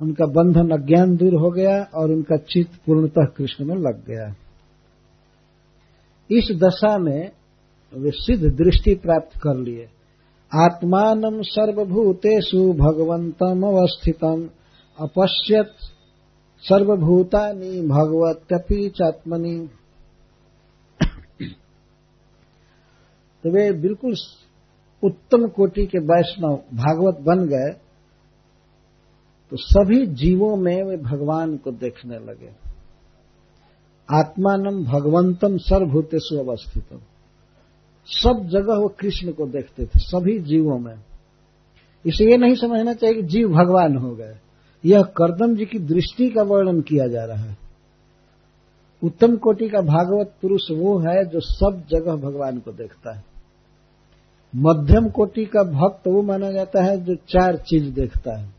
[0.00, 4.34] उनका बंधन अज्ञान दूर हो गया और उनका चित्त पूर्णतः कृष्ण में लग गया।
[6.30, 7.30] इस दशा में
[7.92, 9.88] वे सिद्ध दृष्टि प्राप्त कर लिए।
[10.52, 14.48] आत्मान सर्वभूतेषु भगवंतम अवस्थितम
[14.98, 15.72] अपश्यत
[16.64, 19.56] सर्वभूतानि भगवत्यपि चात्मनि।
[23.46, 24.14] तो वे बिल्कुल
[25.02, 27.68] उत्तम कोटि के वैष्णव भागवत बन गए
[29.52, 32.48] तो सभी जीवों में वे भगवान को देखने लगे।
[34.08, 37.00] आत्मानम भगवंतम सर्वभूतेषु अवस्थितम
[38.08, 40.94] सब जगह वो कृष्ण को देखते थे, सभी जीवों में।
[42.04, 44.34] इसे ये नहीं समझना चाहिए कि जीव भगवान हो गए।
[44.84, 47.56] यह करदम जी की दृष्टि का वर्णन किया जा रहा है।
[49.02, 53.35] उत्तम कोटि का भागवत पुरुष वो है जो सब जगह भगवान को देखता है।
[54.56, 58.54] मध्यम कोटि का भक्त वो माना जाता है जो चार चीज़ देखता है।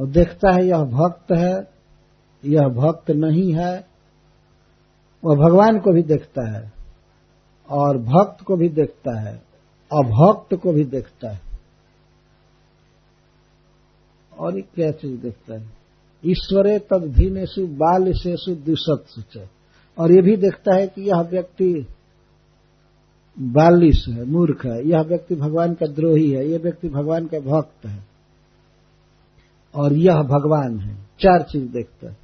[0.00, 1.70] और देखता है यह भक्त है,
[2.44, 3.86] यह भक्त नहीं है,
[5.24, 6.72] वह भगवान को भी देखता है,
[7.70, 9.42] और भक्त को भी देखता है,
[9.92, 11.40] अभक्त को भी देखता है।
[14.38, 15.78] और ये क्या चीज़ देखता है?
[16.26, 19.48] ईश्वरे तद धीनेशु बाल शेषु दुसत
[19.98, 21.86] और ये भी देखता है कि यह व्यक्ति
[23.40, 27.86] बालिश है, मूर्ख है, यह व्यक्ति भगवान का द्रोही है, यह व्यक्ति भगवान का भक्त
[27.86, 28.04] है,
[29.74, 32.16] और यह भगवान है, चार चीज़ देखता है।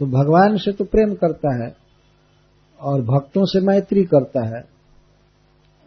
[0.00, 1.76] तो भगवान से तो प्रेम करता है,
[2.80, 4.64] और भक्तों से मैत्री करता है,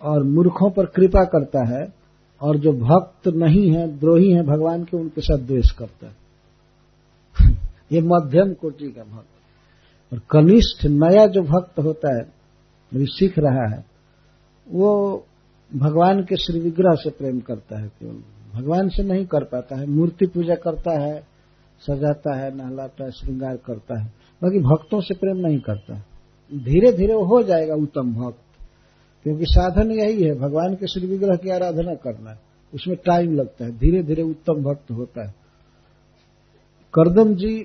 [0.01, 1.93] और मूर्खों पर कृपा करता है,
[2.41, 6.15] और जो भक्त नहीं है, द्रोही है, भगवान के उनके साथ द्वेष करता है।
[7.91, 9.27] ये मध्यम कोटि का भक्त।
[10.13, 12.37] और कनिष्ठ नया जो भक्त होता है
[12.93, 13.96] सीख रहा है
[14.71, 15.17] वो
[15.75, 18.23] भगवान के श्री विग्रह से प्रेम करता है केवल।
[18.59, 21.27] भगवान से नहीं कर पाता है। मूर्ति पूजा करता है,
[21.79, 24.07] सजाता है, नहलाता है, श्रृंगार करता है।
[24.43, 25.93] बाकी भक्तों से प्रेम नहीं करता
[26.53, 28.67] धीरे धीरे वो हो जाएगा उत्तम भक्त।
[29.23, 32.39] क्योंकि साधन यही है, भगवान के श्री विग्रह की आराधना करना है।
[32.73, 35.35] उसमें टाइम लगता है। धीरे धीरे उत्तम भक्त होता है।
[36.93, 37.63] करदम जी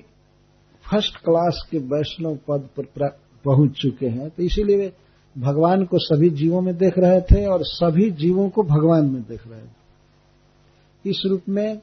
[0.91, 3.07] फ़र्स्ट क्लास के वैष्णव पद पर
[3.45, 4.93] पहुँच चुके हैं। तो इसीलिए
[5.35, 9.47] भगवान को सभी जीवों में देख रहे थे और सभी जीवों को भगवान में देख
[9.47, 11.81] रहे थे। इस रूप में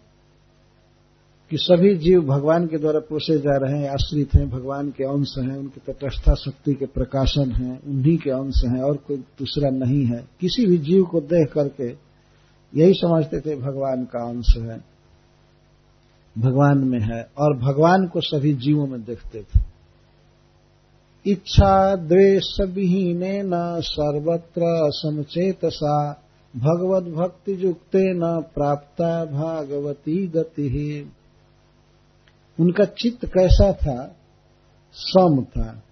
[1.51, 5.35] कि सभी जीव भगवान के द्वारा पोसे जा रहे हैं, आश्रित हैं, भगवान के अंश
[5.39, 10.05] हैं, उनकी तटस्था शक्ति के प्रकाशन हैं, उन्हीं के अंश हैं और कोई दूसरा नहीं
[10.05, 11.89] है। किसी भी जीव को देख करके
[12.73, 14.79] यही समझते थे भगवान का अंश है,
[16.37, 19.70] भगवान में है और भगवान को सभी जीवों में देखते थे।
[21.27, 26.25] इच्छा द्वेष विहीन न सर्वत्र समचेतसा
[26.57, 31.13] भगवत भक्ति युक्ते न प्राप्ता भागवती गति।
[32.61, 34.17] उनका चित्त कैसा था?
[34.93, 35.83] सम था,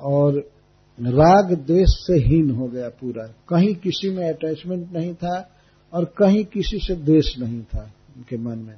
[0.00, 0.50] और
[1.00, 5.50] राग द्वेष से हीन हो गया पूरा। कहीं किसी में अटैचमेंट नहीं था,
[5.92, 8.76] और कहीं किसी से द्वेष नहीं था उनके मन में।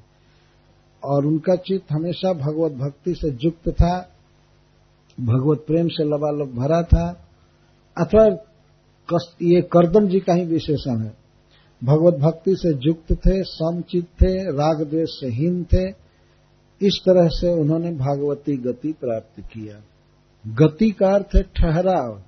[1.05, 4.15] और उनका चित्त हमेशा भगवत भक्ति से युक्त था
[5.21, 7.29] भगवत प्रेम से लबालब भरा था।
[8.01, 8.27] अथवा
[9.43, 11.15] ये करदम जी का ही विशेषण है।
[11.85, 16.09] भगवत भक्ति से युक्त थे, समचित थे, राग द्वेष से हीन थे।
[16.87, 19.77] इस तरह से उन्होंने भागवती गति प्राप्त किया।
[20.55, 22.23] गति का अर्थ है ठहराव।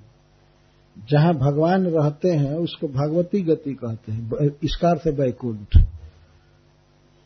[1.11, 4.31] जहाँ भगवान रहते हैं, उसको भागवती गति कहते हैं।
[4.63, 5.85] इसका अर्थ है वैकुंठ।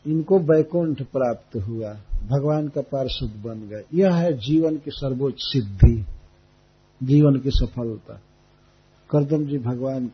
[0.07, 6.05] इनको वैकुंठ प्राप्त हुआ, भगवान का पार्षद बन गए। यह है जीवन की सर्वोच्च सिद्धि,
[7.03, 8.21] जीवन की सफलता।
[9.11, 10.07] करदम जी भगवान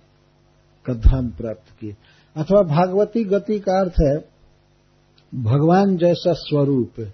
[0.85, 1.95] का धाम प्राप्त किए।
[2.35, 4.17] अथवा भागवती गति का अर्थ है,
[5.43, 7.13] भगवान जैसा स्वरूप,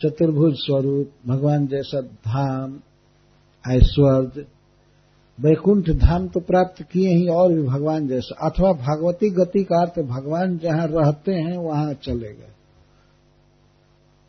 [0.00, 2.80] चतुर्भुज स्वरूप, भगवान जैसा धाम,
[3.70, 4.46] ऐश्वर्य
[5.40, 9.98] वैकुंठ धाम तो प्राप्त किए ही और भी भगवान जैसा, अथवा भागवती गति का अर्थ
[9.98, 12.52] भगवान जहाँ रहते हैं, वहाँ चले गए।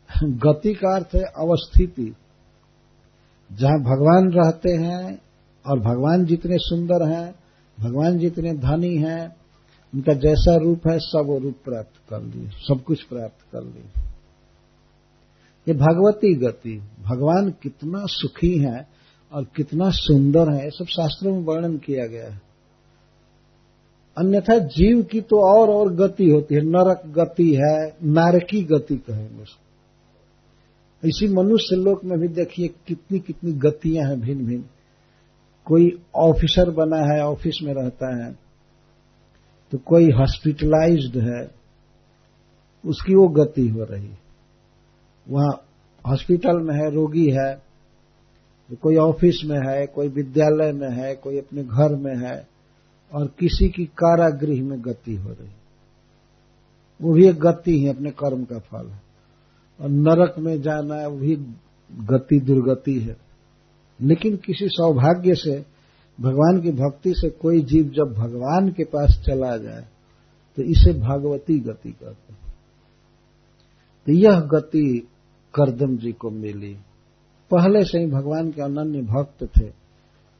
[0.24, 2.14] गति का अर्थ है अवस्थिति।
[3.52, 5.18] जहाँ भगवान रहते हैं
[5.66, 7.34] और भगवान जितने सुंदर हैं,
[7.80, 9.36] भगवान जितने धनी हैं,
[9.94, 14.02] उनका जैसा रूप है, सब वो रूप प्राप्त कर लिए, सब कुछ प्राप्त कर लिए।
[15.68, 18.97] ये भगवती गति, भगवान कितना सुखी है
[19.32, 22.40] और कितना सुंदर है सब शास्त्रों में वर्णन किया गया है।
[24.16, 29.42] अन्यथा जीव की तो और और गति होती है, नरक गति है, नारकी गति कहेंगे
[29.42, 29.66] उसको।
[31.02, 34.64] इसी मनुष्य लोक में भी देखिए कितनी कितनी गतियाँ हैं भिन्न भिन्न
[35.66, 38.32] कोई ऑफिसर बना है, ऑफ़िस में रहता है
[39.72, 41.40] तो कोई हॉस्पिटलाइज्ड है,
[42.84, 44.10] उसकी वो गति हो रही
[45.26, 45.52] वहाँ
[46.04, 47.67] हॉस्पिटल में है, रोगी है
[48.74, 52.48] कोई ऑफ़िस में है, कोई विद्यालय में है, कोई अपने घर में है,
[53.12, 55.48] और किसी की कारागृह में गति हो रही
[57.02, 59.02] वो भी एक गति है, अपने कर्म का फल है।
[59.80, 61.36] और नरक में जाना वो भी
[61.92, 63.16] गति, दुर्गति है।
[64.00, 65.64] लेकिन किसी सौभाग्य से,
[66.20, 69.84] भगवान की भक्ति से कोई जीव जब भगवान के पास चला जाए
[70.56, 72.54] तो इसे भागवती गति कहते हैं।
[74.06, 75.08] तो यह गति
[75.54, 76.76] करदम जी को मिली।
[77.50, 79.88] पहले से ही भगवान के अनन्य भक्त थे।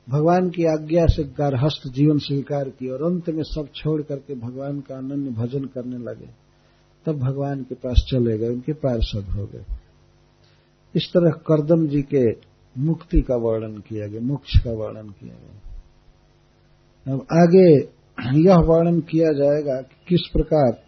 [0.09, 4.81] भगवान की आज्ञा से गारहस्थ जीवन स्वीकार किया और अंत में सब छोड़ करके भगवान
[4.81, 6.49] का अनन्य भजन करने लगे।
[7.07, 9.65] तब भगवान के पास चले गए, उनके पार्षद हो गए।
[10.95, 12.49] इस तरह करदम जी के
[12.79, 15.63] मुक्ति का वर्णन किया गया, मोक्ष का वर्णन किया गया।
[17.15, 17.99] अब आगे
[18.49, 20.83] यह वर्णन किया जाएगा कि किस प्रकार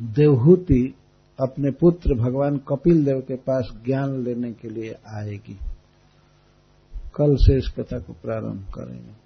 [0.00, 0.94] देवहूति
[1.40, 5.58] अपने पुत्र भगवान कपिल देव के पास ज्ञान लेने के लिए आएगी।
[7.14, 9.21] कल से इस कथा को प्रारंभ करेंगे।